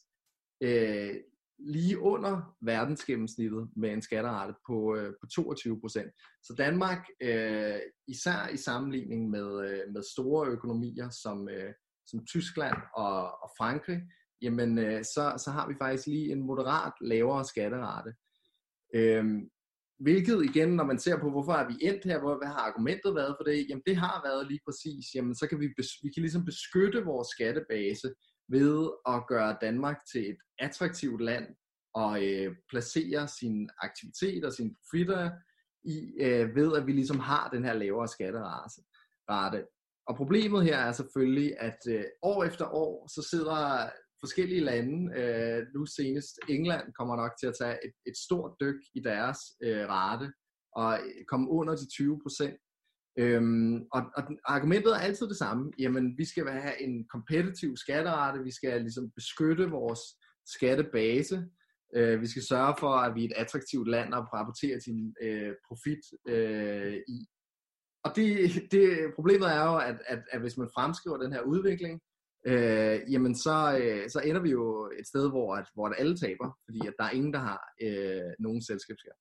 øh, 0.61 1.15
lige 1.59 1.99
under 1.99 2.55
verdensgennemsnittet 2.61 3.69
med 3.75 3.89
en 3.89 4.01
skatterate 4.01 4.53
på, 4.67 4.95
øh, 4.95 5.13
på 5.21 5.27
22% 5.39 6.41
Så 6.43 6.55
Danmark, 6.57 7.07
øh, 7.21 7.79
især 8.07 8.47
i 8.53 8.57
sammenligning 8.57 9.29
med, 9.29 9.69
øh, 9.69 9.93
med 9.93 10.03
store 10.13 10.47
økonomier 10.47 11.09
som, 11.09 11.49
øh, 11.49 11.73
som 12.05 12.25
Tyskland 12.25 12.77
og, 12.95 13.43
og 13.43 13.51
Frankrig, 13.57 14.01
jamen 14.41 14.77
øh, 14.77 15.03
så, 15.03 15.33
så 15.37 15.51
har 15.51 15.67
vi 15.67 15.75
faktisk 15.81 16.07
lige 16.07 16.31
en 16.31 16.43
moderat 16.43 16.93
lavere 17.01 17.45
skatterate. 17.45 18.13
Øhm, 18.95 19.49
hvilket 19.99 20.45
igen, 20.45 20.69
når 20.69 20.83
man 20.83 20.99
ser 20.99 21.19
på, 21.19 21.29
hvorfor 21.29 21.53
er 21.53 21.67
vi 21.67 21.75
endt 21.81 22.03
her, 22.03 22.19
hvor, 22.19 22.37
hvad 22.37 22.47
har 22.47 22.59
argumentet 22.69 23.15
været 23.15 23.35
for 23.39 23.43
det? 23.43 23.65
Jamen 23.69 23.83
det 23.85 23.97
har 23.97 24.21
været 24.25 24.47
lige 24.47 24.59
præcis, 24.67 25.05
jamen 25.15 25.35
så 25.35 25.47
kan 25.47 25.59
vi, 25.59 25.67
vi 26.03 26.09
kan 26.13 26.21
ligesom 26.21 26.45
beskytte 26.45 27.05
vores 27.05 27.27
skattebase 27.27 28.13
ved 28.49 28.89
at 29.07 29.27
gøre 29.27 29.57
Danmark 29.61 29.97
til 30.11 30.29
et 30.29 30.37
attraktivt 30.59 31.21
land 31.21 31.47
og 31.93 32.25
øh, 32.25 32.55
placere 32.69 33.27
sin 33.27 33.69
aktivitet 33.81 34.45
og 34.45 34.53
sine 34.53 34.73
profitter 34.73 35.31
i, 35.83 35.97
øh, 36.19 36.55
ved 36.55 36.77
at 36.77 36.87
vi 36.87 36.91
ligesom 36.91 37.19
har 37.19 37.49
den 37.49 37.63
her 37.63 37.73
lavere 37.73 38.07
skatterate. 38.07 38.81
Og 40.07 40.15
problemet 40.15 40.63
her 40.63 40.77
er 40.77 40.91
selvfølgelig, 40.91 41.59
at 41.59 41.79
øh, 41.89 42.03
år 42.21 42.43
efter 42.43 42.65
år, 42.65 43.07
så 43.07 43.27
sidder 43.29 43.89
forskellige 44.19 44.61
lande, 44.61 45.19
øh, 45.19 45.65
nu 45.75 45.85
senest 45.85 46.39
England 46.49 46.93
kommer 46.93 47.15
nok 47.15 47.31
til 47.39 47.47
at 47.47 47.55
tage 47.61 47.77
et, 47.85 47.93
et 48.05 48.17
stort 48.17 48.51
dyk 48.61 48.79
i 48.93 48.99
deres 48.99 49.39
øh, 49.63 49.87
rate 49.89 50.31
og 50.75 50.99
øh, 51.05 51.25
komme 51.27 51.49
under 51.49 51.75
de 51.75 51.87
20 51.89 52.19
procent. 52.23 52.57
Øhm, 53.19 53.75
og, 53.91 54.01
og 54.17 54.23
argumentet 54.45 54.91
er 54.93 54.99
altid 54.99 55.27
det 55.27 55.37
samme. 55.37 55.71
Jamen, 55.79 56.17
vi 56.17 56.25
skal 56.25 56.47
have 56.47 56.81
en 56.81 57.07
kompetitiv 57.07 57.77
skatterate, 57.77 58.43
vi 58.43 58.51
skal 58.51 58.81
ligesom 58.81 59.11
beskytte 59.15 59.69
vores 59.69 59.99
skattebase, 60.45 61.45
øh, 61.95 62.21
vi 62.21 62.27
skal 62.27 62.43
sørge 62.43 62.75
for, 62.79 62.89
at 62.89 63.15
vi 63.15 63.21
er 63.23 63.29
et 63.29 63.33
attraktivt 63.35 63.87
land 63.87 64.15
at 64.15 64.33
rapportere 64.33 64.81
sin 64.81 65.15
øh, 65.21 65.53
profit 65.67 66.03
øh, 66.27 66.95
i. 67.07 67.27
Og 68.03 68.15
det, 68.15 68.51
det, 68.71 69.13
problemet 69.15 69.47
er 69.47 69.63
jo, 69.71 69.77
at, 69.77 69.97
at, 70.07 70.23
at 70.31 70.41
hvis 70.41 70.57
man 70.57 70.69
fremskriver 70.75 71.17
den 71.17 71.33
her 71.33 71.41
udvikling, 71.41 72.01
øh, 72.45 73.13
jamen 73.13 73.35
så, 73.35 73.79
øh, 73.81 74.09
så 74.09 74.19
ender 74.19 74.41
vi 74.41 74.49
jo 74.49 74.91
et 74.99 75.07
sted, 75.07 75.29
hvor, 75.29 75.55
at, 75.55 75.67
hvor 75.73 75.87
at 75.87 75.95
alle 75.97 76.17
taber, 76.17 76.57
fordi 76.65 76.87
at 76.87 76.93
der 76.99 77.05
er 77.05 77.11
ingen, 77.11 77.33
der 77.33 77.39
har 77.39 77.73
øh, 77.81 78.33
nogen 78.39 78.61
selskabsskat. 78.61 79.13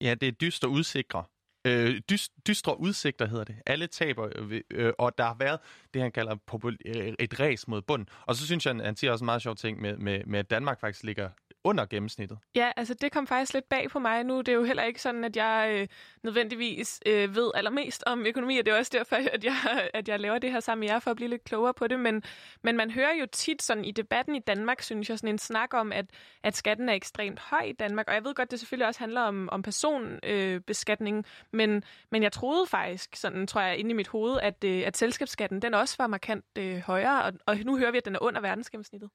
Ja, 0.00 0.14
det 0.14 0.28
er 0.28 0.32
dystre 0.32 0.68
udsikre. 0.68 1.24
Øh, 1.66 2.00
dyst, 2.10 2.32
dystre 2.48 2.80
udsigter 2.80 3.26
hedder 3.26 3.44
det. 3.44 3.56
Alle 3.66 3.86
taber, 3.86 4.52
øh, 4.70 4.92
og 4.98 5.18
der 5.18 5.24
har 5.24 5.36
været 5.38 5.60
det, 5.94 6.02
han 6.02 6.12
kalder 6.12 6.36
popul- 6.50 6.98
øh, 6.98 7.14
et 7.18 7.40
ræs 7.40 7.68
mod 7.68 7.82
bund. 7.82 8.06
Og 8.26 8.34
så 8.34 8.46
synes 8.46 8.66
jeg, 8.66 8.74
han 8.74 8.96
siger 8.96 9.12
også 9.12 9.24
en 9.24 9.26
meget 9.26 9.42
sjov 9.42 9.56
ting 9.56 9.80
med, 9.80 9.96
med, 9.96 10.24
med, 10.24 10.38
at 10.38 10.50
Danmark 10.50 10.80
faktisk 10.80 11.04
ligger 11.04 11.30
under 11.68 11.86
gennemsnittet. 11.86 12.38
Ja, 12.54 12.72
altså 12.76 12.94
det 12.94 13.12
kom 13.12 13.26
faktisk 13.26 13.54
lidt 13.54 13.68
bag 13.68 13.90
på 13.90 13.98
mig 13.98 14.24
nu. 14.24 14.38
Det 14.38 14.48
er 14.48 14.52
jo 14.52 14.64
heller 14.64 14.82
ikke 14.82 15.02
sådan, 15.02 15.24
at 15.24 15.36
jeg 15.36 15.70
øh, 15.72 15.88
nødvendigvis 16.22 17.00
øh, 17.06 17.34
ved 17.34 17.50
allermest 17.54 18.02
om 18.06 18.26
økonomi, 18.26 18.58
og 18.58 18.66
det 18.66 18.72
er 18.72 18.78
også 18.78 18.90
derfor, 18.94 19.16
at 19.34 19.44
jeg, 19.44 19.90
at 19.94 20.08
jeg 20.08 20.20
laver 20.20 20.38
det 20.38 20.52
her 20.52 20.60
sammen 20.60 20.80
med 20.80 20.88
jer, 20.88 20.98
for 20.98 21.10
at 21.10 21.16
blive 21.16 21.30
lidt 21.30 21.44
klogere 21.44 21.74
på 21.74 21.86
det. 21.86 22.00
Men, 22.00 22.22
men 22.62 22.76
man 22.76 22.90
hører 22.90 23.14
jo 23.20 23.26
tit 23.32 23.62
sådan 23.62 23.84
i 23.84 23.90
debatten 23.90 24.34
i 24.34 24.38
Danmark, 24.38 24.82
synes 24.82 25.10
jeg, 25.10 25.18
sådan 25.18 25.34
en 25.34 25.38
snak 25.38 25.74
om, 25.74 25.92
at, 25.92 26.06
at 26.42 26.56
skatten 26.56 26.88
er 26.88 26.94
ekstremt 26.94 27.40
høj 27.40 27.60
i 27.60 27.72
Danmark. 27.72 28.08
Og 28.08 28.14
jeg 28.14 28.24
ved 28.24 28.34
godt, 28.34 28.50
det 28.50 28.58
selvfølgelig 28.58 28.86
også 28.86 29.00
handler 29.00 29.20
om, 29.20 29.48
om 29.52 29.62
personbeskatning, 29.62 31.16
øh, 31.18 31.24
men, 31.52 31.82
men 32.10 32.22
jeg 32.22 32.32
troede 32.32 32.66
faktisk, 32.66 33.16
sådan 33.16 33.46
tror 33.46 33.60
jeg, 33.60 33.78
inde 33.78 33.90
i 33.90 33.94
mit 33.94 34.08
hoved, 34.08 34.38
at, 34.42 34.64
øh, 34.64 34.82
at 34.86 34.96
selskabsskatten, 34.96 35.62
den 35.62 35.74
også 35.74 35.94
var 35.98 36.06
markant 36.06 36.44
øh, 36.58 36.78
højere, 36.78 37.24
og, 37.24 37.32
og 37.46 37.56
nu 37.56 37.78
hører 37.78 37.90
vi, 37.90 37.98
at 37.98 38.04
den 38.04 38.14
er 38.14 38.22
under 38.22 38.40
verdensgennemsnittet. 38.40 39.10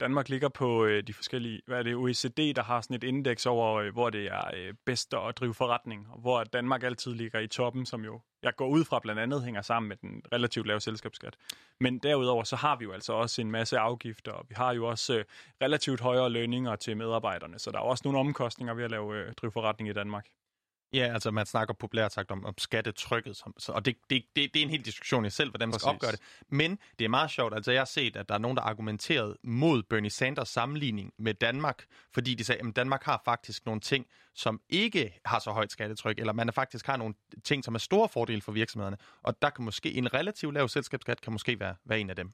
Danmark 0.00 0.28
ligger 0.28 0.48
på 0.48 0.84
øh, 0.84 1.02
de 1.02 1.14
forskellige, 1.14 1.60
hvad 1.66 1.78
er 1.78 1.82
det, 1.82 1.96
OECD, 1.96 2.52
der 2.56 2.62
har 2.62 2.80
sådan 2.80 2.96
et 2.96 3.04
indeks 3.04 3.46
over, 3.46 3.74
øh, 3.74 3.92
hvor 3.92 4.10
det 4.10 4.26
er 4.26 4.50
øh, 4.56 4.74
bedst 4.86 5.14
at 5.14 5.36
drive 5.36 5.54
forretning, 5.54 6.06
og 6.10 6.20
hvor 6.20 6.44
Danmark 6.44 6.82
altid 6.82 7.14
ligger 7.14 7.38
i 7.38 7.46
toppen, 7.46 7.86
som 7.86 8.04
jo, 8.04 8.20
jeg 8.42 8.56
går 8.56 8.68
ud 8.68 8.84
fra 8.84 8.98
blandt 8.98 9.20
andet, 9.20 9.42
hænger 9.42 9.62
sammen 9.62 9.88
med 9.88 9.96
den 9.96 10.22
relativt 10.32 10.66
lave 10.66 10.80
selskabsskat. 10.80 11.36
Men 11.80 11.98
derudover, 11.98 12.44
så 12.44 12.56
har 12.56 12.76
vi 12.76 12.84
jo 12.84 12.92
altså 12.92 13.12
også 13.12 13.40
en 13.40 13.50
masse 13.50 13.78
afgifter, 13.78 14.32
og 14.32 14.46
vi 14.48 14.54
har 14.58 14.72
jo 14.72 14.86
også 14.86 15.18
øh, 15.18 15.24
relativt 15.62 16.00
højere 16.00 16.30
lønninger 16.30 16.76
til 16.76 16.96
medarbejderne, 16.96 17.58
så 17.58 17.70
der 17.70 17.78
er 17.78 17.82
også 17.82 18.02
nogle 18.04 18.18
omkostninger 18.18 18.74
ved 18.74 18.84
at 18.84 18.90
lave 18.90 19.16
øh, 19.16 19.34
drive 19.34 19.52
forretning 19.52 19.90
i 19.90 19.92
Danmark. 19.92 20.26
Ja, 20.92 21.12
altså 21.12 21.30
man 21.30 21.46
snakker 21.46 21.74
populært 21.74 22.12
sagt 22.12 22.30
om, 22.30 22.44
om 22.44 22.54
skattetrykket, 22.58 23.36
som, 23.36 23.54
så, 23.58 23.72
og 23.72 23.84
det, 23.84 23.96
det, 24.10 24.22
det, 24.36 24.54
det 24.54 24.60
er 24.60 24.64
en 24.64 24.70
helt 24.70 24.84
diskussion 24.84 25.24
i 25.24 25.30
selv, 25.30 25.50
hvordan 25.50 25.68
man 25.68 25.78
skal 25.78 25.90
opgøre 25.90 26.12
det. 26.12 26.20
Men 26.48 26.78
det 26.98 27.04
er 27.04 27.08
meget 27.08 27.30
sjovt, 27.30 27.54
altså 27.54 27.72
jeg 27.72 27.80
har 27.80 27.84
set, 27.84 28.16
at 28.16 28.28
der 28.28 28.34
er 28.34 28.38
nogen, 28.38 28.56
der 28.56 28.62
argumenteret 28.62 29.36
mod 29.44 29.82
Bernie 29.82 30.10
Sanders 30.10 30.48
sammenligning 30.48 31.12
med 31.18 31.34
Danmark, 31.34 31.84
fordi 32.14 32.34
de 32.34 32.44
sagde, 32.44 32.68
at 32.68 32.76
Danmark 32.76 33.04
har 33.04 33.22
faktisk 33.24 33.66
nogle 33.66 33.80
ting, 33.80 34.06
som 34.34 34.60
ikke 34.68 35.20
har 35.24 35.38
så 35.38 35.50
højt 35.50 35.72
skattetryk, 35.72 36.18
eller 36.18 36.32
man 36.32 36.52
faktisk 36.52 36.86
har 36.86 36.96
nogle 36.96 37.14
ting, 37.44 37.64
som 37.64 37.74
er 37.74 37.78
store 37.78 38.08
fordele 38.08 38.42
for 38.42 38.52
virksomhederne, 38.52 38.96
og 39.22 39.42
der 39.42 39.50
kan 39.50 39.64
måske 39.64 39.94
en 39.94 40.14
relativt 40.14 40.54
lav 40.54 40.68
selskabsskat 40.68 41.20
kan 41.20 41.32
måske 41.32 41.60
være, 41.60 41.74
være 41.84 42.00
en 42.00 42.10
af 42.10 42.16
dem. 42.16 42.32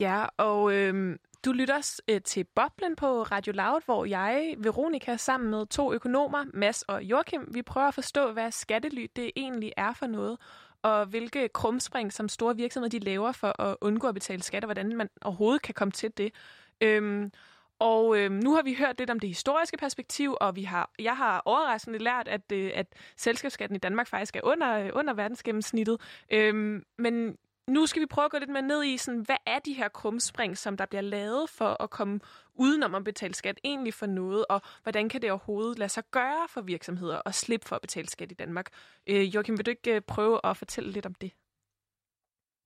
Ja, 0.00 0.26
og 0.36 0.72
øh, 0.72 1.16
du 1.46 1.52
lytter 1.52 2.00
øh, 2.08 2.20
til 2.20 2.44
Boblen 2.44 2.96
på 2.96 3.22
Radio 3.22 3.52
Loud, 3.52 3.80
hvor 3.84 4.04
jeg, 4.04 4.54
Veronika, 4.58 5.16
sammen 5.16 5.50
med 5.50 5.66
to 5.66 5.92
økonomer, 5.92 6.44
Mads 6.54 6.82
og 6.82 7.02
Joachim, 7.02 7.48
vi 7.54 7.62
prøver 7.62 7.88
at 7.88 7.94
forstå, 7.94 8.32
hvad 8.32 8.50
skattely 8.50 9.06
det 9.16 9.30
egentlig 9.36 9.72
er 9.76 9.92
for 9.92 10.06
noget, 10.06 10.38
og 10.82 11.06
hvilke 11.06 11.48
krumspring, 11.48 12.12
som 12.12 12.28
store 12.28 12.56
virksomheder 12.56 12.98
de 12.98 13.04
laver 13.04 13.32
for 13.32 13.60
at 13.62 13.76
undgå 13.80 14.08
at 14.08 14.14
betale 14.14 14.42
skat, 14.42 14.64
og 14.64 14.66
hvordan 14.66 14.96
man 14.96 15.08
overhovedet 15.22 15.62
kan 15.62 15.74
komme 15.74 15.92
til 15.92 16.12
det. 16.16 16.32
Øhm, 16.80 17.30
og 17.78 18.18
øhm, 18.18 18.34
nu 18.34 18.54
har 18.54 18.62
vi 18.62 18.74
hørt 18.74 18.98
lidt 18.98 19.10
om 19.10 19.20
det 19.20 19.28
historiske 19.28 19.76
perspektiv, 19.76 20.36
og 20.40 20.56
vi 20.56 20.62
har, 20.62 20.90
jeg 20.98 21.16
har 21.16 21.42
overraskende 21.44 21.98
lært, 21.98 22.28
at, 22.28 22.52
øh, 22.52 22.70
at 22.74 22.86
selskabsskatten 23.16 23.76
i 23.76 23.78
Danmark 23.78 24.08
faktisk 24.08 24.36
er 24.36 24.40
under, 24.42 24.78
øh, 24.78 24.90
under 24.92 25.14
verdensgennemsnittet. 25.14 26.00
Øhm, 26.30 26.84
men 26.98 27.36
nu 27.68 27.86
skal 27.86 28.02
vi 28.02 28.06
prøve 28.06 28.24
at 28.24 28.30
gå 28.30 28.38
lidt 28.38 28.50
mere 28.50 28.62
ned 28.62 28.84
i, 28.84 28.96
sådan, 28.96 29.20
hvad 29.20 29.36
er 29.46 29.58
de 29.58 29.72
her 29.72 29.88
krumspring, 29.88 30.58
som 30.58 30.76
der 30.76 30.86
bliver 30.86 31.02
lavet 31.02 31.50
for 31.50 31.82
at 31.82 31.90
komme 31.90 32.20
udenom 32.54 32.94
at 32.94 33.04
betale 33.04 33.34
skat 33.34 33.58
egentlig 33.64 33.94
for 33.94 34.06
noget, 34.06 34.44
og 34.48 34.62
hvordan 34.82 35.08
kan 35.08 35.22
det 35.22 35.30
overhovedet 35.30 35.78
lade 35.78 35.88
sig 35.88 36.02
gøre 36.10 36.48
for 36.48 36.60
virksomheder 36.60 37.22
at 37.26 37.34
slippe 37.34 37.66
for 37.66 37.76
at 37.76 37.82
betale 37.82 38.08
skat 38.08 38.32
i 38.32 38.34
Danmark? 38.34 38.70
Øh, 39.06 39.34
Joachim, 39.34 39.58
vil 39.58 39.66
du 39.66 39.70
ikke 39.70 39.94
øh, 39.94 40.00
prøve 40.00 40.40
at 40.44 40.56
fortælle 40.56 40.90
lidt 40.90 41.06
om 41.06 41.14
det? 41.14 41.32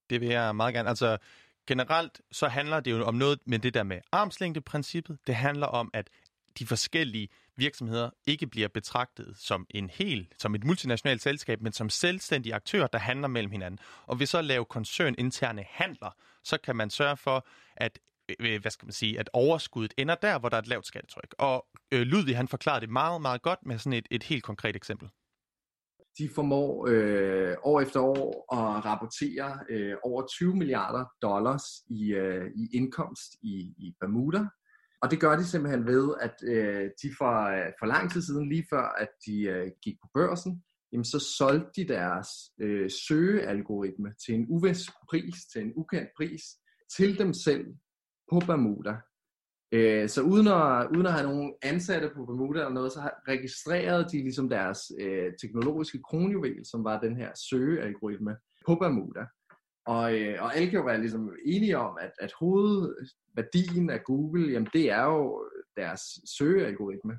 Det 0.09 0.21
vil 0.21 0.29
jeg 0.29 0.55
meget 0.55 0.73
gerne. 0.73 0.89
Altså, 0.89 1.17
generelt 1.67 2.21
så 2.31 2.47
handler 2.47 2.79
det 2.79 2.91
jo 2.91 3.05
om 3.05 3.15
noget 3.15 3.39
med 3.45 3.59
det 3.59 3.73
der 3.73 3.83
med 3.83 4.01
armslængdeprincippet. 4.11 5.17
Det 5.27 5.35
handler 5.35 5.67
om, 5.67 5.91
at 5.93 6.09
de 6.59 6.67
forskellige 6.67 7.29
virksomheder 7.61 8.09
ikke 8.27 8.47
bliver 8.47 8.67
betragtet 8.67 9.37
som 9.37 9.65
en 9.69 9.89
hel, 9.89 10.27
som 10.37 10.55
et 10.55 10.63
multinationalt 10.63 11.21
selskab, 11.21 11.61
men 11.61 11.73
som 11.73 11.89
selvstændige 11.89 12.55
aktører, 12.55 12.87
der 12.87 12.99
handler 12.99 13.27
mellem 13.27 13.51
hinanden. 13.51 13.79
Og 14.05 14.19
ved 14.19 14.25
så 14.25 14.37
at 14.37 14.45
lave 14.45 14.65
koncerninterne 14.65 15.63
handler, 15.67 16.11
så 16.43 16.57
kan 16.63 16.75
man 16.75 16.89
sørge 16.89 17.17
for, 17.17 17.47
at 17.75 17.99
øh, 18.39 18.61
hvad 18.61 18.71
skal 18.71 18.85
man 18.85 18.93
sige, 18.93 19.19
at 19.19 19.29
overskuddet 19.33 19.93
ender 19.97 20.15
der, 20.15 20.39
hvor 20.39 20.49
der 20.49 20.57
er 20.57 20.61
et 20.61 20.67
lavt 20.67 20.87
skattetryk. 20.87 21.35
Og 21.37 21.65
øh, 21.91 22.01
Ludvig, 22.01 22.37
han 22.37 22.47
forklarede 22.47 22.81
det 22.81 22.89
meget, 22.89 23.21
meget 23.21 23.41
godt 23.41 23.59
med 23.65 23.77
sådan 23.77 23.93
et, 23.93 24.07
et 24.11 24.23
helt 24.23 24.43
konkret 24.43 24.75
eksempel. 24.75 25.09
De 26.17 26.29
formår 26.35 26.87
øh, 26.89 27.55
år 27.63 27.81
efter 27.81 27.99
år 27.99 28.55
at 28.57 28.85
rapportere 28.85 29.59
øh, 29.69 29.95
over 30.03 30.27
20 30.27 30.55
milliarder 30.55 31.05
dollars 31.21 31.63
i, 31.89 32.13
øh, 32.13 32.45
i 32.55 32.77
indkomst 32.77 33.31
i, 33.41 33.73
i 33.77 33.95
Bermuda, 33.99 34.45
og 35.01 35.11
det 35.11 35.19
gør 35.19 35.35
de 35.35 35.45
simpelthen 35.45 35.85
ved, 35.85 36.13
at 36.21 36.35
øh, 36.43 36.89
de 37.01 37.09
for, 37.17 37.33
øh, 37.55 37.71
for 37.79 37.85
lang 37.85 38.11
tid 38.11 38.21
siden, 38.21 38.49
lige 38.49 38.65
før 38.69 38.95
at 38.97 39.09
de 39.25 39.41
øh, 39.41 39.71
gik 39.83 39.95
på 40.01 40.09
børsen, 40.13 40.63
jamen 40.91 41.05
så 41.05 41.19
solgte 41.37 41.71
de 41.75 41.87
deres 41.87 42.27
øh, 42.61 42.89
søgealgoritme 43.07 44.13
til 44.25 44.35
en 44.35 44.45
uvis 44.49 44.89
pris, 45.09 45.35
til 45.53 45.61
en 45.61 45.73
ukendt 45.75 46.09
pris, 46.17 46.43
til 46.97 47.19
dem 47.19 47.33
selv 47.33 47.65
på 48.31 48.39
Bermuda. 48.47 48.95
Øh, 49.71 50.09
så 50.09 50.21
uden 50.21 50.47
at, 50.47 50.87
uden 50.95 51.05
at 51.05 51.13
have 51.13 51.27
nogen 51.31 51.53
ansatte 51.61 52.09
på 52.15 52.25
Bermuda 52.25 52.59
eller 52.59 52.73
noget, 52.73 52.91
så 52.91 53.09
registrerede 53.27 54.05
de 54.11 54.17
ligesom 54.17 54.49
deres 54.49 54.79
øh, 54.99 55.33
teknologiske 55.41 55.99
kronjuvel, 56.09 56.65
som 56.65 56.83
var 56.83 56.99
den 56.99 57.15
her 57.15 57.31
søgealgoritme 57.49 58.35
på 58.65 58.75
Bermuda. 58.75 59.25
Og, 59.85 60.19
øh, 60.19 60.43
og 60.43 60.55
alle 60.55 60.69
kan 60.69 60.79
jo 60.79 60.85
være 60.85 60.99
ligesom 60.99 61.31
enige 61.45 61.77
om, 61.77 61.97
at, 62.01 62.11
at 62.19 62.31
hovedværdien 62.39 63.89
af 63.89 64.03
Google, 64.03 64.51
jamen 64.51 64.69
det 64.73 64.91
er 64.91 65.03
jo 65.03 65.49
deres 65.77 66.01
søgealgoritme. 66.37 67.13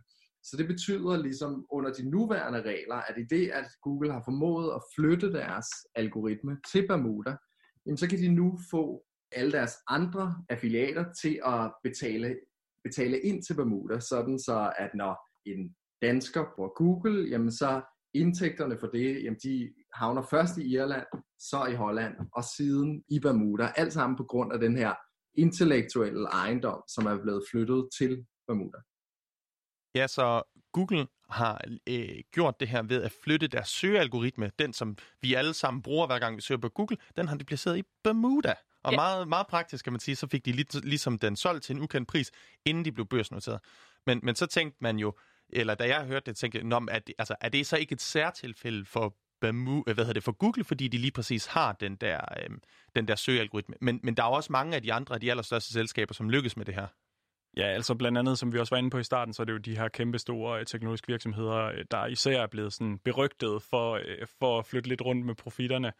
Så 0.44 0.56
det 0.56 0.66
betyder 0.66 1.22
ligesom 1.22 1.66
under 1.70 1.92
de 1.92 2.10
nuværende 2.10 2.62
regler, 2.62 2.94
at 2.94 3.18
i 3.18 3.24
det, 3.34 3.50
at 3.50 3.64
Google 3.82 4.12
har 4.12 4.22
formået 4.24 4.72
at 4.74 4.82
flytte 4.96 5.32
deres 5.32 5.66
algoritme 5.94 6.58
til 6.72 6.86
Bermuda, 6.86 7.36
jamen 7.86 7.96
så 7.96 8.08
kan 8.08 8.18
de 8.18 8.28
nu 8.28 8.58
få 8.70 9.04
alle 9.32 9.52
deres 9.52 9.74
andre 9.88 10.44
affiliater 10.48 11.04
til 11.22 11.40
at 11.46 11.72
betale, 11.82 12.36
betale 12.84 13.20
ind 13.20 13.42
til 13.42 13.54
Bermuda, 13.54 14.00
sådan 14.00 14.38
så 14.38 14.72
at 14.78 14.90
når 14.94 15.28
en 15.46 15.74
dansker 16.02 16.44
bruger 16.54 16.70
Google, 16.70 17.28
jamen 17.28 17.50
så 17.50 17.82
indtægterne 18.14 18.78
for 18.78 18.86
det, 18.86 19.24
jamen 19.24 19.38
de 19.42 19.74
havner 19.94 20.22
først 20.22 20.58
i 20.58 20.74
Irland, 20.74 21.06
så 21.38 21.64
i 21.64 21.74
Holland 21.74 22.14
og 22.32 22.44
siden 22.44 23.04
i 23.08 23.20
Bermuda. 23.20 23.72
Alt 23.76 23.92
sammen 23.92 24.16
på 24.16 24.24
grund 24.24 24.52
af 24.52 24.58
den 24.58 24.76
her 24.76 24.94
intellektuelle 25.34 26.28
ejendom, 26.28 26.82
som 26.88 27.06
er 27.06 27.22
blevet 27.22 27.44
flyttet 27.50 27.88
til 27.98 28.26
Bermuda. 28.46 28.78
Ja, 29.94 30.06
så 30.06 30.42
Google 30.72 31.06
har 31.30 31.64
øh, 31.88 32.22
gjort 32.32 32.60
det 32.60 32.68
her 32.68 32.82
ved 32.82 33.02
at 33.02 33.12
flytte 33.24 33.46
deres 33.48 33.68
søgealgoritme, 33.68 34.50
den 34.58 34.72
som 34.72 34.96
vi 35.22 35.34
alle 35.34 35.54
sammen 35.54 35.82
bruger 35.82 36.06
hver 36.06 36.18
gang 36.18 36.36
vi 36.36 36.40
søger 36.40 36.60
på 36.60 36.68
Google, 36.68 36.96
den 37.16 37.28
har 37.28 37.36
de 37.36 37.44
placeret 37.44 37.78
i 37.78 37.82
Bermuda. 38.04 38.54
Og 38.82 38.92
ja. 38.92 38.96
meget, 38.96 39.28
meget 39.28 39.46
praktisk 39.46 39.84
kan 39.84 39.92
man 39.92 40.00
sige, 40.00 40.16
så 40.16 40.26
fik 40.26 40.44
de 40.44 40.52
lig, 40.52 40.66
ligesom 40.84 41.18
den 41.18 41.36
solgt 41.36 41.64
til 41.64 41.76
en 41.76 41.82
ukendt 41.82 42.08
pris, 42.08 42.30
inden 42.64 42.84
de 42.84 42.92
blev 42.92 43.06
børsnoteret. 43.06 43.60
Men, 44.06 44.20
men 44.22 44.34
så 44.34 44.46
tænkte 44.46 44.78
man 44.80 44.96
jo, 44.96 45.14
eller 45.48 45.74
da 45.74 45.88
jeg 45.88 46.06
hørte 46.06 46.26
det, 46.26 46.36
tænkte 46.36 46.58
jeg, 46.58 47.06
det, 47.06 47.14
altså, 47.18 47.36
er 47.40 47.48
det 47.48 47.66
så 47.66 47.76
ikke 47.76 47.92
et 47.92 48.00
særtilfælde 48.00 48.84
for 48.84 49.16
Bamu, 49.42 49.84
øh, 49.86 49.94
hvad 49.94 50.04
hedder 50.04 50.12
det, 50.12 50.24
for 50.24 50.32
Google, 50.32 50.64
fordi 50.64 50.88
de 50.88 50.98
lige 50.98 51.10
præcis 51.10 51.46
har 51.46 51.72
den 51.72 51.96
der, 51.96 52.20
øh, 52.38 52.50
den 52.96 53.08
der 53.08 53.14
søgealgoritme. 53.14 53.74
Men, 53.80 54.00
men 54.02 54.14
der 54.16 54.22
er 54.22 54.26
også 54.26 54.52
mange 54.52 54.76
af 54.76 54.82
de 54.82 54.92
andre, 54.92 55.14
af 55.14 55.20
de 55.20 55.30
allerstørste 55.30 55.72
selskaber, 55.72 56.14
som 56.14 56.30
lykkes 56.30 56.56
med 56.56 56.64
det 56.64 56.74
her. 56.74 56.86
Ja, 57.56 57.62
altså 57.62 57.94
blandt 57.94 58.18
andet, 58.18 58.38
som 58.38 58.52
vi 58.52 58.58
også 58.58 58.74
var 58.74 58.78
inde 58.78 58.90
på 58.90 58.98
i 58.98 59.04
starten, 59.04 59.34
så 59.34 59.42
er 59.42 59.44
det 59.44 59.52
jo 59.52 59.58
de 59.58 59.76
her 59.76 59.88
kæmpe 59.88 60.18
store 60.18 60.60
øh, 60.60 60.66
teknologiske 60.66 61.08
virksomheder, 61.08 61.64
øh, 61.64 61.84
der 61.90 62.06
især 62.06 62.42
er 62.42 62.46
blevet 62.46 62.72
sådan 62.72 62.98
berygtet 62.98 63.62
for, 63.62 64.00
for 64.38 64.58
at 64.58 64.66
flytte 64.66 64.88
lidt 64.88 65.02
rundt 65.02 65.26
med 65.26 65.34
profitterne. 65.34 65.92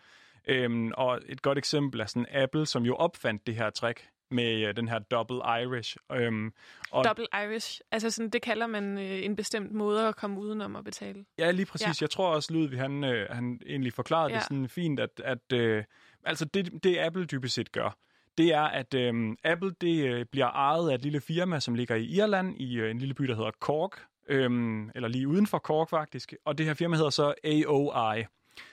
Øhm, 0.48 0.92
og 0.94 1.20
et 1.28 1.42
godt 1.42 1.59
eksempel 1.59 2.00
er 2.00 2.07
sådan 2.07 2.26
Apple, 2.31 2.66
som 2.66 2.83
jo 2.83 2.94
opfandt 2.94 3.46
det 3.46 3.55
her 3.55 3.70
trick 3.70 4.09
med 4.33 4.68
øh, 4.68 4.77
den 4.77 4.88
her 4.88 4.99
double 4.99 5.37
Irish. 5.62 5.97
Øhm, 6.12 6.53
og 6.90 7.05
Double 7.05 7.27
Irish, 7.45 7.81
altså 7.90 8.11
sådan, 8.11 8.31
det 8.31 8.42
kalder 8.42 8.66
man 8.66 8.99
øh, 8.99 9.25
en 9.25 9.37
bestemt 9.37 9.73
måde 9.73 10.09
at 10.09 10.16
komme 10.16 10.40
udenom 10.40 10.77
at 10.77 10.85
betale. 10.85 11.25
Ja, 11.38 11.51
lige 11.51 11.66
præcis. 11.66 11.87
Ja. 11.87 12.05
Jeg 12.05 12.11
tror 12.11 12.35
også, 12.35 12.53
Ludvig, 12.53 12.79
han, 12.79 13.05
øh, 13.05 13.31
han 13.31 13.61
egentlig 13.66 13.92
forklarede 13.92 14.33
ja. 14.33 14.38
det 14.38 14.45
sådan 14.45 14.68
fint, 14.68 15.01
at, 15.01 15.21
at 15.25 15.53
øh, 15.53 15.85
altså 16.25 16.45
det, 16.45 16.85
det 16.85 16.99
Apple 16.99 17.25
dybest 17.25 17.55
set 17.55 17.73
gør, 17.73 17.97
det 18.38 18.55
er, 18.55 18.62
at 18.62 18.95
øh, 18.95 19.14
Apple 19.45 19.73
det 19.81 20.05
øh, 20.07 20.27
bliver 20.33 20.49
ejet 20.49 20.90
af 20.90 20.95
et 20.95 21.03
lille 21.03 21.21
firma, 21.21 21.61
som 21.61 21.75
ligger 21.75 21.95
i 21.95 22.05
Irland, 22.05 22.57
i 22.61 22.77
øh, 22.77 22.90
en 22.90 22.99
lille 22.99 23.14
by, 23.14 23.25
der 23.25 23.35
hedder 23.35 23.51
Cork, 23.61 24.03
øh, 24.29 24.51
eller 24.95 25.09
lige 25.09 25.29
uden 25.29 25.47
for 25.47 25.59
Cork 25.59 25.90
faktisk. 25.90 26.35
Og 26.45 26.59
det 26.59 26.66
her 26.66 26.75
firma 26.75 26.97
hedder 26.97 27.11
så 27.11 27.35
AOI. 27.45 28.25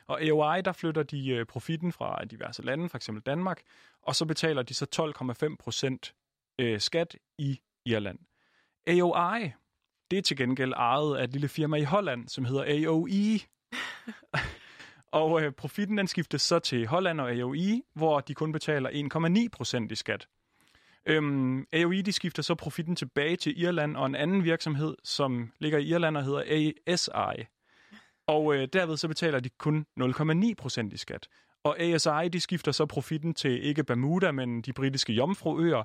Og 0.07 0.21
AOI, 0.21 0.61
der 0.61 0.71
flytter 0.71 1.03
de 1.03 1.29
øh, 1.29 1.45
profitten 1.45 1.91
fra 1.91 2.25
diverse 2.25 2.61
lande, 2.61 2.89
f.eks. 2.89 3.09
Danmark, 3.25 3.61
og 4.01 4.15
så 4.15 4.25
betaler 4.25 4.61
de 4.61 4.73
så 4.73 5.13
12,5 5.49 5.55
procent 5.59 6.13
øh, 6.59 6.79
skat 6.79 7.17
i 7.37 7.59
Irland. 7.85 8.19
AOI, 8.87 9.51
det 10.11 10.17
er 10.17 10.21
til 10.21 10.37
gengæld 10.37 10.73
ejet 10.73 11.17
af 11.17 11.23
et 11.23 11.31
lille 11.31 11.47
firma 11.47 11.77
i 11.77 11.83
Holland, 11.83 12.27
som 12.27 12.45
hedder 12.45 12.87
AOE. 12.87 13.39
og 15.21 15.41
øh, 15.41 15.51
profitten 15.51 15.97
den 15.97 16.07
skiftes 16.07 16.41
så 16.41 16.59
til 16.59 16.87
Holland 16.87 17.21
og 17.21 17.31
AOI, 17.31 17.81
hvor 17.93 18.19
de 18.19 18.33
kun 18.33 18.51
betaler 18.51 18.89
1,9 19.43 19.47
procent 19.51 19.91
i 19.91 19.95
skat. 19.95 20.27
Øhm, 21.05 21.65
AOI 21.73 22.01
de 22.01 22.11
skifter 22.11 22.43
så 22.43 22.55
profitten 22.55 22.95
tilbage 22.95 23.35
til 23.35 23.61
Irland 23.61 23.97
og 23.97 24.05
en 24.05 24.15
anden 24.15 24.43
virksomhed, 24.43 24.95
som 25.03 25.51
ligger 25.59 25.79
i 25.79 25.87
Irland 25.87 26.17
og 26.17 26.23
hedder 26.23 26.71
ASI. 26.87 27.45
Og 28.29 28.55
øh, 28.55 28.67
derved 28.73 28.97
så 28.97 29.07
betaler 29.07 29.39
de 29.39 29.49
kun 29.49 29.85
0,9 29.99 30.53
procent 30.57 30.93
i 30.93 30.97
skat. 30.97 31.27
Og 31.63 31.79
ASI 31.79 32.29
de 32.33 32.39
skifter 32.39 32.71
så 32.71 32.85
profitten 32.85 33.33
til 33.33 33.65
ikke 33.65 33.83
Bermuda, 33.83 34.31
men 34.31 34.61
de 34.61 34.73
britiske 34.73 35.13
Jomfruøer, 35.13 35.83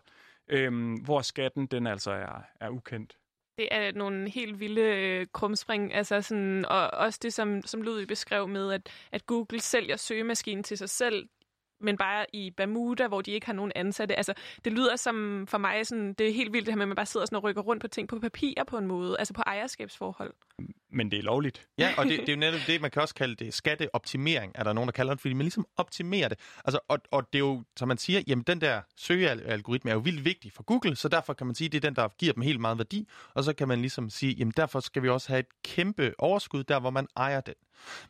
øhm, 0.49 0.95
hvor 0.95 1.21
skatten 1.21 1.67
den 1.67 1.87
altså 1.87 2.11
er, 2.11 2.43
er 2.61 2.69
ukendt. 2.69 3.17
Det 3.59 3.69
er 3.71 3.93
nogle 3.93 4.31
helt 4.31 4.61
vilde 4.61 4.81
øh, 4.81 5.27
krumspring, 5.33 5.95
altså 5.95 6.23
sådan, 6.23 6.65
og 6.65 6.91
også 6.91 7.19
det, 7.23 7.33
som, 7.33 7.63
som 7.63 7.83
Ludvig 7.83 8.09
beskrev 8.09 8.49
med, 8.49 8.73
at, 8.73 8.91
at 9.13 9.27
Google 9.27 9.61
sælger 9.61 9.97
søgemaskinen 9.97 10.63
til 10.63 10.79
sig 10.79 10.89
selv 10.89 11.29
men 11.81 11.97
bare 11.97 12.27
i 12.33 12.51
Bermuda, 12.51 13.09
hvor 13.09 13.21
de 13.21 13.31
ikke 13.31 13.47
har 13.47 13.53
nogen 13.53 13.73
ansatte. 13.75 14.17
Altså, 14.17 14.35
det 14.65 14.73
lyder 14.73 14.97
som 14.97 15.47
for 15.47 15.59
mig 15.59 15.87
sådan, 15.87 16.13
det 16.13 16.29
er 16.29 16.33
helt 16.33 16.53
vildt 16.53 16.67
det 16.67 16.73
her 16.73 16.77
med, 16.77 16.85
at 16.85 16.89
man 16.89 16.97
bare 16.97 17.07
sidder 17.07 17.27
sådan 17.27 17.37
og 17.37 17.45
rykker 17.45 17.63
rundt 17.63 17.81
på 17.81 17.89
ting 17.89 18.09
på 18.09 18.19
papir 18.19 18.65
på 18.67 18.79
en 18.79 18.87
måde, 18.87 19.17
altså 19.19 19.35
på 19.35 19.43
ejerskabsforhold. 19.47 20.35
Men 20.95 21.11
det 21.11 21.19
er 21.19 21.23
lovligt. 21.23 21.67
Ja, 21.79 21.95
og 21.99 22.05
det, 22.05 22.21
det 22.21 22.29
er 22.29 22.33
jo 22.33 22.39
netop 22.39 22.61
det, 22.67 22.81
man 22.81 22.91
kan 22.91 23.03
også 23.03 23.15
kalde 23.15 23.35
det 23.45 23.55
skatteoptimering, 23.55 24.53
er 24.55 24.65
der 24.65 24.73
nogen, 24.73 24.89
der 24.89 24.93
kalder 24.93 25.15
det, 25.15 25.21
fordi 25.21 25.35
man 25.35 25.43
ligesom 25.43 25.67
optimerer 25.77 26.29
det. 26.29 26.39
Altså, 26.65 26.79
og, 26.89 26.99
og 27.11 27.33
det 27.33 27.39
er 27.39 27.41
jo, 27.41 27.65
som 27.77 27.89
man 27.89 27.99
siger, 27.99 28.23
jamen 28.27 28.43
den 28.43 28.61
der 28.61 28.81
søgealgoritme 28.97 29.91
er 29.91 29.95
jo 29.95 30.01
vildt 30.01 30.25
vigtig 30.25 30.53
for 30.53 30.63
Google, 30.63 30.97
så 30.97 31.09
derfor 31.09 31.33
kan 31.33 31.47
man 31.47 31.55
sige, 31.55 31.69
det 31.69 31.77
er 31.77 31.89
den, 31.89 31.97
der 31.97 32.09
giver 32.19 32.33
dem 32.33 32.43
helt 32.43 32.61
meget 32.61 32.79
værdi, 32.79 33.09
og 33.35 33.45
så 33.45 33.53
kan 33.53 33.69
man 33.69 33.81
ligesom 33.81 34.11
sige, 34.11 34.33
jamen 34.33 34.53
derfor 34.57 34.81
skal 34.81 35.03
vi 35.03 35.09
også 35.09 35.29
have 35.29 35.41
et 35.41 35.63
kæmpe 35.65 36.15
overskud 36.19 36.65
der, 36.65 36.81
hvor 36.81 36.91
man 36.91 37.07
ejer 37.17 37.41
den. 37.41 37.55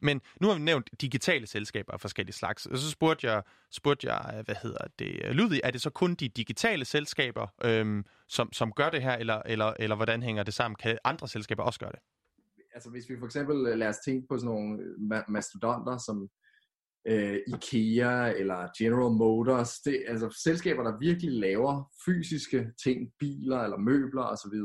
Men 0.01 0.21
nu 0.41 0.49
har 0.49 0.55
vi 0.55 0.61
nævnt 0.61 0.91
digitale 1.01 1.47
selskaber 1.47 1.93
af 1.93 2.01
forskellige 2.01 2.35
slags, 2.35 2.67
og 2.67 2.79
så 2.79 2.91
spurgte 2.91 3.27
jeg, 3.27 3.43
spurgte 3.71 4.13
jeg 4.13 4.43
hvad 4.45 4.55
hedder 4.63 4.87
det, 4.99 5.37
Ludvig, 5.37 5.61
er 5.65 5.71
det 5.71 5.81
så 5.81 5.91
kun 5.91 6.15
de 6.15 6.29
digitale 6.29 6.85
selskaber, 6.85 7.47
øhm, 7.65 8.05
som, 8.29 8.53
som 8.53 8.73
gør 8.73 8.91
det 8.91 9.03
her, 9.03 9.13
eller, 9.13 9.43
eller, 9.47 9.73
eller 9.79 9.97
hvordan 9.97 10.23
hænger 10.23 10.43
det 10.43 10.55
sammen? 10.55 10.77
Kan 10.77 10.99
andre 11.05 11.29
selskaber 11.29 11.63
også 11.63 11.81
gøre 11.81 11.93
det? 11.93 12.01
Altså 12.75 12.91
hvis 12.91 13.11
vi 13.11 13.19
for 13.19 13.27
eksempel 13.27 13.67
øh, 13.67 13.79
lader 13.79 13.89
os 13.89 14.05
tænke 14.07 14.27
på 14.29 14.39
sådan 14.39 14.55
nogle 14.55 14.83
øh, 14.83 15.23
mastodonter 15.29 15.97
som 16.07 16.29
øh, 17.09 17.39
IKEA 17.47 18.33
eller 18.41 18.69
General 18.79 19.13
Motors, 19.13 19.73
det, 19.79 20.05
altså 20.09 20.41
selskaber, 20.45 20.83
der 20.83 20.99
virkelig 20.99 21.33
laver 21.33 21.93
fysiske 22.05 22.67
ting, 22.85 22.99
biler 23.19 23.61
eller 23.61 23.77
møbler 23.77 24.23
osv., 24.23 24.57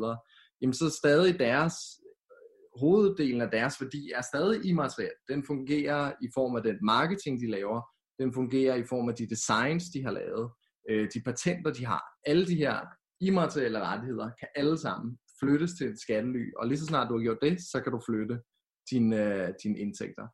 jamen 0.62 0.74
så 0.74 0.90
stadig 0.90 1.40
deres 1.40 1.76
øh, 2.04 2.80
hoveddelen 2.82 3.42
af 3.42 3.52
deres 3.52 3.82
værdi 3.82 4.12
er 4.16 4.22
stadig 4.22 4.66
immateriel. 4.66 5.18
Den 5.30 5.44
fungerer 5.44 6.14
i 6.22 6.28
form 6.34 6.56
af 6.56 6.64
den 6.64 6.78
marketing, 6.82 7.40
de 7.42 7.52
laver. 7.52 7.82
Den 8.20 8.34
fungerer 8.34 8.76
i 8.76 8.84
form 8.84 9.10
af 9.10 9.16
de 9.16 9.30
designs, 9.30 9.84
de 9.94 10.04
har 10.04 10.12
lavet. 10.12 10.52
Øh, 10.90 11.08
de 11.14 11.22
patenter, 11.26 11.72
de 11.74 11.86
har. 11.86 12.04
Alle 12.26 12.48
de 12.48 12.56
her 12.56 12.80
immaterielle 13.22 13.80
rettigheder 13.80 14.30
kan 14.40 14.48
alle 14.56 14.78
sammen 14.78 15.18
flyttes 15.40 15.72
til 15.74 15.88
et 15.88 16.00
skattely. 16.00 16.54
Og 16.58 16.68
lige 16.68 16.80
så 16.80 16.86
snart 16.86 17.10
du 17.10 17.18
har 17.18 17.24
gjort 17.24 17.38
det, 17.42 17.62
så 17.62 17.82
kan 17.82 17.92
du 17.92 18.02
flytte 18.06 18.42
dine, 18.92 19.16
øh, 19.16 19.54
dine 19.64 19.80
indtægter. 19.80 20.28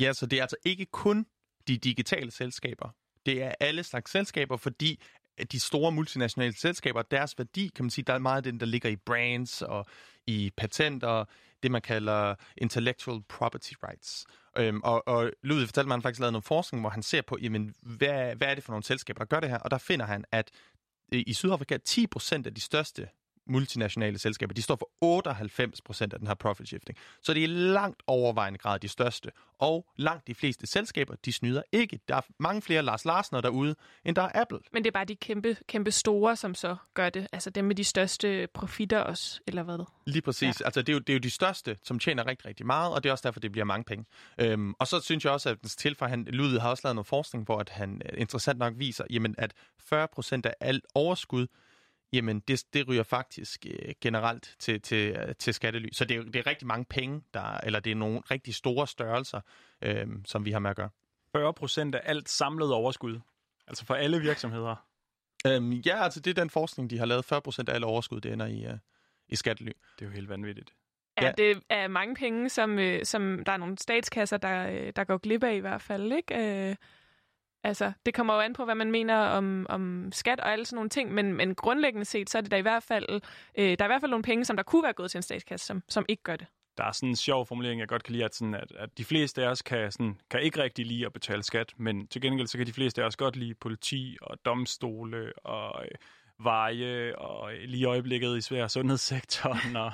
Ja, 0.00 0.12
så 0.12 0.26
det 0.26 0.38
er 0.38 0.42
altså 0.42 0.56
ikke 0.64 0.86
kun 0.86 1.26
de 1.68 1.78
digitale 1.78 2.30
selskaber. 2.30 2.88
Det 3.26 3.42
er 3.42 3.54
alle 3.60 3.84
slags 3.84 4.10
selskaber, 4.10 4.56
fordi 4.56 5.02
øh, 5.40 5.46
de 5.52 5.60
store 5.60 5.92
multinationale 5.92 6.56
selskaber, 6.56 7.02
deres 7.02 7.38
værdi, 7.38 7.70
kan 7.76 7.84
man 7.84 7.90
sige, 7.90 8.04
der 8.04 8.12
er 8.12 8.18
meget 8.18 8.36
af 8.36 8.42
den, 8.42 8.60
der 8.60 8.66
ligger 8.66 8.88
i 8.88 8.96
brands 8.96 9.62
og 9.62 9.86
i 10.26 10.52
patenter, 10.56 11.24
det 11.62 11.70
man 11.70 11.82
kalder 11.82 12.34
intellectual 12.56 13.22
property 13.28 13.72
rights. 13.82 14.26
Øhm, 14.58 14.80
og, 14.84 15.08
og 15.08 15.30
Ludvig 15.42 15.68
fortalte 15.68 15.88
mig, 15.88 15.94
at 15.94 15.98
han 15.98 16.02
faktisk 16.02 16.20
lavet 16.20 16.32
noget 16.32 16.44
forskning, 16.44 16.82
hvor 16.82 16.90
han 16.90 17.02
ser 17.02 17.22
på, 17.22 17.38
jamen, 17.42 17.74
hvad, 17.82 18.36
hvad 18.36 18.48
er 18.48 18.54
det 18.54 18.64
for 18.64 18.72
nogle 18.72 18.84
selskaber, 18.84 19.18
der 19.18 19.24
gør 19.24 19.40
det 19.40 19.50
her? 19.50 19.58
Og 19.58 19.70
der 19.70 19.78
finder 19.78 20.06
han, 20.06 20.24
at 20.32 20.50
øh, 21.14 21.22
i 21.26 21.32
Sydafrika 21.32 21.78
10% 21.88 22.32
af 22.46 22.54
de 22.54 22.60
største 22.60 23.08
multinationale 23.46 24.18
selskaber, 24.18 24.54
de 24.54 24.62
står 24.62 24.76
for 24.76 24.90
98 25.00 25.80
procent 25.80 26.12
af 26.12 26.18
den 26.18 26.28
her 26.28 26.34
profit 26.34 26.68
shifting. 26.68 26.98
Så 27.22 27.34
det 27.34 27.44
er 27.44 27.48
langt 27.48 28.02
overvejende 28.06 28.58
grad 28.58 28.78
de 28.78 28.88
største. 28.88 29.30
Og 29.58 29.86
langt 29.96 30.26
de 30.26 30.34
fleste 30.34 30.66
selskaber, 30.66 31.14
de 31.24 31.32
snyder 31.32 31.62
ikke. 31.72 32.00
Der 32.08 32.16
er 32.16 32.20
mange 32.38 32.62
flere 32.62 32.82
Lars 32.82 33.04
Larsen 33.04 33.36
derude, 33.36 33.74
end 34.04 34.16
der 34.16 34.22
er 34.22 34.30
Apple. 34.34 34.58
Men 34.72 34.84
det 34.84 34.90
er 34.90 34.92
bare 34.92 35.04
de 35.04 35.16
kæmpe, 35.16 35.56
kæmpe 35.68 35.90
store, 35.90 36.36
som 36.36 36.54
så 36.54 36.76
gør 36.94 37.10
det. 37.10 37.26
Altså 37.32 37.50
dem 37.50 37.64
med 37.64 37.74
de 37.74 37.84
største 37.84 38.48
profitter 38.54 39.00
også, 39.00 39.40
eller 39.46 39.62
hvad? 39.62 39.78
Lige 40.06 40.22
præcis. 40.22 40.60
Ja. 40.60 40.64
Altså 40.64 40.82
det 40.82 40.88
er, 40.88 40.92
jo, 40.92 40.98
det 40.98 41.08
er 41.08 41.14
jo 41.14 41.18
de 41.18 41.30
største, 41.30 41.76
som 41.82 41.98
tjener 41.98 42.26
rigtig, 42.26 42.46
rigtig 42.46 42.66
meget, 42.66 42.92
og 42.94 43.02
det 43.02 43.08
er 43.08 43.12
også 43.12 43.22
derfor, 43.28 43.40
det 43.40 43.52
bliver 43.52 43.64
mange 43.64 43.84
penge. 43.84 44.04
Øhm, 44.38 44.74
og 44.78 44.86
så 44.86 45.00
synes 45.00 45.24
jeg 45.24 45.32
også, 45.32 45.50
at 45.50 45.58
tilfælde, 45.62 46.10
han, 46.10 46.24
Ludvig 46.24 46.62
har 46.62 46.70
også 46.70 46.80
lavet 46.84 46.94
noget 46.94 47.06
forskning, 47.06 47.44
hvor 47.44 47.58
at 47.58 47.68
han 47.68 48.02
øh, 48.04 48.20
interessant 48.20 48.58
nok 48.58 48.74
viser, 48.76 49.04
jamen, 49.10 49.34
at 49.38 49.52
40 49.78 50.08
procent 50.08 50.46
af 50.46 50.54
alt 50.60 50.84
overskud, 50.94 51.46
jamen 52.14 52.40
det, 52.40 52.64
det 52.72 52.88
ryger 52.88 53.02
faktisk 53.02 53.66
øh, 53.66 53.94
generelt 54.00 54.56
til, 54.58 54.80
til, 54.80 55.16
øh, 55.16 55.34
til 55.34 55.54
skattely. 55.54 55.88
Så 55.92 56.04
det 56.04 56.16
er, 56.16 56.22
det 56.22 56.36
er 56.36 56.46
rigtig 56.46 56.66
mange 56.66 56.84
penge, 56.84 57.22
der, 57.34 57.56
eller 57.56 57.80
det 57.80 57.90
er 57.90 57.94
nogle 57.94 58.20
rigtig 58.30 58.54
store 58.54 58.86
størrelser, 58.86 59.40
øh, 59.82 60.06
som 60.24 60.44
vi 60.44 60.52
har 60.52 60.58
med 60.58 60.70
at 60.70 60.76
gøre. 60.76 60.90
40 61.32 61.54
procent 61.54 61.94
af 61.94 62.00
alt 62.04 62.28
samlet 62.28 62.72
overskud, 62.72 63.20
altså 63.66 63.86
for 63.86 63.94
alle 63.94 64.20
virksomheder? 64.20 64.86
Øhm, 65.46 65.72
ja, 65.72 66.04
altså 66.04 66.20
det 66.20 66.30
er 66.30 66.42
den 66.42 66.50
forskning, 66.50 66.90
de 66.90 66.98
har 66.98 67.06
lavet. 67.06 67.24
40 67.24 67.40
procent 67.40 67.68
af 67.68 67.74
alt 67.74 67.84
overskud, 67.84 68.20
det 68.20 68.32
ender 68.32 68.46
i, 68.46 68.66
uh, 68.66 68.78
i 69.28 69.36
skattely. 69.36 69.72
Det 69.98 70.04
er 70.04 70.06
jo 70.06 70.12
helt 70.12 70.28
vanvittigt. 70.28 70.74
Ja, 71.20 71.26
ja, 71.26 71.32
det 71.32 71.62
er 71.70 71.88
mange 71.88 72.14
penge, 72.14 72.48
som, 72.48 72.78
øh, 72.78 73.04
som 73.04 73.42
der 73.46 73.52
er 73.52 73.56
nogle 73.56 73.78
statskasser, 73.78 74.36
der, 74.36 74.90
der 74.90 75.04
går 75.04 75.18
glip 75.18 75.44
af 75.44 75.54
i 75.54 75.58
hvert 75.58 75.82
fald. 75.82 76.12
Ikke? 76.12 76.68
Øh, 76.70 76.76
Altså, 77.64 77.92
det 78.06 78.14
kommer 78.14 78.34
jo 78.34 78.40
an 78.40 78.52
på, 78.52 78.64
hvad 78.64 78.74
man 78.74 78.90
mener 78.90 79.16
om, 79.16 79.66
om 79.68 80.12
skat 80.12 80.40
og 80.40 80.52
alle 80.52 80.66
sådan 80.66 80.76
nogle 80.76 80.90
ting, 80.90 81.14
men, 81.14 81.34
men 81.34 81.54
grundlæggende 81.54 82.04
set, 82.04 82.30
så 82.30 82.38
er 82.38 82.42
det 82.42 82.50
da 82.50 82.56
i 82.56 82.62
hvert 82.62 82.82
fald, 82.82 83.20
øh, 83.58 83.64
der 83.64 83.84
er 83.84 83.84
i 83.84 83.86
hvert 83.86 84.00
fald 84.00 84.10
nogle 84.10 84.22
penge, 84.22 84.44
som 84.44 84.56
der 84.56 84.62
kunne 84.62 84.82
være 84.82 84.92
gået 84.92 85.10
til 85.10 85.18
en 85.18 85.22
statskasse, 85.22 85.66
som, 85.66 85.82
som 85.88 86.04
ikke 86.08 86.22
gør 86.22 86.36
det. 86.36 86.46
Der 86.78 86.84
er 86.84 86.92
sådan 86.92 87.08
en 87.08 87.16
sjov 87.16 87.46
formulering, 87.46 87.80
jeg 87.80 87.88
godt 87.88 88.02
kan 88.02 88.12
lide, 88.12 88.24
at, 88.24 88.34
sådan, 88.34 88.54
at, 88.54 88.72
at 88.78 88.98
de 88.98 89.04
fleste 89.04 89.44
af 89.44 89.48
os 89.48 89.62
kan, 89.62 89.92
sådan, 89.92 90.20
kan 90.30 90.40
ikke 90.40 90.62
rigtig 90.62 90.86
lide 90.86 91.06
at 91.06 91.12
betale 91.12 91.42
skat, 91.42 91.72
men 91.76 92.06
til 92.06 92.20
gengæld 92.20 92.46
så 92.46 92.58
kan 92.58 92.66
de 92.66 92.72
fleste 92.72 93.02
af 93.02 93.06
os 93.06 93.16
godt 93.16 93.36
lide 93.36 93.54
politi 93.54 94.16
og 94.22 94.38
domstole 94.44 95.32
og 95.38 95.84
øh, 95.84 95.90
veje 96.44 97.16
og 97.16 97.54
øh, 97.54 97.60
lige 97.64 97.84
øjeblikket 97.84 98.36
i 98.36 98.40
svær 98.40 98.68
sundhedssektoren 98.68 99.76
og 99.76 99.92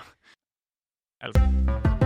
alt. 1.20 1.99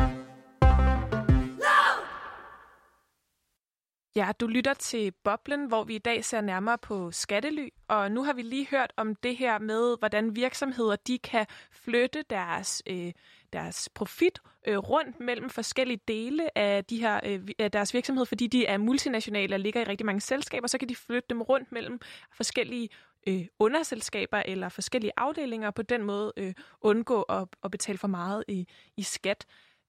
Ja, 4.16 4.32
du 4.40 4.46
lytter 4.46 4.74
til 4.74 5.12
Boblen, 5.24 5.66
hvor 5.66 5.84
vi 5.84 5.94
i 5.94 5.98
dag 5.98 6.24
ser 6.24 6.40
nærmere 6.40 6.78
på 6.78 7.10
skattely, 7.10 7.68
og 7.88 8.10
nu 8.10 8.22
har 8.22 8.32
vi 8.32 8.42
lige 8.42 8.66
hørt 8.70 8.92
om 8.96 9.14
det 9.14 9.36
her 9.36 9.58
med, 9.58 9.98
hvordan 9.98 10.36
virksomheder 10.36 10.96
de 10.96 11.18
kan 11.18 11.46
flytte 11.72 12.24
deres, 12.30 12.82
øh, 12.86 13.12
deres 13.52 13.88
profit 13.94 14.38
øh, 14.66 14.78
rundt 14.78 15.20
mellem 15.20 15.50
forskellige 15.50 16.00
dele 16.08 16.58
af, 16.58 16.84
de 16.84 17.00
her, 17.00 17.20
øh, 17.24 17.48
af 17.58 17.70
deres 17.70 17.94
virksomhed, 17.94 18.26
fordi 18.26 18.46
de 18.46 18.66
er 18.66 18.78
multinationale 18.78 19.54
og 19.54 19.60
ligger 19.60 19.80
i 19.80 19.84
rigtig 19.84 20.06
mange 20.06 20.20
selskaber, 20.20 20.66
så 20.66 20.78
kan 20.78 20.88
de 20.88 20.96
flytte 20.96 21.26
dem 21.30 21.42
rundt 21.42 21.72
mellem 21.72 22.00
forskellige 22.32 22.88
øh, 23.26 23.46
underselskaber 23.58 24.42
eller 24.46 24.68
forskellige 24.68 25.12
afdelinger, 25.16 25.68
og 25.68 25.74
på 25.74 25.82
den 25.82 26.02
måde 26.02 26.32
øh, 26.36 26.54
undgå 26.80 27.22
at, 27.22 27.48
at 27.64 27.70
betale 27.70 27.98
for 27.98 28.08
meget 28.08 28.44
i, 28.48 28.68
i 28.96 29.02
skat. 29.02 29.46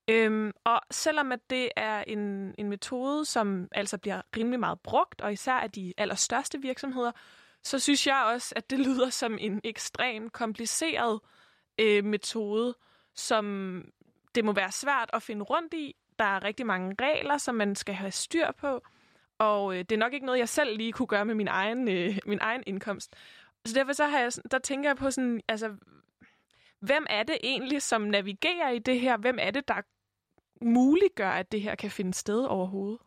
Øhm, 0.07 0.51
og 0.63 0.81
selvom 0.91 1.31
at 1.31 1.39
det 1.49 1.69
er 1.75 2.03
en, 2.07 2.55
en 2.57 2.69
metode, 2.69 3.25
som 3.25 3.67
altså 3.71 3.97
bliver 3.97 4.21
rimelig 4.37 4.59
meget 4.59 4.79
brugt, 4.79 5.21
og 5.21 5.33
især 5.33 5.53
af 5.53 5.71
de 5.71 5.93
allerstørste 5.97 6.61
virksomheder, 6.61 7.11
så 7.63 7.79
synes 7.79 8.07
jeg 8.07 8.23
også, 8.33 8.53
at 8.55 8.69
det 8.69 8.79
lyder 8.79 9.09
som 9.09 9.37
en 9.39 9.61
ekstrem 9.63 10.29
kompliceret 10.29 11.19
øh, 11.79 12.05
metode, 12.05 12.75
som 13.15 13.85
det 14.35 14.45
må 14.45 14.53
være 14.53 14.71
svært 14.71 15.09
at 15.13 15.23
finde 15.23 15.43
rundt 15.43 15.73
i. 15.73 15.95
Der 16.19 16.25
er 16.25 16.43
rigtig 16.43 16.65
mange 16.65 16.95
regler, 17.01 17.37
som 17.37 17.55
man 17.55 17.75
skal 17.75 17.95
have 17.95 18.11
styr 18.11 18.51
på, 18.51 18.81
og 19.37 19.73
øh, 19.73 19.79
det 19.79 19.91
er 19.91 19.97
nok 19.97 20.13
ikke 20.13 20.25
noget, 20.25 20.39
jeg 20.39 20.49
selv 20.49 20.77
lige 20.77 20.91
kunne 20.91 21.07
gøre 21.07 21.25
med 21.25 21.35
min 21.35 21.47
egen, 21.47 21.87
øh, 21.87 22.17
min 22.25 22.39
egen 22.41 22.63
indkomst. 22.67 23.15
Så 23.65 23.73
derfor 23.73 23.93
så 23.93 24.05
har 24.05 24.19
jeg, 24.19 24.31
der 24.51 24.59
tænker 24.59 24.89
jeg 24.89 24.97
på 24.97 25.11
sådan, 25.11 25.41
altså, 25.47 25.75
hvem 26.85 27.05
er 27.09 27.23
det 27.23 27.37
egentlig, 27.43 27.81
som 27.81 28.01
navigerer 28.01 28.69
i 28.69 28.79
det 28.79 28.99
her? 28.99 29.17
Hvem 29.17 29.37
er 29.41 29.51
det, 29.51 29.67
der 29.67 29.81
muliggør, 30.61 31.29
at 31.29 31.51
det 31.51 31.61
her 31.61 31.75
kan 31.75 31.91
finde 31.91 32.13
sted 32.13 32.45
overhovedet? 32.45 32.99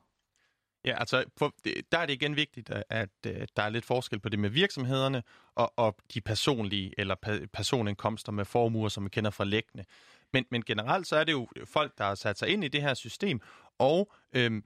Ja, 0.84 0.96
altså, 1.00 1.24
for, 1.36 1.54
der 1.92 1.98
er 1.98 2.06
det 2.06 2.12
igen 2.12 2.36
vigtigt, 2.36 2.70
at, 2.70 2.84
at, 2.90 3.08
øh, 3.26 3.46
der 3.56 3.62
er 3.62 3.68
lidt 3.68 3.84
forskel 3.84 4.20
på 4.20 4.28
det 4.28 4.38
med 4.38 4.50
virksomhederne 4.50 5.22
og, 5.54 5.72
og 5.76 5.96
de 6.14 6.20
personlige 6.20 6.94
eller 6.98 7.14
pa- 7.26 7.46
personindkomster 7.52 8.32
med 8.32 8.44
formuer, 8.44 8.88
som 8.88 9.04
vi 9.04 9.08
kender 9.10 9.30
fra 9.30 9.44
læggende. 9.44 9.84
Men, 10.32 10.44
men 10.50 10.62
generelt 10.62 11.06
så 11.06 11.16
er 11.16 11.24
det 11.24 11.32
jo 11.32 11.48
folk, 11.64 11.98
der 11.98 12.04
har 12.04 12.14
sat 12.14 12.38
sig 12.38 12.48
ind 12.48 12.64
i 12.64 12.68
det 12.68 12.82
her 12.82 12.94
system, 12.94 13.40
og 13.78 14.12
øhm, 14.32 14.64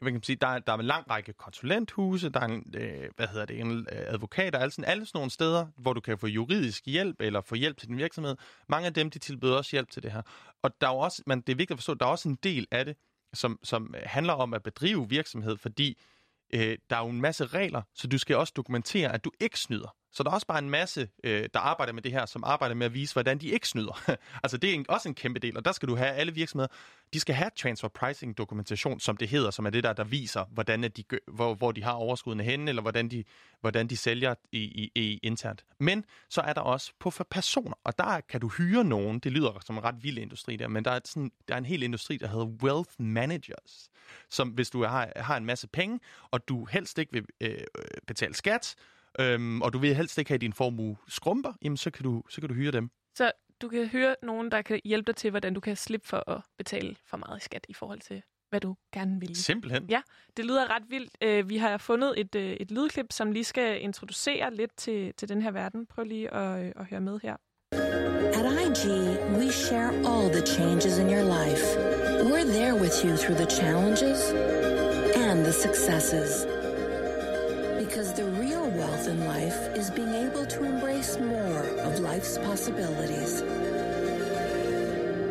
hvad 0.00 0.10
kan 0.10 0.14
man 0.14 0.22
sige, 0.22 0.36
der, 0.36 0.46
er, 0.46 0.58
der 0.58 0.72
er 0.72 0.78
en 0.78 0.84
lang 0.84 1.10
række 1.10 1.32
konsulenthuse, 1.32 2.28
der 2.28 2.40
er 2.40 2.44
en, 2.44 2.74
øh, 2.74 3.10
hvad 3.16 3.28
hedder 3.28 3.44
det, 3.44 3.60
en 3.60 3.70
øh, 3.72 3.86
advokater, 4.06 4.58
alle 4.58 4.70
sådan, 4.70 4.84
alle 4.84 5.06
sådan 5.06 5.18
nogle 5.18 5.30
steder, 5.30 5.66
hvor 5.76 5.92
du 5.92 6.00
kan 6.00 6.18
få 6.18 6.26
juridisk 6.26 6.86
hjælp 6.86 7.16
eller 7.20 7.40
få 7.40 7.54
hjælp 7.54 7.76
til 7.76 7.88
din 7.88 7.96
virksomhed. 7.96 8.36
Mange 8.68 8.86
af 8.86 8.94
dem, 8.94 9.10
de 9.10 9.18
tilbyder 9.18 9.56
også 9.56 9.70
hjælp 9.72 9.90
til 9.90 10.02
det 10.02 10.12
her. 10.12 10.22
Og 10.62 10.80
der 10.80 10.86
er 10.86 10.92
også, 10.92 11.22
men 11.26 11.40
det 11.40 11.52
er 11.52 11.56
vigtigt 11.56 11.70
at 11.70 11.78
forstå, 11.78 11.94
der 11.94 12.06
er 12.06 12.10
også 12.10 12.28
en 12.28 12.38
del 12.42 12.66
af 12.70 12.84
det, 12.84 12.96
som, 13.34 13.58
som 13.62 13.94
handler 14.02 14.32
om 14.32 14.54
at 14.54 14.62
bedrive 14.62 15.08
virksomhed, 15.08 15.56
fordi 15.56 15.98
øh, 16.54 16.78
der 16.90 16.96
er 16.96 17.00
jo 17.00 17.08
en 17.08 17.20
masse 17.20 17.46
regler, 17.46 17.82
så 17.94 18.06
du 18.08 18.18
skal 18.18 18.36
også 18.36 18.52
dokumentere, 18.56 19.12
at 19.12 19.24
du 19.24 19.30
ikke 19.40 19.60
snyder. 19.60 19.94
Så 20.16 20.22
der 20.22 20.30
er 20.30 20.34
også 20.34 20.46
bare 20.46 20.58
en 20.58 20.70
masse, 20.70 21.08
øh, 21.24 21.48
der 21.54 21.60
arbejder 21.60 21.92
med 21.92 22.02
det 22.02 22.12
her, 22.12 22.26
som 22.26 22.44
arbejder 22.44 22.74
med 22.74 22.86
at 22.86 22.94
vise, 22.94 23.12
hvordan 23.12 23.38
de 23.38 23.48
ikke 23.48 23.68
snyder. 23.68 24.10
altså 24.42 24.56
det 24.56 24.70
er 24.70 24.74
en, 24.74 24.86
også 24.88 25.08
en 25.08 25.14
kæmpe 25.14 25.40
del, 25.40 25.56
og 25.56 25.64
der 25.64 25.72
skal 25.72 25.88
du 25.88 25.96
have 25.96 26.10
alle 26.10 26.34
virksomheder, 26.34 26.68
de 27.12 27.20
skal 27.20 27.34
have 27.34 27.50
transfer 27.56 27.88
pricing 27.88 28.38
dokumentation, 28.38 29.00
som 29.00 29.16
det 29.16 29.28
hedder, 29.28 29.50
som 29.50 29.66
er 29.66 29.70
det 29.70 29.84
der, 29.84 29.92
der 29.92 30.04
viser, 30.04 30.44
hvordan 30.44 30.82
de, 30.82 31.04
hvor, 31.28 31.54
hvor 31.54 31.72
de 31.72 31.82
har 31.82 31.92
overskuddene 31.92 32.42
henne, 32.44 32.68
eller 32.68 32.82
hvordan 32.82 33.08
de, 33.08 33.24
hvordan 33.60 33.86
de 33.86 33.96
sælger 33.96 34.34
i, 34.52 34.58
i, 34.58 34.90
i 34.94 35.20
internt. 35.22 35.64
Men 35.78 36.04
så 36.28 36.40
er 36.40 36.52
der 36.52 36.60
også 36.60 36.92
på 36.98 37.10
for 37.10 37.26
personer, 37.30 37.76
og 37.84 37.98
der 37.98 38.20
kan 38.20 38.40
du 38.40 38.48
hyre 38.48 38.84
nogen, 38.84 39.18
det 39.18 39.32
lyder 39.32 39.60
som 39.64 39.76
en 39.76 39.84
ret 39.84 40.02
vild 40.02 40.18
industri 40.18 40.56
der, 40.56 40.68
men 40.68 40.84
der 40.84 40.90
er, 40.90 41.00
sådan, 41.04 41.30
der 41.48 41.54
er 41.54 41.58
en 41.58 41.66
hel 41.66 41.82
industri, 41.82 42.16
der 42.16 42.28
hedder 42.28 42.46
wealth 42.46 42.90
managers, 42.98 43.90
som 44.30 44.48
hvis 44.48 44.70
du 44.70 44.84
har, 44.84 45.12
har 45.16 45.36
en 45.36 45.44
masse 45.44 45.68
penge, 45.68 46.00
og 46.30 46.48
du 46.48 46.64
helst 46.64 46.98
ikke 46.98 47.12
vil 47.12 47.26
øh, 47.40 47.58
betale 48.06 48.34
skat, 48.34 48.76
øhm, 49.20 49.62
og 49.62 49.72
du 49.72 49.78
vil 49.78 49.94
helst 49.94 50.18
ikke 50.18 50.30
have 50.30 50.38
din 50.38 50.52
formue 50.52 50.96
skrumper, 51.08 51.52
jamen 51.62 51.76
så 51.76 51.90
kan 51.90 52.04
du, 52.04 52.22
så 52.28 52.40
kan 52.40 52.48
du 52.48 52.54
hyre 52.54 52.72
dem. 52.72 52.90
Så 53.14 53.32
du 53.62 53.68
kan 53.68 53.86
høre 53.86 54.16
nogen, 54.22 54.50
der 54.50 54.62
kan 54.62 54.80
hjælpe 54.84 55.06
dig 55.06 55.16
til, 55.16 55.30
hvordan 55.30 55.54
du 55.54 55.60
kan 55.60 55.76
slippe 55.76 56.08
for 56.08 56.30
at 56.30 56.40
betale 56.58 56.96
for 57.06 57.16
meget 57.16 57.38
i 57.40 57.44
skat 57.44 57.66
i 57.68 57.74
forhold 57.74 58.00
til, 58.00 58.22
hvad 58.50 58.60
du 58.60 58.76
gerne 58.92 59.20
vil. 59.20 59.36
Simpelthen. 59.36 59.86
Ja, 59.90 60.02
det 60.36 60.44
lyder 60.44 60.74
ret 60.74 60.82
vildt. 60.88 61.10
Øh, 61.22 61.48
vi 61.48 61.56
har 61.56 61.78
fundet 61.78 62.20
et, 62.20 62.34
øh, 62.34 62.52
et 62.52 62.70
lydklip, 62.70 63.06
som 63.10 63.32
lige 63.32 63.44
skal 63.44 63.82
introducere 63.82 64.54
lidt 64.54 64.76
til, 64.76 65.14
til 65.14 65.28
den 65.28 65.42
her 65.42 65.50
verden. 65.50 65.86
Prøv 65.86 66.04
lige 66.04 66.34
at, 66.34 66.64
øh, 66.64 66.72
at 66.76 66.86
høre 66.86 67.00
med 67.00 67.18
her. 67.22 67.36
At 67.72 68.44
IG, 68.66 68.84
we 69.38 69.52
share 69.52 69.90
all 70.10 70.28
the 70.36 70.46
changes 70.46 70.98
in 70.98 71.06
your 71.10 71.24
life. 71.38 71.64
We're 72.30 72.50
there 72.58 72.74
with 72.74 73.04
you 73.04 73.16
through 73.16 73.38
the 73.42 73.50
challenges 73.60 74.20
and 75.28 75.44
the 75.44 75.52
successes. 75.52 76.46
Because 77.78 78.12
the 78.20 78.35
wealth 78.86 79.08
in 79.08 79.26
life 79.26 79.76
is 79.76 79.90
being 79.90 80.14
able 80.14 80.46
to 80.46 80.62
embrace 80.62 81.18
more 81.18 81.64
of 81.80 81.98
life's 81.98 82.38
possibilities. 82.38 83.42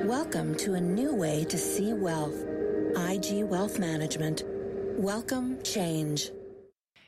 Welcome 0.05 0.55
to 0.55 0.73
a 0.73 0.81
new 0.81 1.15
way 1.15 1.45
to 1.45 1.57
see 1.57 1.93
wealth. 1.93 2.35
IG 2.97 3.45
Wealth 3.45 3.79
Management. 3.79 4.43
Welcome 4.97 5.63
change. 5.63 6.31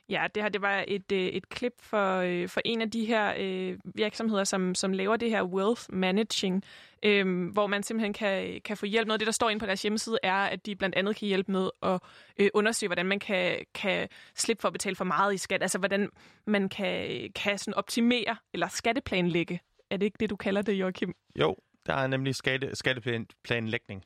Ja, 0.09 0.27
det 0.35 0.43
her 0.43 0.49
det 0.49 0.61
var 0.61 0.85
et, 0.87 1.11
øh, 1.11 1.19
et 1.19 1.49
klip 1.49 1.73
for, 1.79 2.15
øh, 2.17 2.49
for 2.49 2.61
en 2.65 2.81
af 2.81 2.91
de 2.91 3.05
her 3.05 3.33
øh, 3.37 3.77
virksomheder, 3.95 4.43
som, 4.43 4.75
som 4.75 4.93
laver 4.93 5.17
det 5.17 5.29
her 5.29 5.43
wealth 5.43 5.81
managing, 5.89 6.63
øh, 7.03 7.51
hvor 7.53 7.67
man 7.67 7.83
simpelthen 7.83 8.13
kan, 8.13 8.61
kan 8.65 8.77
få 8.77 8.85
hjælp. 8.85 9.07
Noget 9.07 9.15
af 9.15 9.19
det, 9.19 9.25
der 9.25 9.31
står 9.31 9.49
inde 9.49 9.59
på 9.59 9.65
deres 9.65 9.81
hjemmeside, 9.81 10.17
er, 10.23 10.33
at 10.35 10.65
de 10.65 10.75
blandt 10.75 10.95
andet 10.95 11.15
kan 11.15 11.27
hjælpe 11.27 11.51
med 11.51 11.69
at 11.83 11.99
øh, 12.37 12.49
undersøge, 12.53 12.87
hvordan 12.87 13.05
man 13.05 13.19
kan, 13.19 13.65
kan 13.73 14.07
slippe 14.35 14.61
for 14.61 14.67
at 14.67 14.73
betale 14.73 14.95
for 14.95 15.05
meget 15.05 15.33
i 15.33 15.37
skat. 15.37 15.61
Altså, 15.61 15.77
hvordan 15.77 16.09
man 16.45 16.69
kan, 16.69 17.29
kan 17.35 17.57
sådan 17.57 17.73
optimere 17.73 18.35
eller 18.53 18.67
skatteplanlægge. 18.67 19.59
Er 19.89 19.97
det 19.97 20.05
ikke 20.05 20.17
det, 20.19 20.29
du 20.29 20.35
kalder 20.35 20.61
det, 20.61 20.73
Joachim? 20.73 21.13
Jo, 21.39 21.55
der 21.85 21.93
er 21.93 22.07
nemlig 22.07 22.35
skatte, 22.35 22.75
skatteplanlægning. 22.75 24.03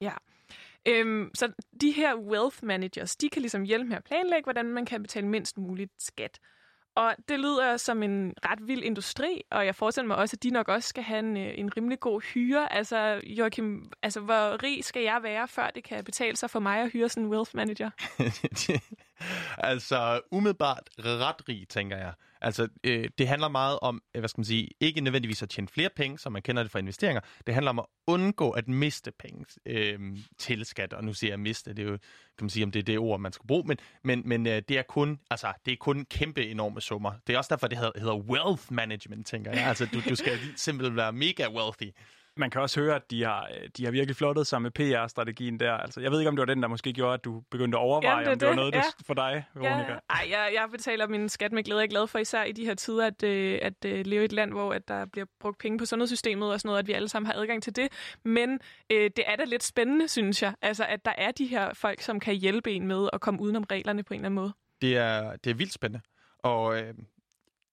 Ja. 0.00 0.12
Øhm, 0.88 1.30
så 1.34 1.52
de 1.80 1.90
her 1.90 2.16
wealth 2.16 2.56
managers, 2.62 3.16
de 3.16 3.28
kan 3.28 3.42
ligesom 3.42 3.62
hjælpe 3.62 3.88
med 3.88 3.96
at 3.96 4.04
planlægge, 4.04 4.44
hvordan 4.44 4.66
man 4.66 4.86
kan 4.86 5.02
betale 5.02 5.28
mindst 5.28 5.58
muligt 5.58 5.92
skat. 5.98 6.38
Og 6.96 7.14
det 7.28 7.40
lyder 7.40 7.76
som 7.76 8.02
en 8.02 8.34
ret 8.44 8.68
vild 8.68 8.82
industri, 8.82 9.42
og 9.50 9.66
jeg 9.66 9.74
forestiller 9.74 10.08
mig 10.08 10.16
også, 10.16 10.36
at 10.36 10.42
de 10.42 10.50
nok 10.50 10.68
også 10.68 10.88
skal 10.88 11.02
have 11.02 11.18
en, 11.18 11.36
øh, 11.36 11.52
en 11.54 11.76
rimelig 11.76 12.00
god 12.00 12.20
hyre. 12.20 12.72
Altså, 12.72 13.20
Joachim, 13.24 13.90
altså, 14.02 14.20
hvor 14.20 14.62
rig 14.62 14.84
skal 14.84 15.02
jeg 15.02 15.20
være, 15.22 15.48
før 15.48 15.70
det 15.70 15.84
kan 15.84 16.04
betale 16.04 16.36
sig 16.36 16.50
for 16.50 16.60
mig 16.60 16.80
at 16.80 16.90
hyre 16.90 17.08
sådan 17.08 17.24
en 17.24 17.30
wealth 17.30 17.50
manager? 17.54 17.90
altså, 19.58 20.20
umiddelbart 20.30 20.90
ret 20.98 21.48
rig, 21.48 21.68
tænker 21.68 21.96
jeg. 21.96 22.12
Altså, 22.40 22.68
øh, 22.84 23.08
det 23.18 23.28
handler 23.28 23.48
meget 23.48 23.78
om, 23.82 24.02
øh, 24.14 24.20
hvad 24.20 24.28
skal 24.28 24.40
man 24.40 24.44
sige, 24.44 24.68
ikke 24.80 25.00
nødvendigvis 25.00 25.42
at 25.42 25.48
tjene 25.48 25.68
flere 25.68 25.90
penge, 25.96 26.18
som 26.18 26.32
man 26.32 26.42
kender 26.42 26.62
det 26.62 26.72
fra 26.72 26.78
investeringer. 26.78 27.20
Det 27.46 27.54
handler 27.54 27.70
om 27.70 27.78
at 27.78 27.84
undgå 28.06 28.50
at 28.50 28.68
miste 28.68 29.12
penge 29.18 29.44
øh, 29.66 29.98
til 30.38 30.64
skat. 30.64 30.92
Og 30.92 31.04
nu 31.04 31.12
siger 31.12 31.30
jeg 31.30 31.40
miste, 31.40 31.74
det 31.74 31.78
er 31.86 31.90
jo, 31.90 31.98
kan 32.38 32.44
man 32.44 32.50
sige, 32.50 32.64
om 32.64 32.70
det 32.70 32.78
er 32.78 32.82
det 32.82 32.98
ord, 32.98 33.20
man 33.20 33.32
skal 33.32 33.46
bruge. 33.46 33.64
Men, 33.66 33.78
men, 34.04 34.22
men 34.24 34.46
øh, 34.46 34.62
det 34.68 34.78
er 34.78 34.82
kun, 34.82 35.20
altså, 35.30 35.52
det 35.64 35.72
er 35.72 35.76
kun 35.80 36.04
kæmpe 36.10 36.46
enorme 36.46 36.80
summer. 36.80 37.12
Det 37.26 37.34
er 37.34 37.38
også 37.38 37.48
derfor, 37.54 37.66
det 37.66 37.78
hedder, 37.78 37.92
hedder 37.98 38.16
wealth 38.16 38.62
management, 38.72 39.26
tænker 39.26 39.52
jeg. 39.52 39.66
Altså, 39.66 39.86
du, 39.86 40.00
du 40.08 40.14
skal 40.14 40.38
simpelthen 40.56 40.96
være 40.96 41.12
mega 41.12 41.48
wealthy. 41.48 41.92
Man 42.36 42.50
kan 42.50 42.60
også 42.60 42.80
høre, 42.80 42.96
at 42.96 43.10
de 43.10 43.24
har, 43.24 43.50
de 43.76 43.84
har 43.84 43.92
virkelig 43.92 44.16
flottet 44.16 44.46
sig 44.46 44.62
med 44.62 44.70
PR-strategien 44.70 45.60
der. 45.60 45.72
Altså, 45.72 46.00
jeg 46.00 46.10
ved 46.10 46.20
ikke, 46.20 46.28
om 46.28 46.36
det 46.36 46.40
var 46.40 46.54
den, 46.54 46.62
der 46.62 46.68
måske 46.68 46.92
gjorde, 46.92 47.14
at 47.14 47.24
du 47.24 47.42
begyndte 47.50 47.78
at 47.78 47.80
overveje, 47.80 48.12
Jamen, 48.12 48.24
det 48.24 48.32
om 48.32 48.38
det, 48.38 48.40
det 48.40 48.48
var 48.48 48.54
noget 48.54 48.74
ja. 48.74 48.82
for 49.06 49.14
dig, 49.14 49.44
Veronica. 49.54 49.92
Ja. 49.92 49.98
Ej, 50.10 50.26
jeg, 50.30 50.50
jeg 50.54 50.68
betaler 50.70 51.06
min 51.06 51.28
skat 51.28 51.52
med 51.52 51.62
glæde. 51.62 51.80
Jeg 51.80 51.84
er 51.84 51.90
glad 51.90 52.06
for 52.06 52.18
især 52.18 52.44
i 52.44 52.52
de 52.52 52.64
her 52.64 52.74
tider, 52.74 53.06
at, 53.06 53.22
øh, 53.22 53.58
at 53.62 53.84
øh, 53.86 54.06
leve 54.06 54.22
i 54.22 54.24
et 54.24 54.32
land, 54.32 54.52
hvor 54.52 54.72
at 54.72 54.88
der 54.88 55.04
bliver 55.04 55.26
brugt 55.40 55.58
penge 55.58 55.78
på 55.78 55.84
sundhedssystemet 55.84 56.52
og 56.52 56.60
sådan 56.60 56.68
noget, 56.68 56.78
at 56.78 56.86
vi 56.86 56.92
alle 56.92 57.08
sammen 57.08 57.26
har 57.26 57.34
adgang 57.40 57.62
til 57.62 57.76
det. 57.76 57.88
Men 58.24 58.60
øh, 58.92 59.10
det 59.16 59.24
er 59.26 59.36
da 59.36 59.44
lidt 59.44 59.62
spændende, 59.62 60.08
synes 60.08 60.42
jeg, 60.42 60.54
altså, 60.62 60.84
at 60.84 61.04
der 61.04 61.12
er 61.18 61.30
de 61.30 61.46
her 61.46 61.74
folk, 61.74 62.00
som 62.00 62.20
kan 62.20 62.34
hjælpe 62.34 62.72
en 62.72 62.86
med 62.86 63.08
at 63.12 63.20
komme 63.20 63.40
udenom 63.40 63.64
reglerne 63.70 64.02
på 64.02 64.14
en 64.14 64.20
eller 64.20 64.26
anden 64.26 64.40
måde. 64.40 64.52
Det 64.80 64.96
er, 64.96 65.36
det 65.36 65.50
er 65.50 65.54
vildt 65.54 65.72
spændende. 65.72 66.00
Og 66.38 66.78
øh, 66.78 66.94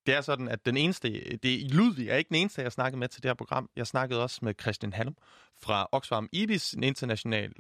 det 0.06 0.16
er 0.16 0.22
sådan, 0.22 0.48
at 0.48 0.66
den 0.66 0.78
eneste, 0.78 1.38
det 1.44 1.74
Ludvig 1.74 2.10
er 2.10 2.16
ikke 2.16 2.30
den 2.30 2.38
eneste, 2.38 2.62
jeg 2.62 2.72
snakkede 2.72 3.00
med 3.00 3.08
til 3.08 3.24
det 3.24 3.30
her 3.30 3.36
program. 3.36 3.70
Jeg 3.76 3.88
snakkede 3.88 4.24
også 4.24 4.40
med 4.42 4.54
Christian 4.62 4.94
Halm 4.94 5.16
fra 5.62 5.88
Oxfam 5.92 6.30
IBIS, 6.32 6.74
en 6.74 6.84
international 6.84 7.54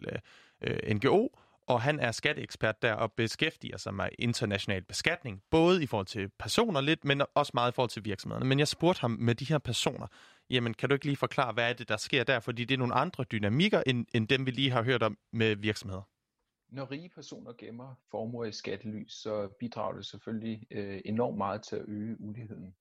øh, 0.62 0.96
NGO, 0.96 1.28
og 1.68 1.82
han 1.82 2.00
er 2.00 2.12
skatteekspert 2.12 2.82
der 2.82 2.94
og 2.94 3.12
beskæftiger 3.12 3.78
sig 3.78 3.94
med 3.94 4.10
international 4.20 4.84
beskatning, 4.84 5.42
både 5.52 5.84
i 5.84 5.86
forhold 5.86 6.08
til 6.08 6.30
personer 6.40 6.82
lidt, 6.82 7.06
men 7.06 7.22
også 7.36 7.52
meget 7.54 7.72
i 7.72 7.76
forhold 7.76 7.90
til 7.90 8.06
virksomhederne. 8.06 8.46
Men 8.46 8.60
jeg 8.60 8.68
spurgte 8.68 9.02
ham 9.02 9.12
med 9.12 9.36
de 9.36 9.46
her 9.46 9.58
personer, 9.58 10.08
jamen 10.50 10.74
kan 10.74 10.90
du 10.90 10.94
ikke 10.94 11.06
lige 11.06 11.18
forklare, 11.18 11.54
hvad 11.54 11.70
er 11.70 11.74
det, 11.74 11.90
der 11.90 11.98
sker 11.98 12.24
der? 12.24 12.40
Fordi 12.40 12.66
det 12.66 12.74
er 12.74 12.80
nogle 12.80 12.94
andre 12.94 13.24
dynamikker, 13.24 13.84
end, 13.88 14.06
end 14.14 14.28
dem, 14.28 14.46
vi 14.46 14.52
lige 14.52 14.72
har 14.72 14.84
hørt 14.84 15.04
om 15.04 15.18
med 15.34 15.56
virksomheder. 15.56 16.11
Når 16.72 16.92
rige 16.92 17.10
personer 17.10 17.54
gemmer 17.54 17.96
formuer 18.12 18.46
i 18.46 18.52
skattely, 18.52 19.08
så 19.08 19.48
bidrager 19.60 19.94
det 19.94 20.06
selvfølgelig 20.06 20.68
øh, 20.72 21.02
enormt 21.06 21.38
meget 21.38 21.64
til 21.64 21.76
at 21.76 21.86
øge 21.88 22.22
uligheden. 22.22 22.76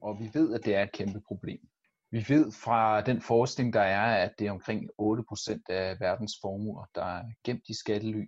Og 0.00 0.18
vi 0.20 0.30
ved, 0.34 0.54
at 0.54 0.64
det 0.64 0.74
er 0.74 0.82
et 0.82 0.92
kæmpe 0.92 1.20
problem. 1.20 1.68
Vi 2.10 2.24
ved 2.28 2.52
fra 2.52 3.00
den 3.00 3.20
forskning, 3.20 3.72
der 3.72 3.80
er, 3.80 4.24
at 4.24 4.34
det 4.38 4.46
er 4.46 4.50
omkring 4.50 4.90
8% 5.02 5.62
af 5.68 6.00
verdens 6.00 6.32
formuer, 6.40 6.84
der 6.94 7.04
er 7.04 7.24
gemt 7.44 7.68
i 7.68 7.74
skattely. 7.74 8.26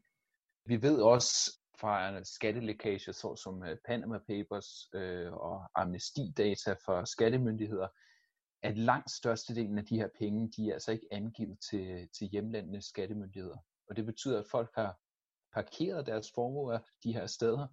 Vi 0.64 0.82
ved 0.82 1.02
også 1.02 1.58
fra 1.80 2.24
skattelækager, 2.24 3.12
såsom 3.12 3.62
øh, 3.62 3.76
Panama 3.86 4.18
Papers 4.18 4.88
øh, 4.94 5.32
og 5.32 5.70
amnestidata 5.74 6.74
for 6.84 7.04
skattemyndigheder, 7.04 7.88
at 8.62 8.78
langt 8.78 9.10
størstedelen 9.10 9.78
af 9.78 9.84
de 9.84 9.96
her 9.96 10.08
penge, 10.18 10.52
de 10.56 10.68
er 10.68 10.72
altså 10.72 10.92
ikke 10.92 11.06
angivet 11.10 11.58
til, 11.70 12.08
til 12.18 12.26
hjemlandenes 12.26 12.84
skattemyndigheder. 12.84 13.56
Og 13.90 13.96
det 13.96 14.06
betyder, 14.06 14.38
at 14.38 14.46
folk 14.50 14.70
har 14.74 14.98
parkeret 15.54 16.06
deres 16.06 16.32
formuer 16.34 16.78
de 17.04 17.12
her 17.12 17.26
steder, 17.26 17.66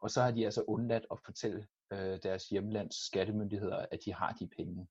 og 0.00 0.10
så 0.10 0.22
har 0.22 0.30
de 0.30 0.44
altså 0.44 0.64
undladt 0.68 1.06
at 1.10 1.18
fortælle 1.24 1.66
øh, 1.92 2.18
deres 2.22 2.48
hjemlands 2.48 3.06
skattemyndigheder, 3.06 3.86
at 3.90 3.98
de 4.04 4.14
har 4.14 4.32
de 4.32 4.48
penge. 4.56 4.88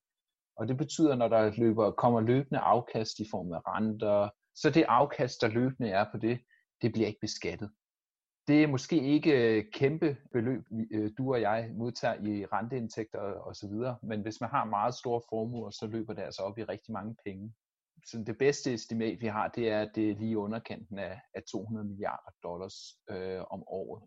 Og 0.56 0.68
det 0.68 0.76
betyder, 0.76 1.14
når 1.16 1.28
der 1.28 1.52
løber, 1.56 1.90
kommer 1.90 2.20
løbende 2.20 2.60
afkast 2.60 3.18
i 3.18 3.26
form 3.30 3.52
af 3.52 3.60
renter, 3.66 4.28
så 4.54 4.70
det 4.70 4.84
afkast, 4.88 5.40
der 5.40 5.48
løbende 5.48 5.90
er 5.90 6.06
på 6.12 6.18
det, 6.18 6.40
det 6.82 6.92
bliver 6.92 7.06
ikke 7.06 7.20
beskattet. 7.20 7.70
Det 8.48 8.62
er 8.62 8.66
måske 8.66 9.02
ikke 9.02 9.58
øh, 9.58 9.64
kæmpe 9.72 10.16
beløb, 10.32 10.64
øh, 10.92 11.10
du 11.18 11.32
og 11.34 11.40
jeg 11.40 11.70
modtager 11.74 12.14
i 12.14 12.46
renteindtægter 12.46 13.20
osv., 13.20 13.72
men 14.02 14.20
hvis 14.20 14.40
man 14.40 14.50
har 14.50 14.64
meget 14.64 14.94
store 14.94 15.20
formuer, 15.28 15.70
så 15.70 15.86
løber 15.86 16.12
det 16.12 16.22
altså 16.22 16.42
op 16.42 16.58
i 16.58 16.64
rigtig 16.64 16.92
mange 16.92 17.16
penge 17.24 17.54
sådan 18.06 18.26
det 18.26 18.38
bedste 18.38 18.74
estimat, 18.74 19.20
vi 19.20 19.26
har, 19.26 19.48
det 19.48 19.68
er, 19.68 19.80
at 19.80 19.90
det 19.94 20.10
er 20.10 20.14
lige 20.14 20.38
underkanten 20.38 20.98
af, 20.98 21.20
af 21.34 21.42
200 21.52 21.86
milliarder 21.86 22.30
dollars 22.42 22.96
øh, 23.10 23.40
om 23.50 23.62
året. 23.66 24.02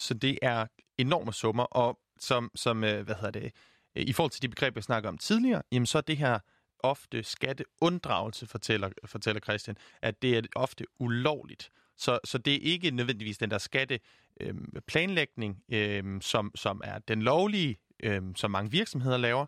Så 0.00 0.14
det 0.14 0.38
er 0.42 0.66
enorme 0.98 1.32
summer, 1.32 1.64
og 1.64 1.98
som, 2.18 2.50
som 2.54 2.84
øh, 2.84 3.04
hvad 3.04 3.14
hedder 3.14 3.30
det, 3.30 3.52
øh, 3.96 4.02
i 4.02 4.12
forhold 4.12 4.30
til 4.30 4.42
de 4.42 4.48
begreber, 4.48 4.76
jeg 4.76 4.84
snakker 4.84 5.08
om 5.08 5.18
tidligere, 5.18 5.62
jamen 5.72 5.86
så 5.86 5.98
er 5.98 6.02
det 6.02 6.16
her 6.16 6.38
ofte 6.78 7.22
skatteunddragelse, 7.22 8.46
fortæller, 8.46 8.90
fortæller 9.04 9.40
Christian, 9.40 9.76
at 10.02 10.22
det 10.22 10.38
er 10.38 10.42
ofte 10.56 10.84
ulovligt. 11.00 11.70
Så, 11.96 12.18
så 12.24 12.38
det 12.38 12.54
er 12.54 12.60
ikke 12.60 12.90
nødvendigvis 12.90 13.38
den 13.38 13.50
der 13.50 13.58
skatteplanlægning, 13.58 15.62
øh, 15.68 16.04
øh, 16.04 16.20
som, 16.20 16.52
som 16.54 16.80
er 16.84 16.98
den 16.98 17.22
lovlige, 17.22 17.76
øh, 18.02 18.22
som 18.34 18.50
mange 18.50 18.70
virksomheder 18.70 19.16
laver, 19.16 19.46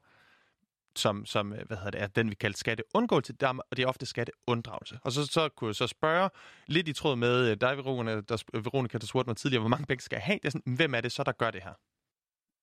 som, 0.99 1.27
som 1.27 1.53
øh, 1.53 1.67
hvad 1.67 1.77
hedder 1.77 1.91
det, 1.91 2.03
er 2.03 2.07
den, 2.07 2.31
vi 2.31 2.35
kalder 2.35 2.57
skatteundgåelse, 2.57 3.35
og 3.43 3.77
det 3.77 3.83
er 3.83 3.87
ofte 3.87 4.07
skatteunddragelse. 4.07 4.99
Og 5.03 5.13
så, 5.13 5.27
så 5.27 5.49
kunne 5.49 5.69
jeg 5.69 5.75
så 5.75 5.87
spørge, 5.87 6.31
lidt 6.67 6.89
i 6.89 6.93
tråd 6.93 7.17
med 7.17 7.51
øh, 7.51 7.57
dig, 7.61 7.77
Veronica, 7.77 8.21
der, 8.21 8.45
øh, 8.55 8.65
Veronica, 8.65 8.99
der 8.99 9.07
spurgte 9.07 9.29
mig 9.29 9.37
tidligere, 9.37 9.61
hvor 9.61 9.69
mange 9.69 9.87
penge 9.87 10.03
skal 10.03 10.17
jeg 10.17 10.23
have? 10.23 10.39
Det 10.43 10.47
er 10.47 10.51
sådan, 10.51 10.75
hvem 10.77 10.95
er 10.95 11.01
det 11.01 11.13
så, 11.13 11.23
der 11.23 11.33
gør 11.33 11.51
det 11.51 11.63
her? 11.63 11.75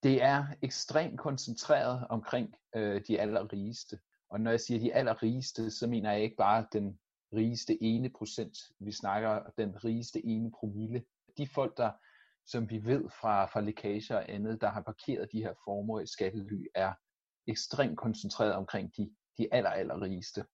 Det 0.04 0.24
er 0.24 0.46
ekstremt 0.62 1.20
koncentreret 1.20 2.08
omkring 2.10 2.56
øh, 2.76 3.02
de 3.08 3.20
allerrigeste. 3.20 4.00
Og 4.30 4.42
når 4.42 4.52
jeg 4.52 4.60
siger 4.60 4.80
de 4.80 4.94
allerrigeste, 4.94 5.72
så 5.72 5.88
mener 5.88 6.12
jeg 6.12 6.22
ikke 6.22 6.36
bare 6.36 6.66
den 6.74 7.00
rigeste 7.34 7.84
ene 7.84 8.10
procent. 8.10 8.58
Vi 8.80 8.92
snakker 8.92 9.42
den 9.58 9.86
rigeste 9.86 10.26
ene 10.26 10.52
promille. 10.60 11.04
De 11.38 11.48
folk, 11.48 11.78
der, 11.78 11.92
som 12.46 12.70
vi 12.70 12.86
ved 12.86 13.10
fra, 13.22 13.46
fra 13.46 13.62
lækager 13.62 14.16
og 14.16 14.32
andet, 14.32 14.62
der 14.62 14.70
har 14.70 14.82
parkeret 14.82 15.32
de 15.32 15.44
her 15.44 15.54
formuer 15.66 16.02
i 16.02 16.08
skattely, 16.08 16.66
er 16.76 16.94
ekstremt 17.48 17.98
koncentreret 17.98 18.54
omkring 18.54 18.98
de, 18.98 19.16
de 19.38 19.54
aller, 19.54 19.70
aller 19.70 20.02
rigeste. 20.02 20.46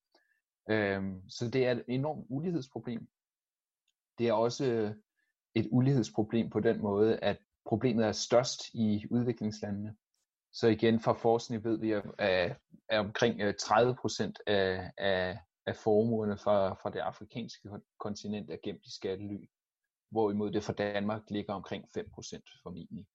Øhm, 0.69 1.29
så 1.29 1.49
det 1.49 1.65
er 1.65 1.71
et 1.71 1.83
enormt 1.87 2.25
ulighedsproblem. 2.29 3.07
Det 4.17 4.27
er 4.27 4.33
også 4.33 4.65
øh, 4.65 4.95
et 5.55 5.67
ulighedsproblem 5.71 6.49
på 6.49 6.59
den 6.59 6.81
måde, 6.81 7.19
at 7.19 7.37
problemet 7.65 8.05
er 8.05 8.11
størst 8.11 8.61
i 8.73 9.05
udviklingslandene. 9.11 9.95
Så 10.53 10.67
igen 10.67 10.99
fra 10.99 11.13
forskning 11.13 11.63
ved 11.63 11.79
vi, 11.79 11.91
at, 11.91 12.03
at 12.89 12.99
omkring 12.99 13.41
øh, 13.41 13.53
30 13.59 13.95
procent 13.95 14.39
af, 14.47 14.91
af, 14.97 15.39
af 15.65 15.75
formuerne 15.75 16.37
fra, 16.37 16.73
fra 16.73 16.89
det 16.89 16.99
afrikanske 16.99 17.69
kontinent 17.99 18.49
er 18.51 18.57
gemt 18.63 18.85
i 18.85 18.91
skattely, 18.95 19.45
hvorimod 20.09 20.51
det 20.51 20.63
for 20.63 20.73
Danmark 20.73 21.21
ligger 21.29 21.53
omkring 21.53 21.85
5 21.93 22.09
procent 22.13 22.49
formentlig. 22.63 23.07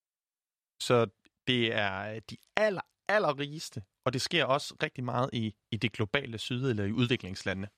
Så 0.82 1.10
det 1.46 1.74
er 1.74 2.20
de 2.30 2.36
aller, 2.56 2.80
allerrigeste, 3.08 3.82
og 4.04 4.12
det 4.12 4.20
sker 4.20 4.44
også 4.44 4.74
rigtig 4.82 5.04
meget 5.04 5.30
i, 5.32 5.54
i 5.70 5.76
det 5.76 5.92
globale 5.92 6.38
syd 6.38 6.70
eller 6.70 6.84
i 6.84 6.92
udviklingslandene. 6.92 7.68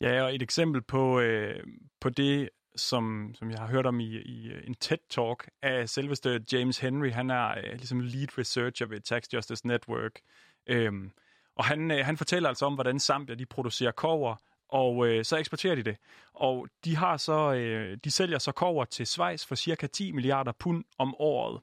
Ja, 0.00 0.22
og 0.22 0.34
et 0.34 0.42
eksempel 0.42 0.82
på, 0.82 1.20
øh, 1.20 1.64
på 2.00 2.08
det, 2.10 2.48
som, 2.76 3.34
som 3.34 3.50
jeg 3.50 3.58
har 3.58 3.66
hørt 3.66 3.86
om 3.86 4.00
i, 4.00 4.06
i 4.06 4.48
øh, 4.48 4.66
en 4.66 4.74
TED-talk 4.84 5.46
af 5.62 5.88
selveste 5.88 6.44
James 6.52 6.78
Henry. 6.78 7.10
Han 7.10 7.30
er 7.30 7.48
øh, 7.48 7.72
ligesom 7.72 8.00
lead 8.00 8.38
researcher 8.38 8.86
ved 8.86 9.00
Tax 9.00 9.22
Justice 9.32 9.66
Network. 9.66 10.20
Øhm, 10.66 11.10
og 11.56 11.64
han, 11.64 11.90
øh, 11.90 12.04
han 12.04 12.16
fortæller 12.16 12.48
altså 12.48 12.66
om, 12.66 12.74
hvordan 12.74 13.00
Zambia 13.00 13.34
de 13.34 13.46
producerer 13.46 13.92
kover, 13.92 14.36
og 14.68 15.06
øh, 15.06 15.24
så 15.24 15.36
eksporterer 15.36 15.74
de 15.74 15.82
det. 15.82 15.96
Og 16.32 16.68
de 16.84 16.96
har 16.96 17.16
så 17.16 17.52
øh, 17.52 17.98
de 18.04 18.10
sælger 18.10 18.38
så 18.38 18.52
kover 18.52 18.84
til 18.84 19.06
Schweiz 19.06 19.46
for 19.46 19.54
cirka 19.54 19.86
10 19.86 20.12
milliarder 20.12 20.52
pund 20.52 20.84
om 20.98 21.14
året. 21.18 21.60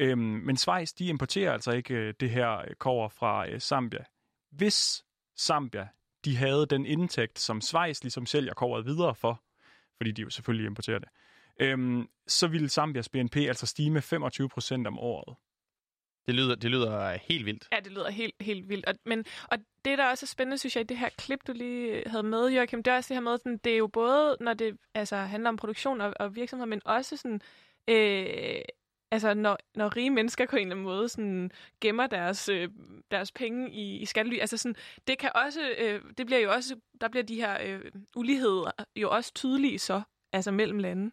Øhm, 0.00 0.18
men 0.18 0.56
Schweiz 0.56 0.92
de 0.92 1.06
importerer 1.06 1.52
altså 1.52 1.72
ikke 1.72 1.94
øh, 1.94 2.14
det 2.20 2.30
her 2.30 2.74
kover 2.78 3.08
fra 3.08 3.48
øh, 3.48 3.60
Zambia. 3.60 4.04
Hvis 4.50 5.04
Zambia 5.38 5.88
de 6.24 6.36
havde 6.36 6.66
den 6.66 6.86
indtægt, 6.86 7.38
som 7.38 7.60
Schweiz 7.60 8.02
ligesom 8.02 8.26
sælger 8.26 8.54
koveret 8.54 8.86
videre 8.86 9.14
for, 9.14 9.42
fordi 9.96 10.10
de 10.10 10.22
jo 10.22 10.30
selvfølgelig 10.30 10.66
importerer 10.66 10.98
det, 10.98 11.08
øhm, 11.60 12.08
så 12.26 12.48
ville 12.48 12.68
Zambias 12.68 13.08
BNP 13.08 13.36
altså 13.36 13.66
stige 13.66 13.90
med 13.90 14.02
25 14.02 14.48
procent 14.48 14.86
om 14.86 14.98
året. 14.98 15.36
Det 16.26 16.34
lyder, 16.34 16.54
det 16.54 16.70
lyder 16.70 17.18
helt 17.22 17.46
vildt. 17.46 17.68
Ja, 17.72 17.80
det 17.80 17.92
lyder 17.92 18.10
helt, 18.10 18.34
helt 18.40 18.68
vildt. 18.68 18.86
Og, 18.86 18.94
men, 19.04 19.24
og 19.50 19.58
det, 19.84 19.98
der 19.98 20.10
også 20.10 20.24
er 20.24 20.26
spændende, 20.26 20.58
synes 20.58 20.76
jeg, 20.76 20.80
i 20.80 20.86
det 20.86 20.98
her 20.98 21.08
klip, 21.08 21.40
du 21.46 21.52
lige 21.52 22.02
havde 22.06 22.22
med, 22.22 22.48
Joachim, 22.48 22.82
det 22.82 22.90
er 22.90 22.96
også 22.96 23.08
det 23.08 23.16
her 23.16 23.22
med, 23.22 23.38
sådan, 23.38 23.58
det 23.58 23.72
er 23.72 23.76
jo 23.76 23.86
både, 23.86 24.36
når 24.40 24.54
det 24.54 24.76
altså, 24.94 25.16
handler 25.16 25.48
om 25.48 25.56
produktion 25.56 26.00
og, 26.00 26.14
og 26.20 26.34
virksomhed, 26.36 26.66
men 26.66 26.80
også 26.84 27.16
sådan, 27.16 27.40
øh, 27.88 28.62
altså, 29.10 29.34
når, 29.34 29.58
når 29.74 29.96
rige 29.96 30.10
mennesker 30.10 30.46
på 30.46 30.56
en 30.56 30.62
eller 30.62 30.74
anden 30.74 30.84
måde 30.84 31.08
sådan, 31.08 31.50
gemmer 31.80 32.06
deres, 32.06 32.48
øh, 32.48 32.68
deres 33.10 33.32
penge 33.32 33.70
i, 33.70 33.96
i 33.96 34.04
skattely, 34.04 34.38
altså 34.38 34.56
sådan, 34.56 34.76
det 35.06 35.18
kan 35.18 35.30
også, 35.34 35.74
øh, 35.78 36.02
det 36.18 36.26
bliver 36.26 36.40
jo 36.40 36.52
også, 36.52 36.76
der 37.00 37.08
bliver 37.08 37.24
de 37.24 37.34
her 37.34 37.58
øh, 37.64 37.92
uligheder 38.16 38.70
jo 38.96 39.10
også 39.10 39.34
tydelige 39.34 39.78
så, 39.78 40.02
altså 40.32 40.50
mellem 40.50 40.78
lande 40.78 41.10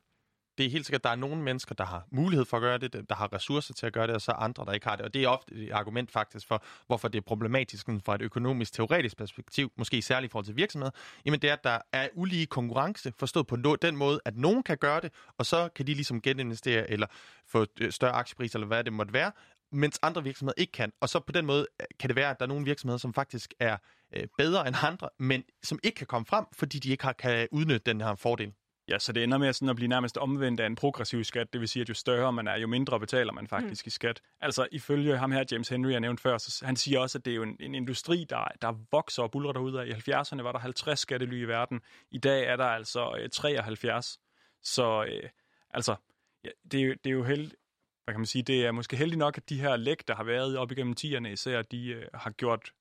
det 0.57 0.65
er 0.65 0.69
helt 0.69 0.85
sikkert, 0.85 0.99
at 0.99 1.03
der 1.03 1.09
er 1.09 1.15
nogle 1.15 1.41
mennesker, 1.43 1.75
der 1.75 1.85
har 1.85 2.07
mulighed 2.11 2.45
for 2.45 2.57
at 2.57 2.61
gøre 2.61 2.77
det, 2.77 3.09
der 3.09 3.15
har 3.15 3.33
ressourcer 3.33 3.73
til 3.73 3.85
at 3.85 3.93
gøre 3.93 4.07
det, 4.07 4.15
og 4.15 4.21
så 4.21 4.31
andre, 4.31 4.65
der 4.65 4.71
ikke 4.71 4.87
har 4.87 4.95
det. 4.95 5.05
Og 5.05 5.13
det 5.13 5.23
er 5.23 5.27
ofte 5.27 5.55
et 5.55 5.71
argument 5.71 6.11
faktisk 6.11 6.47
for, 6.47 6.63
hvorfor 6.87 7.07
det 7.07 7.17
er 7.17 7.21
problematisk 7.21 7.87
fra 8.05 8.15
et 8.15 8.21
økonomisk, 8.21 8.73
teoretisk 8.73 9.17
perspektiv, 9.17 9.71
måske 9.77 10.01
særligt 10.01 10.29
i 10.29 10.31
forhold 10.31 10.45
til 10.45 10.55
virksomheder. 10.55 10.91
Jamen 11.25 11.39
det 11.39 11.49
er, 11.49 11.53
at 11.53 11.63
der 11.63 11.79
er 11.91 12.07
ulige 12.13 12.45
konkurrence, 12.45 13.13
forstået 13.19 13.47
på 13.47 13.55
den 13.81 13.95
måde, 13.95 14.19
at 14.25 14.37
nogen 14.37 14.63
kan 14.63 14.77
gøre 14.77 15.01
det, 15.01 15.11
og 15.37 15.45
så 15.45 15.69
kan 15.75 15.87
de 15.87 15.93
ligesom 15.93 16.21
geninvestere 16.21 16.91
eller 16.91 17.07
få 17.47 17.65
øh, 17.81 17.91
større 17.91 18.11
aktiepris, 18.11 18.53
eller 18.53 18.67
hvad 18.67 18.83
det 18.83 18.93
måtte 18.93 19.13
være, 19.13 19.31
mens 19.71 19.99
andre 20.01 20.23
virksomheder 20.23 20.53
ikke 20.57 20.71
kan. 20.71 20.91
Og 21.01 21.09
så 21.09 21.19
på 21.19 21.31
den 21.31 21.45
måde 21.45 21.67
øh, 21.81 21.85
kan 21.99 22.07
det 22.07 22.15
være, 22.15 22.29
at 22.29 22.39
der 22.39 22.45
er 22.45 22.49
nogle 22.49 22.65
virksomheder, 22.65 22.97
som 22.97 23.13
faktisk 23.13 23.53
er 23.59 23.77
øh, 24.15 24.27
bedre 24.37 24.67
end 24.67 24.75
andre, 24.83 25.09
men 25.19 25.43
som 25.63 25.79
ikke 25.83 25.95
kan 25.95 26.07
komme 26.07 26.25
frem, 26.25 26.45
fordi 26.53 26.79
de 26.79 26.89
ikke 26.89 27.03
har, 27.03 27.13
kan 27.13 27.47
udnytte 27.51 27.91
den 27.91 28.01
her 28.01 28.15
fordel. 28.15 28.53
Ja, 28.89 28.99
så 28.99 29.13
det 29.13 29.23
ender 29.23 29.38
med 29.38 29.53
sådan 29.53 29.69
at 29.69 29.75
blive 29.75 29.88
nærmest 29.88 30.17
omvendt 30.17 30.59
af 30.59 30.65
en 30.65 30.75
progressiv 30.75 31.23
skat. 31.23 31.53
Det 31.53 31.61
vil 31.61 31.67
sige, 31.69 31.81
at 31.81 31.89
jo 31.89 31.93
større 31.93 32.33
man 32.33 32.47
er, 32.47 32.57
jo 32.57 32.67
mindre 32.67 32.99
betaler 32.99 33.33
man 33.33 33.47
faktisk 33.47 33.85
mm. 33.85 33.88
i 33.88 33.89
skat. 33.89 34.21
Altså 34.41 34.67
ifølge 34.71 35.17
ham 35.17 35.31
her, 35.31 35.43
James 35.51 35.69
Henry, 35.69 35.91
jeg 35.91 35.99
nævnte 35.99 36.21
før, 36.21 36.38
så 36.38 36.65
han 36.65 36.75
siger 36.75 36.99
også, 36.99 37.17
at 37.17 37.25
det 37.25 37.31
er 37.31 37.35
jo 37.35 37.43
en, 37.43 37.57
en 37.59 37.75
industri, 37.75 38.25
der, 38.29 38.47
der 38.61 38.73
vokser 38.91 39.23
og 39.23 39.31
buller 39.31 39.51
derude. 39.51 39.88
I 39.88 39.91
70'erne 39.91 40.41
var 40.41 40.51
der 40.51 40.59
50 40.59 40.99
skattely 40.99 41.41
i 41.41 41.43
verden. 41.43 41.81
I 42.11 42.17
dag 42.17 42.45
er 42.45 42.55
der 42.55 42.65
altså 42.65 43.17
øh, 43.19 43.29
73. 43.29 44.19
Så 44.63 45.05
øh, 45.07 45.29
altså, 45.69 45.95
ja, 46.43 46.49
det, 46.71 46.81
er 46.81 46.85
jo, 46.85 46.93
det 47.03 47.09
er 47.09 47.13
jo 47.13 47.23
heldigt, 47.23 47.55
hvad 48.03 48.13
kan 48.13 48.19
man 48.19 48.25
sige, 48.25 48.43
det 48.43 48.65
er 48.65 48.71
måske 48.71 48.97
heldigt 48.97 49.19
nok, 49.19 49.38
at 49.38 49.49
de 49.49 49.59
her 49.59 49.75
læk, 49.75 50.07
der 50.07 50.15
har 50.15 50.23
været 50.23 50.57
op 50.57 50.71
igennem 50.71 50.95
10'erne 50.99 51.27
især, 51.27 51.61
de 51.61 51.88
øh, 51.88 52.07
har 52.13 52.31
gjort, 52.31 52.71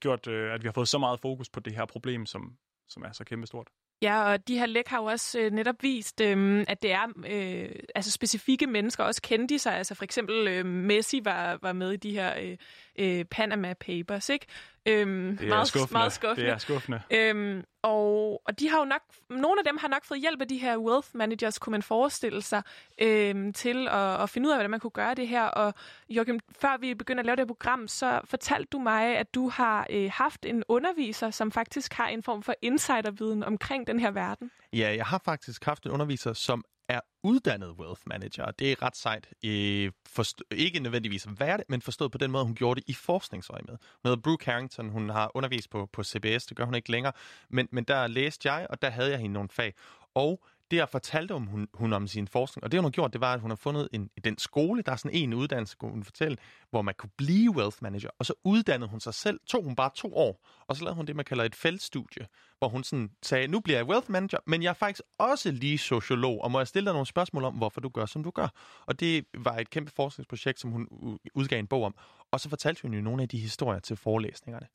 gjort 0.00 0.26
øh, 0.26 0.54
at 0.54 0.62
vi 0.62 0.68
har 0.68 0.72
fået 0.72 0.88
så 0.88 0.98
meget 0.98 1.20
fokus 1.20 1.50
på 1.50 1.60
det 1.60 1.74
her 1.74 1.86
problem, 1.86 2.26
som, 2.26 2.56
som 2.88 3.02
er 3.02 3.12
så 3.12 3.24
kæmpestort. 3.24 3.68
Ja, 4.02 4.32
og 4.32 4.48
de 4.48 4.58
her 4.58 4.66
læk 4.66 4.88
har 4.88 4.98
jo 4.98 5.04
også 5.04 5.38
øh, 5.40 5.50
netop 5.52 5.82
vist, 5.82 6.20
øh, 6.20 6.64
at 6.68 6.82
det 6.82 6.92
er 6.92 7.06
øh, 7.26 7.70
altså 7.94 8.10
specifikke 8.10 8.66
mennesker, 8.66 9.04
også 9.04 9.22
kendte 9.22 9.58
sig. 9.58 9.74
Altså 9.76 9.94
for 9.94 10.04
eksempel 10.04 10.48
øh, 10.48 10.66
Messi 10.66 11.20
var, 11.24 11.58
var 11.62 11.72
med 11.72 11.92
i 11.92 11.96
de 11.96 12.10
her 12.10 12.34
øh, 12.42 12.56
øh, 12.98 13.24
Panama 13.24 13.74
Papers, 13.74 14.28
ikke? 14.28 14.46
Øhm, 14.86 15.36
det 15.36 15.44
er 15.44 15.48
meget, 15.48 15.68
skuffende. 15.68 15.92
Meget 15.92 16.12
skuffende. 16.12 16.46
Det 16.46 16.54
er 16.54 16.58
skuffende. 16.58 17.02
Øhm, 17.10 17.64
og, 17.82 18.42
og 18.46 18.60
de 18.60 18.68
har 18.68 18.78
jo 18.78 18.84
nok, 18.84 19.02
nogle 19.30 19.60
af 19.60 19.64
dem 19.64 19.76
har 19.76 19.88
nok 19.88 20.04
fået 20.04 20.20
hjælp 20.20 20.40
af 20.40 20.48
de 20.48 20.58
her 20.58 20.78
wealth 20.78 21.08
managers, 21.14 21.58
kunne 21.58 21.70
man 21.70 21.82
forestille 21.82 22.42
sig, 22.42 22.62
øhm, 23.00 23.52
til 23.52 23.88
at, 23.88 24.22
at 24.22 24.30
finde 24.30 24.48
ud 24.48 24.52
af, 24.52 24.56
hvordan 24.56 24.70
man 24.70 24.80
kunne 24.80 24.90
gøre 24.90 25.14
det 25.14 25.28
her. 25.28 25.44
Og 25.44 25.74
Joachim, 26.08 26.40
før 26.60 26.76
vi 26.80 26.94
begynder 26.94 27.20
at 27.20 27.26
lave 27.26 27.36
det 27.36 27.40
her 27.40 27.46
program, 27.46 27.88
så 27.88 28.20
fortalte 28.24 28.68
du 28.72 28.78
mig, 28.78 29.16
at 29.16 29.34
du 29.34 29.48
har 29.48 29.86
øh, 29.90 30.10
haft 30.14 30.46
en 30.46 30.64
underviser, 30.68 31.30
som 31.30 31.52
faktisk 31.52 31.92
har 31.92 32.08
en 32.08 32.22
form 32.22 32.42
for 32.42 32.54
insiderviden 32.62 33.44
omkring 33.44 33.86
den 33.86 34.00
her 34.00 34.10
verden. 34.10 34.50
Ja, 34.72 34.94
jeg 34.96 35.06
har 35.06 35.20
faktisk 35.24 35.64
haft 35.64 35.84
en 35.84 35.90
underviser, 35.90 36.32
som 36.32 36.64
er 36.88 37.00
uddannet 37.22 37.70
wealth 37.70 38.00
manager. 38.06 38.50
Det 38.50 38.72
er 38.72 38.82
ret 38.82 38.96
sejt. 38.96 39.28
Øh, 39.44 39.92
forst- 40.08 40.42
ikke 40.50 40.80
nødvendigvis 40.80 41.26
værd, 41.26 41.36
være 41.38 41.56
det, 41.56 41.64
men 41.68 41.82
forstået 41.82 42.12
på 42.12 42.18
den 42.18 42.30
måde, 42.30 42.44
hun 42.44 42.54
gjorde 42.54 42.80
det 42.80 42.88
i 42.88 42.92
forskningsøje 42.94 43.62
med. 43.68 43.76
Hun 44.02 44.08
hedder 44.10 44.22
Brooke 44.22 44.44
Harrington. 44.50 44.88
Hun 44.88 45.08
har 45.08 45.30
undervist 45.34 45.70
på, 45.70 45.88
på 45.92 46.04
CBS. 46.04 46.46
Det 46.46 46.56
gør 46.56 46.64
hun 46.64 46.74
ikke 46.74 46.90
længere. 46.90 47.12
Men, 47.50 47.68
men 47.72 47.84
der 47.84 48.06
læste 48.06 48.52
jeg, 48.52 48.66
og 48.70 48.82
der 48.82 48.90
havde 48.90 49.10
jeg 49.10 49.18
hende 49.18 49.32
nogle 49.34 49.48
fag. 49.48 49.74
Og 50.14 50.44
det 50.70 50.76
jeg 50.76 50.88
fortalte 50.88 51.32
om 51.32 51.46
hun, 51.46 51.68
hun 51.74 51.92
om 51.92 52.06
sin 52.06 52.28
forskning, 52.28 52.64
og 52.64 52.72
det 52.72 52.80
hun 52.80 52.84
har 52.84 52.90
gjort, 52.90 53.12
det 53.12 53.20
var, 53.20 53.34
at 53.34 53.40
hun 53.40 53.50
har 53.50 53.56
fundet 53.56 53.88
en, 53.92 54.10
den 54.24 54.38
skole, 54.38 54.82
der 54.82 54.92
er 54.92 54.96
sådan 54.96 55.16
en 55.16 55.34
uddannelse, 55.34 55.76
kunne 55.76 55.90
hun 55.90 56.04
fortælle, 56.04 56.36
hvor 56.70 56.82
man 56.82 56.94
kunne 56.98 57.10
blive 57.16 57.56
wealth 57.56 57.76
manager, 57.82 58.10
og 58.18 58.26
så 58.26 58.34
uddannede 58.44 58.90
hun 58.90 59.00
sig 59.00 59.14
selv, 59.14 59.40
tog 59.46 59.64
hun 59.64 59.76
bare 59.76 59.90
to 59.94 60.16
år, 60.16 60.46
og 60.66 60.76
så 60.76 60.84
lavede 60.84 60.96
hun 60.96 61.06
det, 61.06 61.16
man 61.16 61.24
kalder 61.24 61.44
et 61.44 61.54
feltstudie, 61.54 62.26
hvor 62.58 62.68
hun 62.68 62.84
sådan 62.84 63.10
sagde, 63.22 63.48
nu 63.48 63.60
bliver 63.60 63.78
jeg 63.78 63.86
wealth 63.86 64.10
manager, 64.10 64.38
men 64.46 64.62
jeg 64.62 64.68
er 64.68 64.74
faktisk 64.74 65.02
også 65.18 65.50
lige 65.50 65.78
sociolog, 65.78 66.42
og 66.42 66.50
må 66.50 66.60
jeg 66.60 66.68
stille 66.68 66.86
dig 66.86 66.92
nogle 66.92 67.06
spørgsmål 67.06 67.44
om, 67.44 67.54
hvorfor 67.54 67.80
du 67.80 67.88
gør, 67.88 68.06
som 68.06 68.22
du 68.22 68.30
gør. 68.30 68.48
Og 68.86 69.00
det 69.00 69.26
var 69.38 69.56
et 69.56 69.70
kæmpe 69.70 69.92
forskningsprojekt, 69.96 70.60
som 70.60 70.70
hun 70.70 70.88
udgav 71.34 71.58
en 71.58 71.66
bog 71.66 71.84
om, 71.84 71.94
og 72.30 72.40
så 72.40 72.48
fortalte 72.48 72.82
hun 72.82 72.94
jo 72.94 73.00
nogle 73.00 73.22
af 73.22 73.28
de 73.28 73.38
historier 73.38 73.80
til 73.80 73.96
forelæsningerne. 73.96 74.66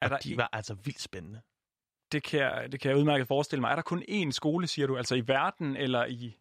Og 0.00 0.06
er 0.06 0.08
der 0.08 0.18
de 0.18 0.36
var 0.36 0.48
altså 0.52 0.74
vildt 0.74 1.00
spændende 1.00 1.40
det 2.12 2.22
kan, 2.22 2.40
jeg, 2.40 2.72
det 2.72 2.80
kan 2.80 2.88
jeg 2.88 2.98
udmærket 2.98 3.28
forestille 3.28 3.60
mig. 3.60 3.70
Er 3.70 3.74
der 3.74 3.82
kun 3.82 4.02
én 4.10 4.30
skole, 4.30 4.66
siger 4.66 4.86
du, 4.86 4.96
altså 4.96 5.14
i 5.14 5.28
verden 5.28 5.76
eller 5.76 6.04
i... 6.06 6.36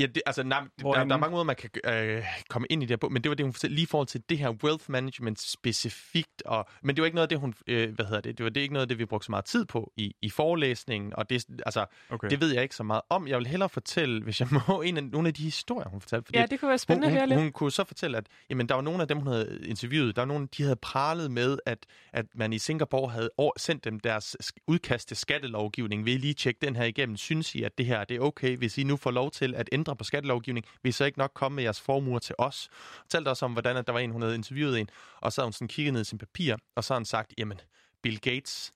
Ja, 0.00 0.06
det, 0.06 0.22
altså, 0.26 0.42
nej, 0.42 0.60
der, 0.60 0.66
Hvorhenne? 0.80 1.08
der 1.10 1.16
er 1.16 1.20
mange 1.20 1.32
måder, 1.32 1.44
man 1.44 1.56
kan 1.56 1.70
øh, 1.84 2.24
komme 2.48 2.66
ind 2.70 2.82
i 2.82 2.86
det 2.86 2.90
her 2.90 2.96
på, 2.96 3.08
men 3.08 3.22
det 3.22 3.28
var 3.30 3.34
det, 3.34 3.46
hun 3.46 3.52
fortalte 3.52 3.74
lige 3.74 3.82
i 3.82 3.86
forhold 3.86 4.06
til 4.08 4.22
det 4.28 4.38
her 4.38 4.50
wealth 4.64 4.84
management 4.88 5.40
specifikt. 5.40 6.42
Og, 6.46 6.68
men 6.82 6.96
det 6.96 7.02
var 7.02 7.06
ikke 7.06 7.14
noget 7.14 7.24
af 7.24 7.28
det, 7.28 7.38
hun, 7.38 7.54
øh, 7.66 7.94
hvad 7.94 8.04
hedder 8.04 8.20
det, 8.20 8.38
det 8.38 8.44
var 8.44 8.50
det 8.50 8.60
ikke 8.60 8.72
noget 8.72 8.84
af 8.84 8.88
det, 8.88 8.98
vi 8.98 9.04
brugte 9.04 9.24
så 9.26 9.32
meget 9.32 9.44
tid 9.44 9.64
på 9.64 9.92
i, 9.96 10.14
i 10.22 10.30
forelæsningen, 10.30 11.16
og 11.16 11.30
det, 11.30 11.44
altså, 11.66 11.86
Okay. 12.10 12.30
det 12.30 12.40
ved 12.40 12.52
jeg 12.52 12.62
ikke 12.62 12.74
så 12.74 12.82
meget 12.82 13.02
om. 13.10 13.28
Jeg 13.28 13.38
vil 13.38 13.46
hellere 13.46 13.68
fortælle, 13.68 14.22
hvis 14.22 14.40
jeg 14.40 14.48
må, 14.68 14.80
en 14.82 14.96
af, 14.96 15.04
nogle 15.04 15.28
af 15.28 15.34
de 15.34 15.42
historier, 15.42 15.88
hun 15.88 16.00
fortalte. 16.00 16.26
Fordi 16.26 16.38
Ja, 16.38 16.46
det 16.46 16.60
kunne 16.60 16.68
være 16.68 16.78
spændende 16.78 17.08
hun, 17.08 17.16
at 17.16 17.20
høre 17.20 17.26
hun, 17.26 17.28
lidt. 17.28 17.40
Hun 17.40 17.52
kunne 17.52 17.72
så 17.72 17.84
fortælle, 17.84 18.16
at 18.16 18.26
jamen, 18.50 18.68
der 18.68 18.74
var 18.74 18.82
nogle 18.82 19.02
af 19.02 19.08
dem, 19.08 19.18
hun 19.18 19.26
havde 19.26 19.60
interviewet, 19.66 20.16
der 20.16 20.22
var 20.22 20.26
nogle, 20.26 20.48
de 20.56 20.62
havde 20.62 20.76
pralet 20.76 21.30
med, 21.30 21.58
at, 21.66 21.78
at 22.12 22.26
man 22.34 22.52
i 22.52 22.58
Singapore 22.58 23.10
havde 23.10 23.30
over, 23.36 23.52
sendt 23.56 23.84
dem 23.84 24.00
deres 24.00 24.36
udkast 24.66 25.08
til 25.08 25.16
skattelovgivning. 25.16 26.04
Vil 26.04 26.14
I 26.14 26.16
lige 26.16 26.34
tjekke 26.34 26.66
den 26.66 26.76
her 26.76 26.84
igennem? 26.84 27.16
Synes 27.16 27.54
I, 27.54 27.62
at 27.62 27.78
det 27.78 27.86
her 27.86 28.04
det 28.04 28.16
er 28.16 28.20
okay, 28.20 28.56
hvis 28.56 28.78
I 28.78 28.82
nu 28.82 28.96
får 28.96 29.10
lov 29.10 29.30
til 29.30 29.54
at 29.54 29.68
ændre 29.72 29.89
på 29.94 30.04
skattelovgivning? 30.04 30.66
Vil 30.82 30.90
I 30.90 30.92
så 30.92 31.04
ikke 31.04 31.18
nok 31.18 31.30
komme 31.34 31.56
med 31.56 31.64
jeres 31.64 31.80
formuer 31.80 32.18
til 32.18 32.34
os? 32.38 32.68
Fortalte 33.02 33.28
også 33.28 33.44
om, 33.44 33.52
hvordan 33.52 33.76
at 33.76 33.86
der 33.86 33.92
var 33.92 34.00
en, 34.00 34.10
hun 34.10 34.22
havde 34.22 34.34
interviewet 34.34 34.80
en, 34.80 34.88
og 35.20 35.32
så 35.32 35.40
havde 35.40 35.46
hun 35.46 35.52
sådan 35.52 35.68
kigget 35.68 35.92
ned 35.92 36.00
i 36.00 36.04
sin 36.04 36.18
papir, 36.18 36.56
og 36.76 36.84
så 36.84 36.94
havde 36.94 37.00
hun 37.00 37.04
sagt, 37.04 37.34
jamen, 37.38 37.60
Bill 38.02 38.20
Gates, 38.20 38.72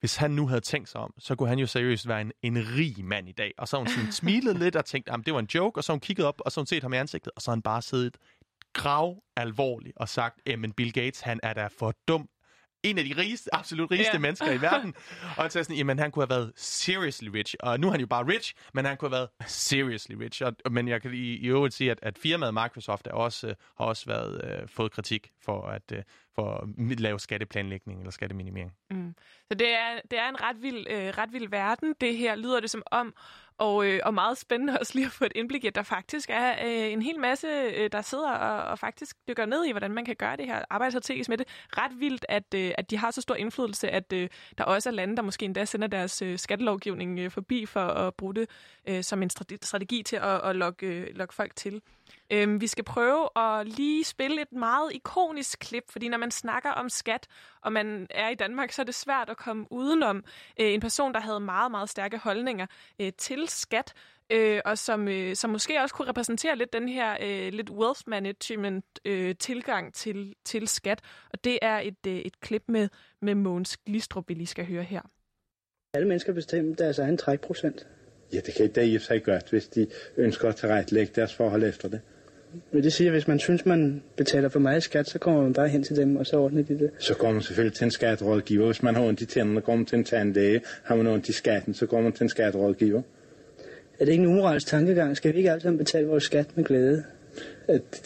hvis 0.00 0.16
han 0.16 0.30
nu 0.30 0.48
havde 0.48 0.60
tænkt 0.60 0.88
sig 0.88 1.00
om, 1.00 1.14
så 1.18 1.34
kunne 1.34 1.48
han 1.48 1.58
jo 1.58 1.66
seriøst 1.66 2.08
være 2.08 2.20
en, 2.20 2.32
en 2.42 2.56
rig 2.56 3.04
mand 3.04 3.28
i 3.28 3.32
dag. 3.32 3.52
Og 3.58 3.68
så 3.68 3.76
har 3.76 3.78
hun 3.78 3.88
sådan 3.88 4.12
smilet 4.22 4.58
lidt 4.58 4.76
og 4.76 4.84
tænkt, 4.84 5.08
at 5.08 5.20
det 5.26 5.34
var 5.34 5.40
en 5.40 5.48
joke, 5.54 5.78
og 5.78 5.84
så 5.84 5.92
har 5.92 5.94
hun 5.94 6.00
kigget 6.00 6.26
op, 6.26 6.40
og 6.44 6.52
så 6.52 6.60
har 6.60 6.62
hun 6.62 6.66
set 6.66 6.82
ham 6.82 6.92
i 6.92 6.96
ansigtet, 6.96 7.32
og 7.36 7.42
så 7.42 7.50
har 7.50 7.56
han 7.56 7.62
bare 7.62 7.82
siddet 7.82 8.16
grav 8.72 9.22
alvorligt 9.36 9.96
og 9.96 10.08
sagt, 10.08 10.40
men 10.58 10.72
Bill 10.72 10.92
Gates, 10.92 11.20
han 11.20 11.40
er 11.42 11.52
da 11.52 11.66
for 11.78 11.94
dum. 12.08 12.28
En 12.86 12.98
af 12.98 13.04
de 13.04 13.14
rigeste, 13.16 13.54
absolut 13.54 13.90
rigeste 13.90 14.12
yeah. 14.14 14.22
mennesker 14.22 14.52
i 14.52 14.60
verden. 14.60 14.94
Og 15.36 15.52
sagde 15.52 15.64
sådan, 15.64 15.76
jamen 15.76 15.98
han 15.98 16.10
kunne 16.10 16.22
have 16.22 16.30
været 16.30 16.52
seriously 16.56 17.28
rich. 17.28 17.54
Og 17.60 17.80
nu 17.80 17.86
er 17.86 17.90
han 17.90 18.00
jo 18.00 18.06
bare 18.06 18.26
rich, 18.26 18.54
men 18.74 18.84
han 18.84 18.96
kunne 18.96 19.08
have 19.08 19.16
været 19.16 19.28
seriously 19.46 20.14
rich. 20.14 20.42
Og, 20.42 20.72
men 20.72 20.88
jeg 20.88 21.02
kan 21.02 21.14
i, 21.14 21.16
i 21.16 21.46
øvrigt 21.46 21.74
sige, 21.74 21.90
at, 21.90 21.98
at 22.02 22.18
firmaet 22.18 22.54
Microsoft 22.54 23.06
er 23.06 23.12
også, 23.12 23.46
øh, 23.46 23.54
har 23.78 23.84
også 23.84 24.06
været, 24.06 24.44
øh, 24.44 24.68
fået 24.68 24.92
kritik 24.92 25.30
for 25.44 25.66
at, 25.66 25.92
øh, 25.92 26.02
for 26.36 26.68
at 26.90 27.00
lave 27.00 27.20
skatteplanlægning 27.20 27.98
eller 27.98 28.10
skatteminimering. 28.10 28.72
Mm. 28.90 29.14
Så 29.48 29.54
det 29.54 29.68
er, 29.68 30.00
det 30.10 30.18
er 30.18 30.28
en 30.28 30.42
ret 30.42 30.62
vild, 30.62 30.86
øh, 30.90 31.08
ret 31.18 31.32
vild 31.32 31.48
verden, 31.48 31.94
det 32.00 32.16
her 32.16 32.36
lyder 32.36 32.60
det 32.60 32.70
som 32.70 32.82
om. 32.90 33.14
Og, 33.58 33.86
øh, 33.86 34.00
og 34.04 34.14
meget 34.14 34.38
spændende 34.38 34.78
også 34.80 34.92
lige 34.94 35.06
at 35.06 35.12
få 35.12 35.24
et 35.24 35.32
indblik 35.34 35.64
i, 35.64 35.66
at 35.66 35.74
der 35.74 35.82
faktisk 35.82 36.30
er 36.32 36.50
øh, 36.66 36.92
en 36.92 37.02
hel 37.02 37.20
masse, 37.20 37.46
øh, 37.46 37.92
der 37.92 38.00
sidder 38.00 38.30
og, 38.30 38.70
og 38.70 38.78
faktisk 38.78 39.16
dykker 39.28 39.46
ned 39.46 39.64
i, 39.64 39.70
hvordan 39.70 39.90
man 39.90 40.04
kan 40.04 40.16
gøre 40.16 40.36
det 40.36 40.46
her, 40.46 40.64
arbejde 40.70 40.90
strategisk 40.90 41.28
med 41.28 41.38
det. 41.38 41.48
Ret 41.78 42.00
vildt, 42.00 42.26
at, 42.28 42.54
øh, 42.54 42.72
at 42.78 42.90
de 42.90 42.96
har 42.96 43.10
så 43.10 43.20
stor 43.20 43.34
indflydelse, 43.34 43.90
at 43.90 44.12
øh, 44.12 44.28
der 44.58 44.64
også 44.64 44.88
er 44.88 44.92
lande, 44.92 45.16
der 45.16 45.22
måske 45.22 45.44
endda 45.44 45.64
sender 45.64 45.88
deres 45.88 46.22
øh, 46.22 46.38
skattelovgivning 46.38 47.18
øh, 47.18 47.30
forbi 47.30 47.66
for 47.66 47.80
at 47.80 48.14
bruge 48.14 48.34
det 48.34 48.50
øh, 48.88 49.02
som 49.02 49.22
en 49.22 49.30
strategi 49.62 50.02
til 50.02 50.16
at, 50.16 50.40
at 50.44 50.56
lokke, 50.56 50.86
øh, 50.86 51.06
lokke 51.14 51.34
folk 51.34 51.56
til. 51.56 51.82
Øhm, 52.32 52.60
vi 52.60 52.66
skal 52.66 52.84
prøve 52.84 53.28
at 53.36 53.68
lige 53.68 54.04
spille 54.04 54.42
et 54.42 54.52
meget 54.52 54.92
ikonisk 54.94 55.58
klip, 55.58 55.84
fordi 55.88 56.08
når 56.08 56.18
man 56.18 56.30
snakker 56.30 56.70
om 56.70 56.88
skat, 56.88 57.26
og 57.60 57.72
man 57.72 58.06
er 58.10 58.28
i 58.28 58.34
Danmark, 58.34 58.72
så 58.72 58.82
er 58.82 58.86
det 58.86 58.94
svært 58.94 59.30
at 59.30 59.36
komme 59.36 59.66
udenom 59.70 60.16
øh, 60.60 60.72
en 60.74 60.80
person, 60.80 61.14
der 61.14 61.20
havde 61.20 61.40
meget, 61.40 61.70
meget 61.70 61.88
stærke 61.88 62.18
holdninger 62.18 62.66
øh, 63.00 63.12
til 63.18 63.48
skat, 63.48 63.92
øh, 64.30 64.60
og 64.64 64.78
som, 64.78 65.08
øh, 65.08 65.36
som 65.36 65.50
måske 65.50 65.80
også 65.80 65.94
kunne 65.94 66.08
repræsentere 66.08 66.56
lidt 66.56 66.72
den 66.72 66.88
her 66.88 67.16
øh, 67.22 67.52
lidt 67.52 67.70
wealth 67.70 68.00
management 68.06 68.84
øh, 69.04 69.34
tilgang 69.38 69.94
til, 69.94 70.34
til 70.44 70.68
skat. 70.68 71.00
Og 71.32 71.44
det 71.44 71.58
er 71.62 71.78
et, 71.78 72.06
øh, 72.06 72.16
et 72.16 72.40
klip 72.40 72.62
med, 72.68 72.88
med 73.22 73.34
Mogens 73.34 73.76
Glistrup, 73.76 74.28
vi 74.28 74.34
lige 74.34 74.46
skal 74.46 74.66
høre 74.66 74.82
her. 74.82 75.00
Alle 75.94 76.08
mennesker 76.08 76.32
bestemmer 76.32 76.74
deres 76.74 76.98
egen 76.98 77.18
trækprocent. 77.18 77.86
Ja, 78.32 78.40
det 78.46 78.54
kan 78.54 78.68
da 78.68 78.80
i 78.80 78.98
sig 78.98 79.22
godt, 79.22 79.50
hvis 79.50 79.66
de 79.66 79.86
ønsker 80.16 80.48
at 80.48 80.56
tilrettelægge 80.56 81.12
deres 81.16 81.34
forhold 81.34 81.64
efter 81.64 81.88
det. 81.88 82.00
Men 82.72 82.82
det 82.82 82.92
siger, 82.92 83.08
at 83.08 83.14
hvis 83.14 83.28
man 83.28 83.38
synes, 83.38 83.66
man 83.66 84.02
betaler 84.16 84.48
for 84.48 84.58
meget 84.58 84.82
skat, 84.82 85.08
så 85.08 85.18
kommer 85.18 85.42
man 85.42 85.52
bare 85.52 85.68
hen 85.68 85.82
til 85.82 85.96
dem, 85.96 86.16
og 86.16 86.26
så 86.26 86.36
ordner 86.36 86.62
de 86.62 86.78
det. 86.78 86.90
Så 86.98 87.14
går 87.14 87.32
man 87.32 87.42
selvfølgelig 87.42 87.76
til 87.76 87.84
en 87.84 87.90
skatterådgiver. 87.90 88.66
Hvis 88.66 88.82
man 88.82 88.94
har 88.94 89.02
ondt 89.02 89.20
i 89.20 89.26
tænderne, 89.26 89.60
går 89.60 89.76
man 89.76 89.86
til 89.86 89.98
en 89.98 90.04
tandlæge. 90.04 90.60
Har 90.82 90.96
man 90.96 91.06
ondt 91.06 91.28
i 91.28 91.32
skatten, 91.32 91.74
så 91.74 91.86
går 91.86 92.00
man 92.00 92.12
til 92.12 92.22
en 92.22 92.28
skatterådgiver. 92.28 93.02
Er 94.00 94.04
det 94.04 94.12
ikke 94.12 94.24
en 94.24 94.30
umoralsk 94.30 94.66
tankegang? 94.66 95.16
Skal 95.16 95.32
vi 95.32 95.38
ikke 95.38 95.56
sammen 95.60 95.78
betale 95.78 96.06
vores 96.06 96.24
skat 96.24 96.56
med 96.56 96.64
glæde? 96.64 97.04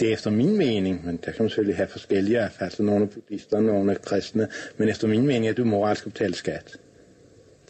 Det 0.00 0.08
er 0.08 0.12
efter 0.12 0.30
min 0.30 0.58
mening, 0.58 1.06
men 1.06 1.16
der 1.24 1.32
kan 1.32 1.42
man 1.42 1.50
selvfølgelig 1.50 1.76
have 1.76 1.88
forskellige 1.88 2.38
erfærdsler. 2.38 2.86
Nogle 2.86 3.04
er 3.04 3.08
buddhister, 3.08 3.60
nogle 3.60 3.92
er 3.92 3.96
kristne. 3.96 4.48
Men 4.76 4.88
efter 4.88 5.08
min 5.08 5.26
mening 5.26 5.48
er 5.48 5.52
det 5.52 5.66
moralsk 5.66 6.06
at 6.06 6.12
betale 6.12 6.34
skat. 6.34 6.76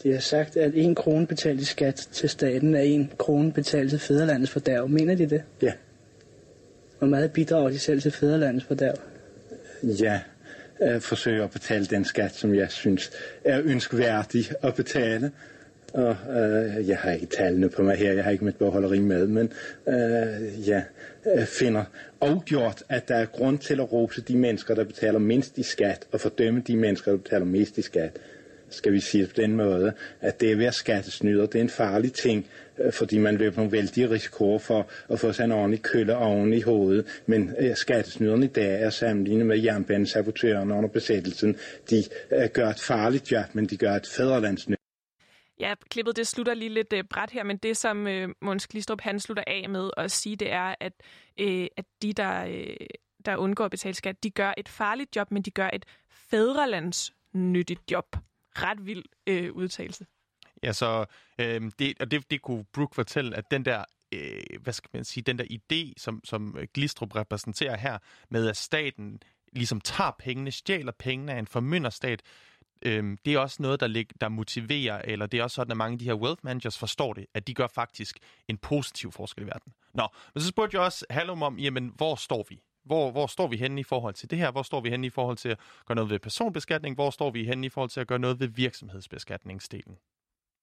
De 0.03 0.13
har 0.13 0.19
sagt, 0.19 0.57
at 0.57 0.71
en 0.75 0.95
krone 0.95 1.27
betalt 1.27 1.61
i 1.61 1.65
skat 1.65 1.95
til 1.95 2.29
staten 2.29 2.75
er 2.75 2.81
en 2.81 3.11
krone 3.17 3.53
betalt 3.53 3.89
til 3.89 3.99
fædrelandets 3.99 4.51
fordærv. 4.51 4.87
Mener 4.87 5.15
de 5.15 5.29
det? 5.29 5.43
Ja. 5.61 5.71
Hvor 6.99 7.07
meget 7.07 7.31
bidrager 7.31 7.69
de 7.69 7.79
selv 7.79 8.01
til 8.01 8.11
fædrelandets 8.11 8.65
fordærv? 8.65 8.95
Jeg 9.83 10.21
øh, 10.81 11.01
forsøger 11.01 11.43
at 11.43 11.51
betale 11.51 11.85
den 11.85 12.05
skat, 12.05 12.35
som 12.35 12.55
jeg 12.55 12.71
synes 12.71 13.11
er 13.45 13.61
ønskværdig 13.63 14.45
at 14.63 14.75
betale. 14.75 15.31
Og 15.93 16.15
øh, 16.29 16.87
jeg 16.87 16.97
har 16.97 17.11
ikke 17.11 17.25
tallene 17.25 17.69
på 17.69 17.83
mig 17.83 17.97
her, 17.97 18.13
jeg 18.13 18.23
har 18.23 18.31
ikke 18.31 18.45
mit 18.45 18.55
bogholderi 18.55 18.99
med, 18.99 19.27
men 19.27 19.53
øh, 19.87 20.67
jeg 20.69 20.83
øh, 21.35 21.45
finder 21.45 21.83
afgjort, 22.21 22.83
at 22.89 23.07
der 23.07 23.15
er 23.15 23.25
grund 23.25 23.59
til 23.59 23.79
at 23.79 23.91
rose 23.91 24.21
de 24.21 24.37
mennesker, 24.37 24.75
der 24.75 24.83
betaler 24.83 25.19
mindst 25.19 25.57
i 25.57 25.63
skat, 25.63 26.07
og 26.11 26.21
fordømme 26.21 26.63
de 26.67 26.75
mennesker, 26.75 27.11
der 27.11 27.17
betaler 27.17 27.45
mest 27.45 27.77
i 27.77 27.81
skat. 27.81 28.19
Skal 28.73 28.93
vi 28.93 28.99
sige 28.99 29.27
på 29.27 29.33
den 29.35 29.55
måde, 29.55 29.93
at 30.21 30.41
det 30.41 30.51
at 30.51 30.57
være 30.57 30.71
skattesnyder, 30.71 31.45
det 31.45 31.55
er 31.55 31.63
en 31.63 31.69
farlig 31.69 32.13
ting, 32.13 32.47
øh, 32.79 32.93
fordi 32.93 33.17
man 33.17 33.35
løber 33.35 33.55
nogle 33.55 33.71
vældige 33.71 34.09
risikoer 34.09 34.59
for 34.59 34.89
at 35.09 35.19
få 35.19 35.31
sig 35.31 35.43
en 35.43 35.51
ordentlig 35.51 35.81
kølle 35.81 36.17
oven 36.17 36.53
i 36.53 36.61
hovedet. 36.61 37.21
Men 37.25 37.55
øh, 37.59 37.75
skattesnyderne 37.75 38.45
i 38.45 38.49
dag 38.49 38.81
er 38.81 38.89
sammenlignet 38.89 39.45
med 39.45 39.59
jernbanesabotørerne 39.59 40.73
under 40.73 40.89
besættelsen. 40.89 41.55
De 41.89 42.03
øh, 42.31 42.49
gør 42.53 42.69
et 42.69 42.79
farligt 42.79 43.31
job, 43.31 43.45
men 43.53 43.65
de 43.65 43.77
gør 43.77 43.93
et 43.93 44.07
fædrelandsnyt. 44.07 44.77
Ja, 45.59 45.73
klippet 45.89 46.15
det 46.17 46.27
slutter 46.27 46.53
lige 46.53 46.69
lidt 46.69 46.93
øh, 46.93 47.03
bræt 47.03 47.31
her, 47.31 47.43
men 47.43 47.57
det 47.57 47.77
som 47.77 48.07
øh, 48.07 48.29
Måns 48.41 48.67
Glistrup 48.67 49.01
han 49.01 49.19
slutter 49.19 49.43
af 49.47 49.69
med 49.69 49.89
at 49.97 50.11
sige, 50.11 50.35
det 50.35 50.51
er, 50.51 50.75
at, 50.79 50.93
øh, 51.39 51.67
at 51.77 51.85
de, 52.01 52.13
der, 52.13 52.45
øh, 52.45 52.75
der 53.25 53.37
undgår 53.37 53.65
at 53.65 53.71
betale 53.71 53.93
skat, 53.93 54.23
de 54.23 54.29
gør 54.29 54.53
et 54.57 54.69
farligt 54.69 55.15
job, 55.15 55.31
men 55.31 55.41
de 55.41 55.51
gør 55.51 55.69
et 55.73 55.85
fædrelandsnyttigt 56.29 57.91
job. 57.91 58.15
Ret 58.55 58.85
vild 58.85 59.03
øh, 59.27 59.53
udtalelse. 59.53 60.05
Ja, 60.63 60.73
så 60.73 61.05
øh, 61.39 61.71
det, 61.79 61.99
og 61.99 62.11
det, 62.11 62.31
det 62.31 62.41
kunne 62.41 62.65
Brooke 62.73 62.95
fortælle, 62.95 63.37
at 63.37 63.51
den 63.51 63.65
der, 63.65 63.83
øh, 64.11 64.41
hvad 64.61 64.73
skal 64.73 64.89
man 64.93 65.05
sige, 65.05 65.23
den 65.23 65.39
der 65.39 65.45
idé, 65.45 65.93
som, 65.97 66.21
som 66.23 66.57
øh, 66.57 66.67
Glistrup 66.73 67.15
repræsenterer 67.15 67.77
her, 67.77 67.97
med 68.29 68.47
at 68.47 68.57
staten 68.57 69.21
ligesom 69.53 69.81
tager 69.81 70.11
pengene, 70.19 70.51
stjæler 70.51 70.91
pengene 70.91 71.33
af 71.33 71.39
en 71.39 71.47
formynderstat, 71.47 72.21
øh, 72.81 73.17
det 73.25 73.33
er 73.33 73.39
også 73.39 73.61
noget, 73.61 73.79
der, 73.79 73.87
lig, 73.87 74.07
der 74.21 74.29
motiverer, 74.29 75.01
eller 75.03 75.25
det 75.25 75.39
er 75.39 75.43
også 75.43 75.55
sådan, 75.55 75.71
at 75.71 75.77
mange 75.77 75.93
af 75.93 75.99
de 75.99 76.05
her 76.05 76.13
wealth 76.13 76.45
managers 76.45 76.77
forstår 76.77 77.13
det, 77.13 77.25
at 77.33 77.47
de 77.47 77.53
gør 77.53 77.67
faktisk 77.67 78.19
en 78.47 78.57
positiv 78.57 79.11
forskel 79.11 79.43
i 79.43 79.47
verden. 79.47 79.73
Nå, 79.93 80.07
men 80.33 80.41
så 80.41 80.47
spurgte 80.47 80.75
jeg 80.75 80.83
også 80.83 81.05
Hallum 81.09 81.43
om, 81.43 81.59
jamen, 81.59 81.91
hvor 81.95 82.15
står 82.15 82.45
vi? 82.49 82.61
Hvor, 82.83 83.11
hvor 83.11 83.27
står 83.27 83.47
vi 83.47 83.57
henne 83.57 83.81
i 83.81 83.83
forhold 83.83 84.13
til 84.13 84.29
det 84.29 84.37
her? 84.37 84.51
Hvor 84.51 84.61
står 84.63 84.81
vi 84.81 84.89
henne 84.89 85.07
i 85.07 85.09
forhold 85.09 85.37
til 85.37 85.49
at 85.49 85.59
gøre 85.85 85.95
noget 85.95 86.09
ved 86.09 86.19
personbeskatning? 86.19 86.95
Hvor 86.95 87.09
står 87.09 87.31
vi 87.31 87.45
henne 87.45 87.65
i 87.65 87.69
forhold 87.69 87.89
til 87.89 87.99
at 87.99 88.07
gøre 88.07 88.19
noget 88.19 88.39
ved 88.39 88.47
virksomhedsbeskatningsdelen? 88.47 89.97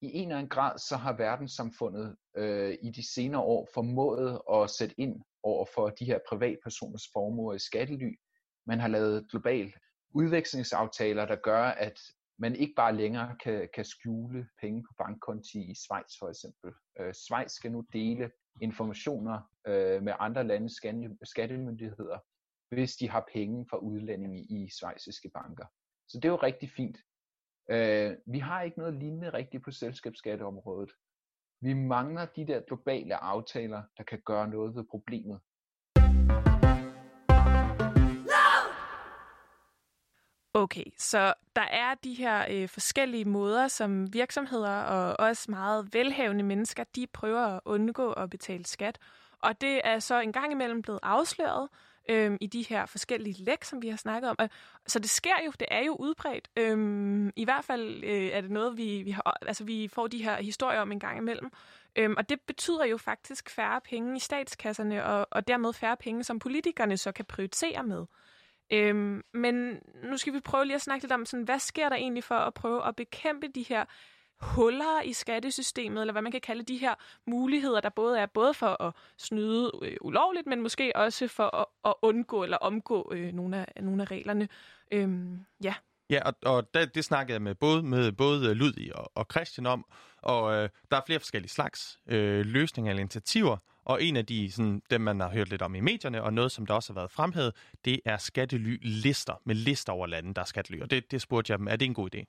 I 0.01 0.11
en 0.15 0.23
eller 0.23 0.37
anden 0.37 0.49
grad, 0.49 0.79
så 0.79 0.97
har 0.97 1.13
verdenssamfundet 1.13 2.17
øh, 2.37 2.75
i 2.83 2.91
de 2.91 3.13
senere 3.15 3.43
år 3.43 3.69
formået 3.75 4.41
at 4.53 4.71
sætte 4.71 5.01
ind 5.01 5.21
over 5.43 5.67
for 5.75 5.89
de 5.89 6.05
her 6.05 6.19
privatpersoners 6.29 7.09
formuer 7.13 7.55
i 7.55 7.59
skattely. 7.59 8.19
Man 8.67 8.81
har 8.81 8.89
lavet 8.89 9.31
global 9.31 9.73
udvekslingsaftaler, 10.15 11.27
der 11.27 11.37
gør, 11.37 11.63
at 11.63 12.01
man 12.39 12.57
ikke 12.57 12.73
bare 12.77 12.97
længere 12.97 13.37
kan, 13.45 13.69
kan 13.75 13.85
skjule 13.85 14.49
penge 14.61 14.83
på 14.83 14.95
bankkonti 14.99 15.71
i 15.71 15.75
Schweiz 15.75 16.13
for 16.19 16.29
eksempel. 16.29 16.73
Øh, 17.01 17.15
Schweiz 17.15 17.51
skal 17.53 17.73
nu 17.73 17.85
dele 17.93 18.31
informationer 18.61 19.41
øh, 19.67 20.03
med 20.03 20.13
andre 20.19 20.45
landes 20.45 20.73
skattemyndigheder, 21.23 22.19
hvis 22.75 22.97
de 22.97 23.09
har 23.09 23.29
penge 23.33 23.67
fra 23.71 23.77
udlændinge 23.77 24.41
i 24.43 24.69
schweiziske 24.69 25.31
banker. 25.35 25.67
Så 26.09 26.19
det 26.21 26.25
er 26.25 26.33
jo 26.33 26.37
rigtig 26.37 26.71
fint. 26.71 26.99
Øh, 27.71 28.17
vi 28.27 28.39
har 28.39 28.63
ikke 28.63 28.79
noget 28.79 28.95
lignende 28.95 29.31
rigtigt 29.31 29.65
på 29.65 29.71
selskabsskatteområdet. 29.71 30.93
Vi 31.61 31.75
mangler 31.75 32.27
de 32.27 32.47
der 32.47 32.61
globale 32.61 33.17
aftaler, 33.17 33.83
der 33.97 34.05
kan 34.05 34.21
gøre 34.27 34.49
noget 34.49 34.75
ved 34.75 34.85
problemet. 34.91 35.41
Okay, 40.59 40.85
så 40.97 41.35
der 41.57 41.63
er 41.63 41.95
de 41.95 42.15
her 42.15 42.47
øh, 42.51 42.69
forskellige 42.69 43.25
måder, 43.25 43.69
som 43.69 44.13
virksomheder 44.13 44.71
og 44.71 45.27
også 45.27 45.51
meget 45.51 45.95
velhavende 45.95 46.45
mennesker, 46.45 46.85
de 46.97 47.07
prøver 47.07 47.47
at 47.47 47.61
undgå 47.65 48.13
at 48.13 48.31
betale 48.31 48.67
skat. 48.67 48.99
Og 49.41 49.61
det 49.61 49.81
er 49.85 49.99
så 49.99 50.21
en 50.21 50.33
gang 50.33 50.53
imellem 50.53 50.83
blevet 50.83 51.01
afsløret, 51.03 51.69
øh, 52.09 52.37
i 52.41 52.47
de 52.47 52.63
her 52.69 52.87
forskellige 52.87 53.45
læk, 53.45 53.65
som 53.65 53.83
vi 53.83 53.89
har 53.89 53.97
snakket 53.97 54.31
om. 54.31 54.37
Så 54.87 54.99
det 54.99 55.11
sker 55.11 55.35
jo, 55.47 55.53
det 55.61 55.69
er 55.71 55.85
jo 55.85 55.95
udbredt. 55.95 56.49
Øh, 56.57 57.33
I 57.37 57.45
hvert 57.45 57.65
fald 57.65 58.05
øh, 58.05 58.27
er 58.33 58.41
det 58.41 58.51
noget, 58.51 58.77
vi, 58.77 59.03
vi, 59.03 59.11
har, 59.11 59.39
altså, 59.43 59.65
vi 59.65 59.89
får 59.93 60.07
de 60.07 60.23
her 60.23 60.43
historier 60.43 60.81
om 60.81 60.93
en 60.93 61.01
gang 61.01 61.19
imellem. 61.19 61.51
Øh, 61.97 62.11
og 62.17 62.29
det 62.29 62.41
betyder 62.41 62.85
jo 62.85 62.97
faktisk 62.97 63.51
færre 63.51 63.81
penge 63.81 64.17
i 64.17 64.21
statskasserne, 64.21 65.05
og, 65.05 65.29
og 65.31 65.49
dermed 65.49 65.73
færre 65.73 65.97
penge, 65.97 66.25
som 66.25 66.39
politikerne 66.39 66.97
så 66.97 67.13
kan 67.13 67.25
prioritere 67.25 67.83
med. 67.83 68.07
Øhm, 68.71 69.23
men 69.35 69.81
nu 70.03 70.17
skal 70.17 70.33
vi 70.33 70.41
prøve 70.41 70.65
lige 70.65 70.75
at 70.75 70.83
snakke 70.83 71.05
lidt 71.05 71.13
om, 71.13 71.27
sådan, 71.27 71.45
hvad 71.45 71.59
sker 71.59 71.89
der 71.89 71.97
egentlig 71.97 72.25
for 72.25 72.35
at 72.35 72.55
prøve 72.55 72.89
at 72.89 72.97
bekæmpe 72.97 73.49
de 73.55 73.63
her 73.63 73.85
huller 74.41 75.03
i 75.05 75.13
skattesystemet, 75.13 76.01
eller 76.01 76.13
hvad 76.13 76.23
man 76.23 76.33
kan 76.33 76.41
kalde 76.41 76.63
de 76.63 76.77
her 76.77 76.95
muligheder, 77.27 77.81
der 77.81 77.89
både 77.89 78.19
er 78.19 78.27
både 78.27 78.55
for 78.55 78.83
at 78.83 78.95
snyde 79.19 79.71
øh, 79.83 79.97
ulovligt, 80.01 80.47
men 80.47 80.63
måske 80.63 80.93
også 80.97 81.29
for 81.29 81.57
at, 81.57 81.67
at 81.85 81.95
undgå 82.03 82.43
eller 82.43 82.57
omgå 82.57 83.13
øh, 83.15 83.33
nogle, 83.33 83.57
af, 83.57 83.83
nogle 83.83 84.03
af 84.03 84.11
reglerne. 84.11 84.49
Øhm, 84.93 85.45
ja. 85.65 85.75
Ja, 86.11 86.21
og, 86.25 86.35
og 86.43 86.75
det, 86.75 86.95
det 86.95 87.05
snakkede 87.05 87.33
jeg 87.33 87.43
med 87.43 87.55
både, 87.55 87.83
med 87.83 88.13
både 88.13 88.55
Ludvig 88.55 88.97
og, 88.97 89.13
og 89.15 89.27
Christian 89.31 89.67
om, 89.67 89.85
og 90.23 90.55
øh, 90.55 90.69
der 90.91 90.97
er 90.97 91.01
flere 91.07 91.21
forskellige 91.21 91.51
slags 91.51 91.99
øh, 92.07 92.47
løsninger 92.47 92.91
eller 92.91 93.01
initiativer, 93.01 93.57
og 93.89 94.03
en 94.03 94.17
af 94.17 94.27
de, 94.27 94.53
sådan, 94.53 94.83
dem 94.91 95.01
man 95.01 95.21
har 95.21 95.31
hørt 95.31 95.49
lidt 95.49 95.63
om 95.63 95.75
i 95.75 95.81
medierne, 95.81 96.23
og 96.23 96.33
noget, 96.33 96.53
som 96.53 96.67
der 96.67 96.75
også 96.75 96.93
har 96.93 97.01
været 97.01 97.11
fremhævet, 97.11 97.57
det 97.85 98.01
er 98.05 98.17
skattely-lister, 98.17 99.43
med 99.45 99.55
lister 99.55 99.93
over 99.93 100.07
lande, 100.07 100.35
der 100.35 100.41
er 100.41 100.45
skattely. 100.45 100.81
Og 100.83 100.91
det, 100.91 101.11
det 101.11 101.23
spurgte 101.23 101.51
jeg 101.51 101.59
dem, 101.59 101.69
er 101.69 101.77
det 101.77 101.87
en 101.87 101.95
god 101.95 102.15
idé? 102.15 102.25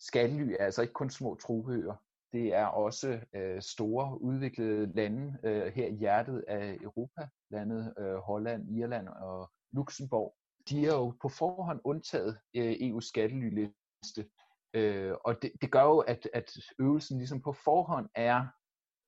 Skattely 0.00 0.52
er 0.60 0.64
altså 0.64 0.82
ikke 0.82 0.92
kun 0.92 1.10
små 1.10 1.34
trohøer. 1.34 1.94
Det 2.32 2.54
er 2.54 2.66
også 2.66 3.20
øh, 3.34 3.62
store 3.62 4.20
udviklede 4.20 4.92
lande 4.94 5.38
øh, 5.44 5.72
her 5.72 5.86
i 5.86 5.94
hjertet 5.94 6.44
af 6.48 6.78
Europa, 6.82 7.28
landet 7.50 7.94
øh, 7.98 8.14
Holland, 8.14 8.76
Irland 8.76 9.08
og 9.08 9.50
Luxembourg. 9.72 10.36
De 10.68 10.86
er 10.86 10.94
jo 10.94 11.14
på 11.22 11.28
forhånd 11.28 11.80
undtaget 11.84 12.38
øh, 12.56 12.72
EU's 12.72 13.00
skattelyliste, 13.00 14.28
øh, 14.74 15.14
og 15.24 15.42
det, 15.42 15.52
det 15.60 15.70
gør 15.70 15.82
jo, 15.82 15.98
at, 15.98 16.28
at 16.34 16.52
øvelsen 16.78 17.18
ligesom 17.18 17.42
på 17.42 17.52
forhånd 17.52 18.08
er 18.14 18.46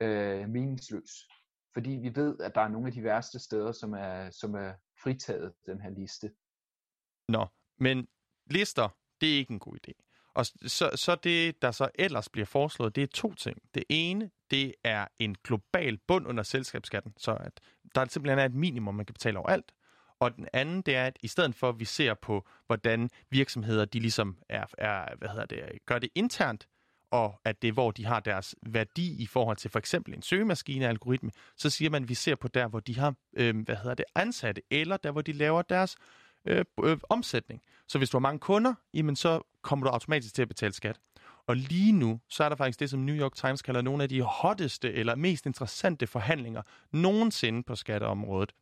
øh, 0.03 0.49
meningsløs 0.49 1.11
fordi 1.73 1.91
vi 1.91 2.15
ved, 2.15 2.41
at 2.41 2.55
der 2.55 2.61
er 2.61 2.69
nogle 2.69 2.87
af 2.87 2.93
de 2.93 3.03
værste 3.03 3.39
steder, 3.39 3.73
som 3.73 3.93
er, 3.93 4.31
som 4.31 4.55
er 4.55 4.73
fritaget 5.03 5.53
den 5.67 5.81
her 5.81 5.91
liste. 5.91 6.33
Nå, 7.29 7.47
men 7.79 8.09
lister, 8.47 8.89
det 9.21 9.35
er 9.35 9.39
ikke 9.39 9.53
en 9.53 9.59
god 9.59 9.77
idé. 9.77 9.93
Og 10.35 10.47
så, 10.47 10.91
så 10.95 11.15
det, 11.15 11.63
der 11.63 11.71
så 11.71 11.89
ellers 11.95 12.29
bliver 12.29 12.47
foreslået, 12.47 12.97
det 12.97 13.03
er 13.03 13.07
to 13.07 13.35
ting. 13.35 13.59
Det 13.75 13.85
ene, 13.89 14.31
det 14.51 14.75
er 14.85 15.07
en 15.19 15.37
global 15.45 15.99
bund 15.99 16.27
under 16.27 16.43
selskabsskatten, 16.43 17.15
så 17.17 17.35
at 17.35 17.61
der 17.95 18.05
simpelthen 18.05 18.39
er 18.39 18.45
et 18.45 18.55
minimum, 18.55 18.95
man 18.95 19.07
kan 19.07 19.13
betale 19.13 19.39
overalt. 19.39 19.73
Og 20.19 20.37
den 20.37 20.49
anden, 20.53 20.83
det 20.83 20.97
er, 20.97 21.07
at 21.07 21.19
i 21.23 21.29
stedet 21.29 21.55
for, 21.55 21.69
at 21.69 21.79
vi 21.79 21.85
ser 21.85 22.15
på, 22.15 22.47
hvordan 22.67 23.11
virksomheder, 23.31 23.85
de 23.85 24.01
ligesom 24.01 24.39
er, 24.49 24.67
er 24.79 25.17
hvad 25.17 25.29
hedder 25.29 25.47
det, 25.47 25.79
gør 25.87 25.99
det 25.99 26.11
internt, 26.15 26.69
og 27.11 27.41
at 27.45 27.63
det 27.63 27.69
er, 27.69 27.73
hvor 27.73 27.91
de 27.91 28.05
har 28.05 28.21
deres 28.21 28.55
værdi 28.63 29.23
i 29.23 29.27
forhold 29.27 29.57
til 29.57 29.71
for 29.71 29.79
eksempel 29.79 30.15
en 30.15 30.23
søgemaskinealgoritme, 30.23 31.31
så 31.57 31.71
siger 31.71 31.91
man, 31.91 32.03
at 32.03 32.09
vi 32.09 32.15
ser 32.15 32.35
på 32.35 32.49
der, 32.49 32.69
hvor 32.69 32.81
de 32.81 32.99
har 32.99 33.15
øh, 33.33 33.65
hvad 33.65 33.77
hedder 33.77 33.95
det, 33.95 34.05
ansatte, 34.15 34.63
eller 34.71 34.97
der, 34.97 35.11
hvor 35.11 35.23
de 35.23 35.33
laver 35.33 35.63
deres 35.63 35.97
øh, 36.45 36.65
øh, 36.85 36.99
omsætning. 37.09 37.63
Så 37.87 37.99
hvis 37.99 38.11
du 38.11 38.17
har 38.17 38.21
mange 38.21 38.39
kunder, 38.39 38.75
jamen 38.95 39.17
så 39.17 39.43
kommer 39.63 39.87
du 39.87 39.91
automatisk 39.91 40.35
til 40.35 40.43
at 40.43 40.49
betale 40.49 40.73
skat. 40.73 41.01
Og 41.47 41.57
lige 41.57 41.93
nu, 41.93 42.21
så 42.29 42.45
er 42.45 42.49
der 42.49 42.57
faktisk 42.57 42.81
det, 42.81 42.91
som 42.91 43.01
New 43.01 43.17
York 43.17 43.35
Times 43.35 43.63
kalder 43.63 43.83
nogle 43.83 44.03
af 44.03 44.09
de 44.09 44.23
hotteste 44.23 44.93
eller 44.93 45.15
mest 45.15 45.47
interessante 45.47 46.07
forhandlinger 46.07 46.63
nogensinde 46.93 47.63
på 47.63 47.75
skatteområdet. 47.75 48.53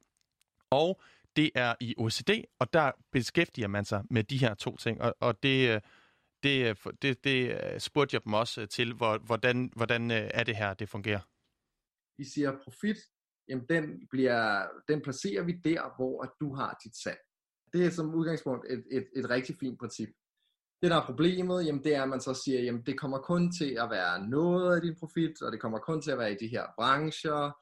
Og 0.71 1.01
det 1.37 1.51
er 1.55 1.75
i 1.81 1.95
OECD, 1.99 2.31
og 2.59 2.73
der 2.73 2.91
beskæftiger 3.13 3.69
man 3.69 3.85
sig 3.85 4.03
med 4.11 4.25
de 4.25 4.39
her 4.39 4.55
to 4.55 4.77
ting. 4.77 5.03
Og, 5.03 5.15
og 5.21 5.43
det, 5.43 5.69
øh, 5.75 5.81
Øh, 6.47 6.76
det, 6.93 7.03
det, 7.03 7.24
det 7.24 7.82
spurgte 7.82 8.14
jeg 8.14 8.24
dem 8.24 8.32
også 8.32 8.61
øh, 8.61 8.68
til, 8.68 8.95
hvordan, 8.95 9.72
hvordan 9.76 10.11
er 10.11 10.45
det 10.45 10.57
her, 10.57 10.74
det 10.74 10.89
fungerer? 10.89 11.20
Vi 12.18 12.24
siger 12.24 12.53
profit, 12.64 12.97
jamen 13.49 13.66
den, 13.68 14.09
bliver, 14.11 14.66
den 14.89 15.01
placerer 15.01 15.43
vi 15.43 15.53
der, 15.53 15.97
hvor 15.97 16.34
du 16.41 16.55
har 16.55 16.78
dit 16.84 16.97
salg. 16.97 17.18
Det 17.72 17.86
er 17.86 17.91
som 17.91 18.14
udgangspunkt 18.14 18.66
et, 18.70 18.84
et, 18.91 19.07
et 19.16 19.30
rigtig 19.30 19.57
fint 19.61 19.78
princip. 19.78 20.09
Det, 20.82 20.91
der 20.91 20.97
er 20.97 21.07
problemet, 21.07 21.66
jamen, 21.66 21.84
det 21.84 21.95
er, 21.95 22.03
at 22.03 22.09
man 22.09 22.20
så 22.20 22.34
siger, 22.45 22.61
jamen, 22.61 22.82
det 22.86 22.99
kommer 22.99 23.18
kun 23.18 23.53
til 23.53 23.70
at 23.80 23.91
være 23.91 24.28
noget 24.28 24.76
af 24.76 24.82
din 24.82 24.97
profit, 24.99 25.43
og 25.43 25.53
det 25.53 25.61
kommer 25.61 25.78
kun 25.78 26.03
til 26.03 26.11
at 26.11 26.18
være 26.18 26.32
i 26.32 26.36
de 26.41 26.49
her 26.49 26.64
brancher, 26.76 27.53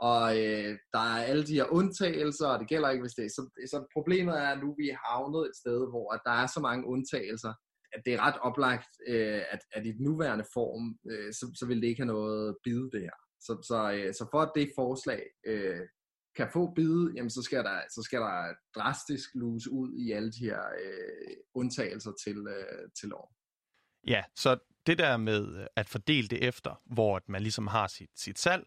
og 0.00 0.38
øh, 0.38 0.78
der 0.92 0.98
er 0.98 1.24
alle 1.24 1.46
de 1.46 1.54
her 1.54 1.72
undtagelser, 1.72 2.46
og 2.46 2.58
det 2.58 2.68
gælder 2.68 2.90
ikke, 2.90 3.02
hvis 3.02 3.14
det 3.14 3.24
er. 3.24 3.28
Så, 3.28 3.42
så 3.66 3.86
problemet 3.92 4.38
er, 4.38 4.48
at 4.48 4.60
nu 4.62 4.74
vi 4.78 4.90
er 4.90 4.96
havnet 5.06 5.48
et 5.48 5.56
sted, 5.56 5.88
hvor 5.90 6.12
at 6.14 6.20
der 6.24 6.30
er 6.30 6.46
så 6.46 6.60
mange 6.60 6.86
undtagelser, 6.86 7.54
at 7.92 8.02
det 8.04 8.14
er 8.14 8.20
ret 8.20 8.38
oplagt, 8.40 8.88
øh, 9.06 9.42
at, 9.50 9.60
at 9.72 9.86
i 9.86 9.92
den 9.92 10.04
nuværende 10.04 10.44
form, 10.54 10.98
øh, 11.10 11.32
så, 11.32 11.52
så 11.54 11.66
vil 11.66 11.82
det 11.82 11.88
ikke 11.88 12.02
have 12.02 12.14
noget 12.16 12.56
bide 12.64 12.90
det 12.92 13.00
her. 13.00 13.18
Så, 13.40 13.52
så, 13.62 13.92
øh, 13.92 14.14
så 14.14 14.28
for 14.32 14.40
at 14.40 14.52
det 14.54 14.72
forslag 14.76 15.22
øh, 15.46 15.80
kan 16.36 16.48
få 16.52 16.72
bide, 16.74 17.12
jamen 17.16 17.30
så 17.30 17.42
skal 17.42 17.64
der, 17.64 17.80
så 17.90 18.02
skal 18.02 18.20
der 18.20 18.54
drastisk 18.74 19.30
luse 19.34 19.70
ud 19.70 19.90
i 19.98 20.12
alle 20.12 20.32
de 20.32 20.44
her 20.44 20.60
øh, 20.82 21.36
undtagelser 21.54 22.12
til, 22.24 22.38
øh, 22.56 22.88
til 23.00 23.08
lov. 23.08 23.32
Ja, 24.06 24.22
så 24.36 24.58
det 24.86 24.98
der 24.98 25.16
med 25.16 25.66
at 25.76 25.88
fordele 25.88 26.28
det 26.28 26.44
efter, 26.48 26.82
hvor 26.94 27.20
man 27.28 27.42
ligesom 27.42 27.66
har 27.66 27.86
sit, 27.86 28.10
sit 28.16 28.38
salg, 28.38 28.64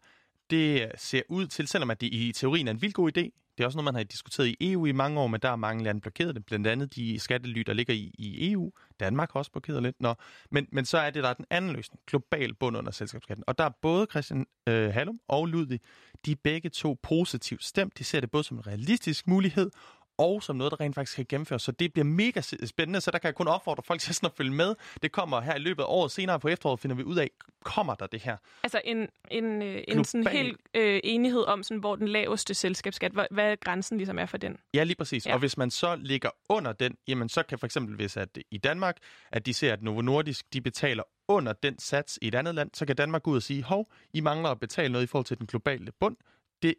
det 0.50 0.92
ser 0.98 1.22
ud 1.30 1.48
til, 1.48 1.68
selvom 1.68 1.92
at 1.92 2.02
det 2.02 2.14
i 2.14 2.32
teorien 2.32 2.68
er 2.68 2.72
en 2.72 2.82
vild 2.82 2.94
god 2.94 3.18
idé, 3.18 3.30
det 3.58 3.64
er 3.64 3.66
også 3.66 3.78
noget, 3.78 3.86
man 3.86 3.96
har 3.96 4.04
diskuteret 4.04 4.48
i 4.48 4.72
EU 4.72 4.86
i 4.86 4.92
mange 4.92 5.20
år, 5.20 5.28
men 5.28 5.40
der 5.42 5.50
er 5.50 5.56
mange 5.56 5.84
lande 5.84 6.02
blokeret 6.02 6.36
det. 6.36 6.46
Blandt 6.46 6.68
andet 6.68 6.96
de 6.96 7.20
skattely, 7.20 7.60
der 7.60 7.74
ligger 7.74 7.94
i, 7.94 8.12
i 8.18 8.52
EU. 8.52 8.72
Danmark 9.00 9.34
har 9.34 9.40
også 9.40 9.52
blokeret 9.52 9.84
lidt. 9.84 10.02
Nå. 10.02 10.14
Men, 10.52 10.68
men 10.72 10.86
så 10.86 10.98
er 10.98 11.10
det 11.10 11.24
der 11.24 11.30
er 11.30 11.34
den 11.34 11.46
anden 11.50 11.74
løsning. 11.74 12.02
Global 12.08 12.54
bund 12.54 12.78
under 12.78 12.92
selskabsskatten. 12.92 13.44
Og 13.48 13.58
der 13.58 13.64
er 13.64 13.70
både 13.82 14.08
Christian 14.12 14.46
øh, 14.68 14.94
Hallum 14.94 15.20
og 15.28 15.46
Ludvig, 15.46 15.80
de 16.26 16.32
er 16.32 16.36
begge 16.44 16.70
to 16.70 16.98
positivt 17.04 17.64
stemt. 17.64 17.98
De 17.98 18.04
ser 18.04 18.20
det 18.20 18.32
både 18.32 18.44
som 18.44 18.58
en 18.58 18.68
realistisk 18.68 19.28
mulighed, 19.28 19.72
og 20.18 20.44
som 20.44 20.56
noget, 20.56 20.72
der 20.72 20.80
rent 20.80 20.96
faktisk 20.96 21.16
kan 21.16 21.26
gennemføres. 21.30 21.62
Så 21.62 21.72
det 21.72 21.94
bliver 21.94 22.06
mega 22.06 22.42
spændende, 22.66 23.02
så 23.02 23.12
der 23.12 23.18
kan 23.18 23.28
jeg 23.28 23.36
kun 23.36 23.48
opfordre 23.48 23.84
folk 23.84 24.02
til 24.02 24.16
sådan 24.16 24.28
at 24.28 24.34
følge 24.38 24.52
med. 24.52 24.76
Det 25.02 25.12
kommer 25.12 25.42
her 25.42 25.56
i 25.56 25.60
løbet 25.60 25.84
af 25.84 25.88
året. 25.90 26.12
Senere 26.12 26.40
på 26.40 26.48
efteråret 26.48 26.80
finder 26.80 26.96
vi 26.96 27.04
ud 27.04 27.18
af, 27.18 27.30
kommer 27.64 27.96
der 27.96 28.08
det 28.08 28.20
her? 28.20 28.38
Altså 28.64 28.82
en, 28.86 29.08
en, 29.32 29.62
øh, 29.62 29.84
en 29.88 30.06
sådan 30.06 30.28
helt 30.28 30.58
øh, 30.74 31.00
enighed 31.04 31.42
om, 31.42 31.64
sådan, 31.64 31.80
hvor 31.80 31.96
den 31.96 32.08
laveste 32.08 32.54
selskabsskat, 32.54 33.12
hvad, 33.12 33.26
hvad 33.32 33.58
grænsen 33.58 33.98
ligesom 33.98 34.20
er 34.20 34.26
for 34.26 34.38
den. 34.38 34.58
Ja, 34.74 34.84
lige 34.84 34.96
præcis. 34.96 35.28
Ja. 35.28 35.34
Og 35.34 35.40
hvis 35.40 35.58
man 35.58 35.72
så 35.72 35.96
ligger 35.96 36.30
under 36.50 36.72
den, 36.74 36.98
jamen 37.08 37.30
så 37.30 37.44
kan 37.44 37.60
for 37.60 37.66
eksempel, 37.66 37.96
hvis 37.96 38.18
at 38.18 38.38
i 38.52 38.58
Danmark, 38.58 38.98
at 39.32 39.46
de 39.46 39.54
ser, 39.54 39.74
at 39.74 39.82
Novo 39.82 40.02
Nordisk, 40.02 40.54
de 40.54 40.62
betaler 40.62 41.04
under 41.28 41.54
den 41.54 41.80
sats 41.80 42.20
i 42.22 42.28
et 42.28 42.36
andet 42.36 42.56
land, 42.56 42.70
så 42.74 42.86
kan 42.86 42.96
Danmark 42.96 43.24
gå 43.24 43.32
ud 43.32 43.36
og 43.36 43.44
sige, 43.44 43.64
hov, 43.64 43.92
I 44.14 44.22
mangler 44.22 44.50
at 44.50 44.60
betale 44.60 44.92
noget 44.92 45.04
i 45.04 45.08
forhold 45.08 45.26
til 45.26 45.38
den 45.38 45.48
globale 45.48 45.92
bund. 46.00 46.18
Det 46.62 46.76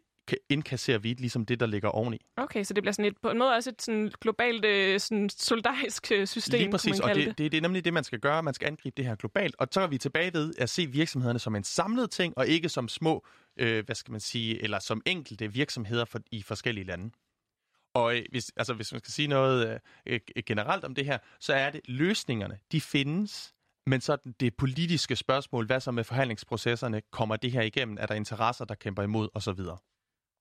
indkasserer 0.49 0.97
vi 0.97 1.13
ligesom 1.13 1.45
det, 1.45 1.59
der 1.59 1.65
ligger 1.65 1.89
oveni. 1.89 2.17
Okay, 2.37 2.63
så 2.63 2.73
det 2.73 2.83
bliver 2.83 2.93
sådan 2.93 3.05
et, 3.05 3.17
på 3.21 3.29
en 3.29 3.37
måde 3.37 3.51
også 3.51 3.69
et 3.69 3.81
sådan 3.81 4.11
globalt 4.21 4.65
øh, 4.65 4.99
sådan 4.99 5.29
solidarisk 5.29 6.11
øh, 6.11 6.27
system, 6.27 6.59
Lige 6.59 6.71
præcis, 6.71 6.99
og 6.99 7.15
det, 7.15 7.37
det, 7.37 7.51
det 7.51 7.57
er 7.57 7.61
nemlig 7.61 7.85
det, 7.85 7.93
man 7.93 8.03
skal 8.03 8.19
gøre. 8.19 8.43
Man 8.43 8.53
skal 8.53 8.67
angribe 8.67 8.93
det 8.97 9.05
her 9.05 9.15
globalt. 9.15 9.55
Og 9.59 9.67
så 9.71 9.81
er 9.81 9.87
vi 9.87 9.97
tilbage 9.97 10.33
ved 10.33 10.53
at 10.57 10.69
se 10.69 10.87
virksomhederne 10.87 11.39
som 11.39 11.55
en 11.55 11.63
samlet 11.63 12.11
ting, 12.11 12.37
og 12.37 12.47
ikke 12.47 12.69
som 12.69 12.87
små, 12.87 13.25
øh, 13.59 13.85
hvad 13.85 13.95
skal 13.95 14.11
man 14.11 14.21
sige, 14.21 14.63
eller 14.63 14.79
som 14.79 15.01
enkelte 15.05 15.53
virksomheder 15.53 16.05
for, 16.05 16.19
i 16.31 16.41
forskellige 16.41 16.85
lande. 16.85 17.11
Og 17.93 18.17
øh, 18.17 18.23
hvis, 18.31 18.51
altså, 18.57 18.73
hvis 18.73 18.91
man 18.91 18.99
skal 18.99 19.13
sige 19.13 19.27
noget 19.27 19.79
øh, 20.05 20.19
generelt 20.45 20.83
om 20.83 20.95
det 20.95 21.05
her, 21.05 21.17
så 21.39 21.53
er 21.53 21.69
det 21.69 21.81
løsningerne, 21.85 22.59
de 22.71 22.81
findes, 22.81 23.55
men 23.87 24.01
så 24.01 24.17
det 24.39 24.55
politiske 24.55 25.15
spørgsmål, 25.15 25.65
hvad 25.65 25.79
så 25.79 25.91
med 25.91 26.03
forhandlingsprocesserne, 26.03 27.01
kommer 27.11 27.35
det 27.35 27.51
her 27.51 27.61
igennem, 27.61 27.97
er 27.99 28.05
der 28.05 28.15
interesser, 28.15 28.65
der 28.65 28.75
kæmper 28.75 29.03
imod 29.03 29.29
osv.? 29.33 29.59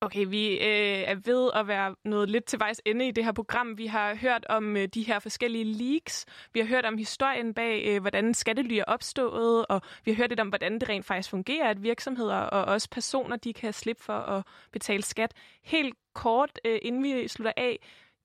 Okay, 0.00 0.26
vi 0.26 0.52
øh, 0.52 1.02
er 1.06 1.14
ved 1.14 1.50
at 1.54 1.68
være 1.68 1.94
noget 2.04 2.30
lidt 2.30 2.44
til 2.44 2.58
vejs 2.58 2.80
ende 2.86 3.08
i 3.08 3.10
det 3.10 3.24
her 3.24 3.32
program. 3.32 3.78
Vi 3.78 3.86
har 3.86 4.14
hørt 4.14 4.46
om 4.48 4.76
øh, 4.76 4.88
de 4.88 5.02
her 5.02 5.18
forskellige 5.18 5.64
leaks. 5.64 6.26
Vi 6.52 6.60
har 6.60 6.66
hørt 6.66 6.84
om 6.84 6.98
historien 6.98 7.54
bag, 7.54 7.84
øh, 7.86 8.00
hvordan 8.00 8.34
skattely 8.34 8.72
er 8.72 8.84
opstået, 8.84 9.66
og 9.66 9.80
vi 10.04 10.10
har 10.10 10.16
hørt 10.16 10.30
lidt 10.30 10.40
om, 10.40 10.48
hvordan 10.48 10.78
det 10.78 10.88
rent 10.88 11.06
faktisk 11.06 11.30
fungerer, 11.30 11.68
at 11.70 11.82
virksomheder 11.82 12.36
og 12.36 12.64
også 12.64 12.90
personer, 12.90 13.36
de 13.36 13.52
kan 13.52 13.72
slippe 13.72 14.02
for 14.02 14.18
at 14.18 14.46
betale 14.72 15.02
skat. 15.02 15.32
Helt 15.62 15.94
kort, 16.14 16.60
øh, 16.64 16.78
inden 16.82 17.02
vi 17.02 17.28
slutter 17.28 17.52
af, 17.56 17.78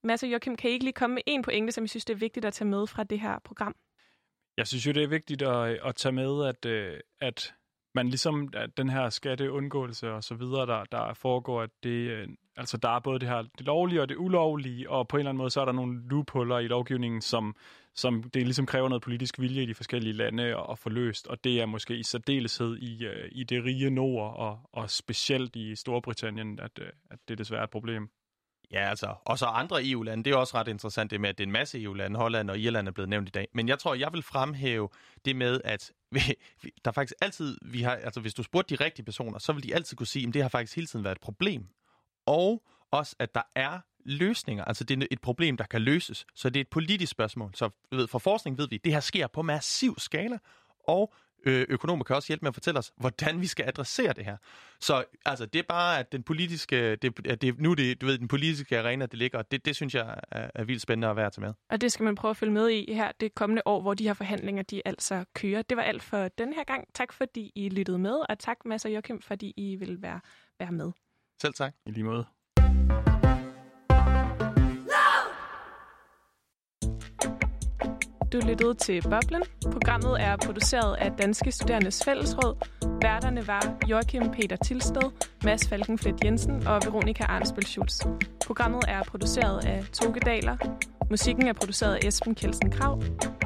Mads 0.03 0.23
og 0.23 0.29
Joachim, 0.29 0.55
kan 0.55 0.69
I 0.69 0.73
ikke 0.73 0.85
lige 0.85 0.93
komme 0.93 1.13
med 1.13 1.23
en 1.25 1.41
pointe, 1.41 1.71
som 1.71 1.83
I 1.83 1.87
synes, 1.87 2.05
det 2.05 2.13
er 2.13 2.17
vigtigt 2.17 2.45
at 2.45 2.53
tage 2.53 2.67
med 2.67 2.87
fra 2.87 3.03
det 3.03 3.19
her 3.19 3.39
program? 3.39 3.75
Jeg 4.57 4.67
synes 4.67 4.87
jo, 4.87 4.91
det 4.91 5.03
er 5.03 5.07
vigtigt 5.07 5.41
at, 5.41 5.79
at 5.85 5.95
tage 5.95 6.11
med, 6.11 6.45
at, 6.45 6.65
øh, 6.65 6.99
at 7.21 7.53
man 7.95 8.07
ligesom 8.09 8.49
at 8.53 8.77
den 8.77 8.89
her 8.89 9.09
skatteundgåelse 9.09 10.11
og 10.11 10.23
så 10.23 10.35
videre, 10.35 10.65
der, 10.65 10.83
der 10.91 11.13
foregår, 11.13 11.61
at 11.61 11.69
det, 11.83 11.89
øh, 11.89 12.27
altså 12.57 12.77
der 12.77 12.89
er 12.89 12.99
både 12.99 13.19
det 13.19 13.29
her 13.29 13.41
det 13.41 13.65
lovlige 13.65 14.01
og 14.01 14.09
det 14.09 14.17
ulovlige, 14.17 14.89
og 14.89 15.07
på 15.07 15.17
en 15.17 15.19
eller 15.19 15.29
anden 15.29 15.37
måde, 15.37 15.49
så 15.49 15.61
er 15.61 15.65
der 15.65 15.71
nogle 15.71 16.01
loophuller 16.09 16.59
i 16.59 16.67
lovgivningen, 16.67 17.21
som, 17.21 17.55
som 17.95 18.23
det 18.23 18.43
ligesom 18.43 18.65
kræver 18.65 18.89
noget 18.89 19.01
politisk 19.01 19.39
vilje 19.39 19.63
i 19.63 19.65
de 19.65 19.75
forskellige 19.75 20.13
lande 20.13 20.71
at 20.71 20.79
få 20.79 20.89
løst, 20.89 21.27
og 21.27 21.43
det 21.43 21.61
er 21.61 21.65
måske 21.65 21.97
i 21.97 22.03
særdeleshed 22.03 22.77
i, 22.77 23.05
øh, 23.05 23.29
i 23.31 23.43
det 23.43 23.63
rige 23.63 23.89
nord, 23.89 24.35
og, 24.37 24.59
og 24.73 24.89
specielt 24.89 25.55
i 25.55 25.75
Storbritannien, 25.75 26.59
at, 26.59 26.79
øh, 26.81 26.89
at 27.11 27.19
det 27.27 27.37
desværre 27.37 27.61
er 27.61 27.63
et 27.63 27.69
problem. 27.69 28.09
Ja, 28.71 28.89
altså, 28.89 29.15
og 29.25 29.39
så 29.39 29.45
andre 29.45 29.87
EU-lande. 29.87 30.23
Det 30.23 30.33
er 30.33 30.35
også 30.35 30.57
ret 30.57 30.67
interessant 30.67 31.11
det 31.11 31.21
med, 31.21 31.29
at 31.29 31.37
det 31.37 31.43
er 31.43 31.47
en 31.47 31.51
masse 31.51 31.83
EU-lande. 31.83 32.19
Holland 32.19 32.49
og 32.49 32.59
Irland 32.59 32.87
er 32.87 32.91
blevet 32.91 33.09
nævnt 33.09 33.27
i 33.27 33.31
dag. 33.31 33.47
Men 33.53 33.67
jeg 33.67 33.79
tror, 33.79 33.93
jeg 33.93 34.13
vil 34.13 34.23
fremhæve 34.23 34.89
det 35.25 35.35
med, 35.35 35.61
at 35.63 35.91
vi, 36.15 36.21
der 36.85 36.91
faktisk 36.91 37.13
altid, 37.21 37.57
vi 37.61 37.81
har, 37.81 37.91
altså 37.95 38.19
hvis 38.19 38.33
du 38.33 38.43
spurgte 38.43 38.77
de 38.77 38.83
rigtige 38.83 39.05
personer, 39.05 39.39
så 39.39 39.53
vil 39.53 39.63
de 39.63 39.75
altid 39.75 39.97
kunne 39.97 40.07
sige, 40.07 40.27
at 40.27 40.33
det 40.33 40.41
har 40.41 40.49
faktisk 40.49 40.75
hele 40.75 40.87
tiden 40.87 41.05
været 41.05 41.15
et 41.15 41.21
problem. 41.21 41.67
Og 42.25 42.63
også, 42.91 43.15
at 43.19 43.35
der 43.35 43.41
er 43.55 43.79
løsninger. 44.05 44.65
Altså, 44.65 44.83
det 44.83 45.03
er 45.03 45.07
et 45.11 45.21
problem, 45.21 45.57
der 45.57 45.65
kan 45.65 45.81
løses. 45.81 46.25
Så 46.35 46.49
det 46.49 46.59
er 46.59 46.61
et 46.61 46.69
politisk 46.69 47.11
spørgsmål. 47.11 47.51
Så 47.55 47.69
ved, 47.91 48.07
for 48.07 48.19
forskning 48.19 48.57
ved 48.57 48.67
vi, 48.69 48.75
at 48.75 48.83
det 48.83 48.93
her 48.93 48.99
sker 48.99 49.27
på 49.27 49.41
massiv 49.41 49.95
skala, 49.97 50.37
og 50.87 51.13
øh, 51.45 51.65
økonomer 51.69 52.03
kan 52.03 52.15
også 52.15 52.27
hjælpe 52.27 52.43
med 52.43 52.47
at 52.47 52.53
fortælle 52.53 52.77
os, 52.77 52.91
hvordan 52.97 53.41
vi 53.41 53.47
skal 53.47 53.65
adressere 53.67 54.13
det 54.13 54.25
her. 54.25 54.37
Så 54.79 55.03
altså, 55.25 55.45
det 55.45 55.59
er 55.59 55.63
bare, 55.69 55.99
at 55.99 56.11
den 56.11 56.23
politiske, 56.23 56.95
det, 56.95 57.27
at 57.27 57.41
det, 57.41 57.59
nu 57.59 57.73
det, 57.73 58.01
du 58.01 58.05
ved, 58.05 58.17
den 58.17 58.27
politiske 58.27 58.79
arena, 58.79 59.05
det 59.05 59.19
ligger, 59.19 59.41
det, 59.41 59.65
det 59.65 59.75
synes 59.75 59.95
jeg 59.95 60.19
er, 60.31 60.49
er 60.55 60.63
vildt 60.63 60.81
spændende 60.81 61.07
at 61.07 61.15
være 61.15 61.29
til 61.29 61.41
med. 61.41 61.53
Og 61.69 61.81
det 61.81 61.91
skal 61.91 62.03
man 62.03 62.15
prøve 62.15 62.29
at 62.29 62.37
følge 62.37 62.53
med 62.53 62.69
i 62.69 62.93
her 62.93 63.11
det 63.19 63.35
kommende 63.35 63.61
år, 63.65 63.81
hvor 63.81 63.93
de 63.93 64.03
her 64.03 64.13
forhandlinger, 64.13 64.63
de 64.63 64.81
altså 64.85 65.25
kører. 65.35 65.61
Det 65.61 65.77
var 65.77 65.83
alt 65.83 66.03
for 66.03 66.27
den 66.27 66.53
her 66.53 66.63
gang. 66.63 66.87
Tak 66.93 67.13
fordi 67.13 67.51
I 67.55 67.69
lyttede 67.69 67.99
med, 67.99 68.15
og 68.29 68.39
tak 68.39 68.57
Mads 68.65 68.85
og 68.85 68.93
Joachim, 68.93 69.21
fordi 69.21 69.53
I 69.57 69.75
vil 69.75 70.01
være, 70.01 70.19
være 70.59 70.71
med. 70.71 70.91
Selv 71.41 71.53
tak. 71.53 71.73
I 71.85 71.91
lige 71.91 72.03
måde. 72.03 72.25
Du 78.33 78.39
lyttede 78.47 78.73
til 78.73 79.01
Boblen. 79.01 79.43
Programmet 79.71 80.21
er 80.21 80.37
produceret 80.45 80.95
af 80.95 81.11
Danske 81.11 81.51
Studerendes 81.51 82.03
Fællesråd. 82.03 82.55
Værterne 83.01 83.47
var 83.47 83.77
Joachim 83.89 84.31
Peter 84.31 84.55
Tilsted, 84.55 85.11
Mads 85.43 85.69
Falkenflet 85.69 86.23
Jensen 86.23 86.67
og 86.67 86.81
Veronika 86.85 87.23
Arnsbøl 87.23 87.65
Schulz. 87.65 88.01
Programmet 88.45 88.83
er 88.87 89.03
produceret 89.03 89.65
af 89.65 89.83
Toge 89.93 90.19
Daler. 90.19 90.57
Musikken 91.09 91.47
er 91.47 91.53
produceret 91.53 91.95
af 91.95 92.07
Esben 92.07 92.35
Kelsen 92.35 92.71
Krav. 92.71 93.03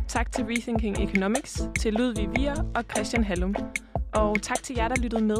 Tak 0.08 0.32
til 0.32 0.46
Rethinking 0.46 1.10
Economics, 1.10 1.62
til 1.80 1.94
Ludvig 1.94 2.30
Vier 2.36 2.56
og 2.76 2.84
Christian 2.92 3.24
Hallum. 3.24 3.56
Og 4.16 4.42
tak 4.42 4.64
til 4.64 4.76
jer, 4.76 4.88
der 4.88 4.96
lyttede 4.96 5.24
med. 5.24 5.38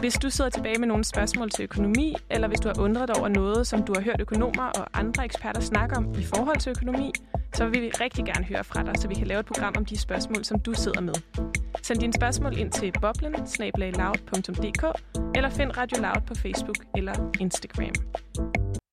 Hvis 0.00 0.14
du 0.14 0.30
sidder 0.30 0.50
tilbage 0.50 0.78
med 0.78 0.88
nogle 0.88 1.04
spørgsmål 1.04 1.50
til 1.50 1.62
økonomi, 1.62 2.14
eller 2.30 2.48
hvis 2.48 2.60
du 2.60 2.68
har 2.68 2.80
undret 2.80 3.08
dig 3.08 3.16
over 3.16 3.28
noget, 3.28 3.66
som 3.66 3.82
du 3.82 3.92
har 3.96 4.02
hørt 4.02 4.20
økonomer 4.20 4.62
og 4.62 4.86
andre 4.92 5.24
eksperter 5.24 5.60
snakke 5.60 5.96
om 5.96 6.14
i 6.18 6.24
forhold 6.24 6.58
til 6.58 6.70
økonomi, 6.70 7.12
så 7.54 7.68
vil 7.68 7.82
vi 7.82 7.88
rigtig 7.88 8.24
gerne 8.24 8.44
høre 8.44 8.64
fra 8.64 8.82
dig, 8.82 8.92
så 8.98 9.08
vi 9.08 9.14
kan 9.14 9.26
lave 9.26 9.40
et 9.40 9.46
program 9.46 9.74
om 9.76 9.84
de 9.84 9.98
spørgsmål, 9.98 10.44
som 10.44 10.60
du 10.60 10.74
sidder 10.74 11.00
med. 11.00 11.14
Send 11.82 11.98
dine 11.98 12.12
spørgsmål 12.12 12.58
ind 12.58 12.72
til 12.72 12.92
boblen 13.00 13.34
eller 15.34 15.50
find 15.50 15.76
Radio 15.76 16.02
Loud 16.02 16.22
på 16.26 16.34
Facebook 16.34 16.76
eller 16.96 17.30
Instagram. 17.40 17.92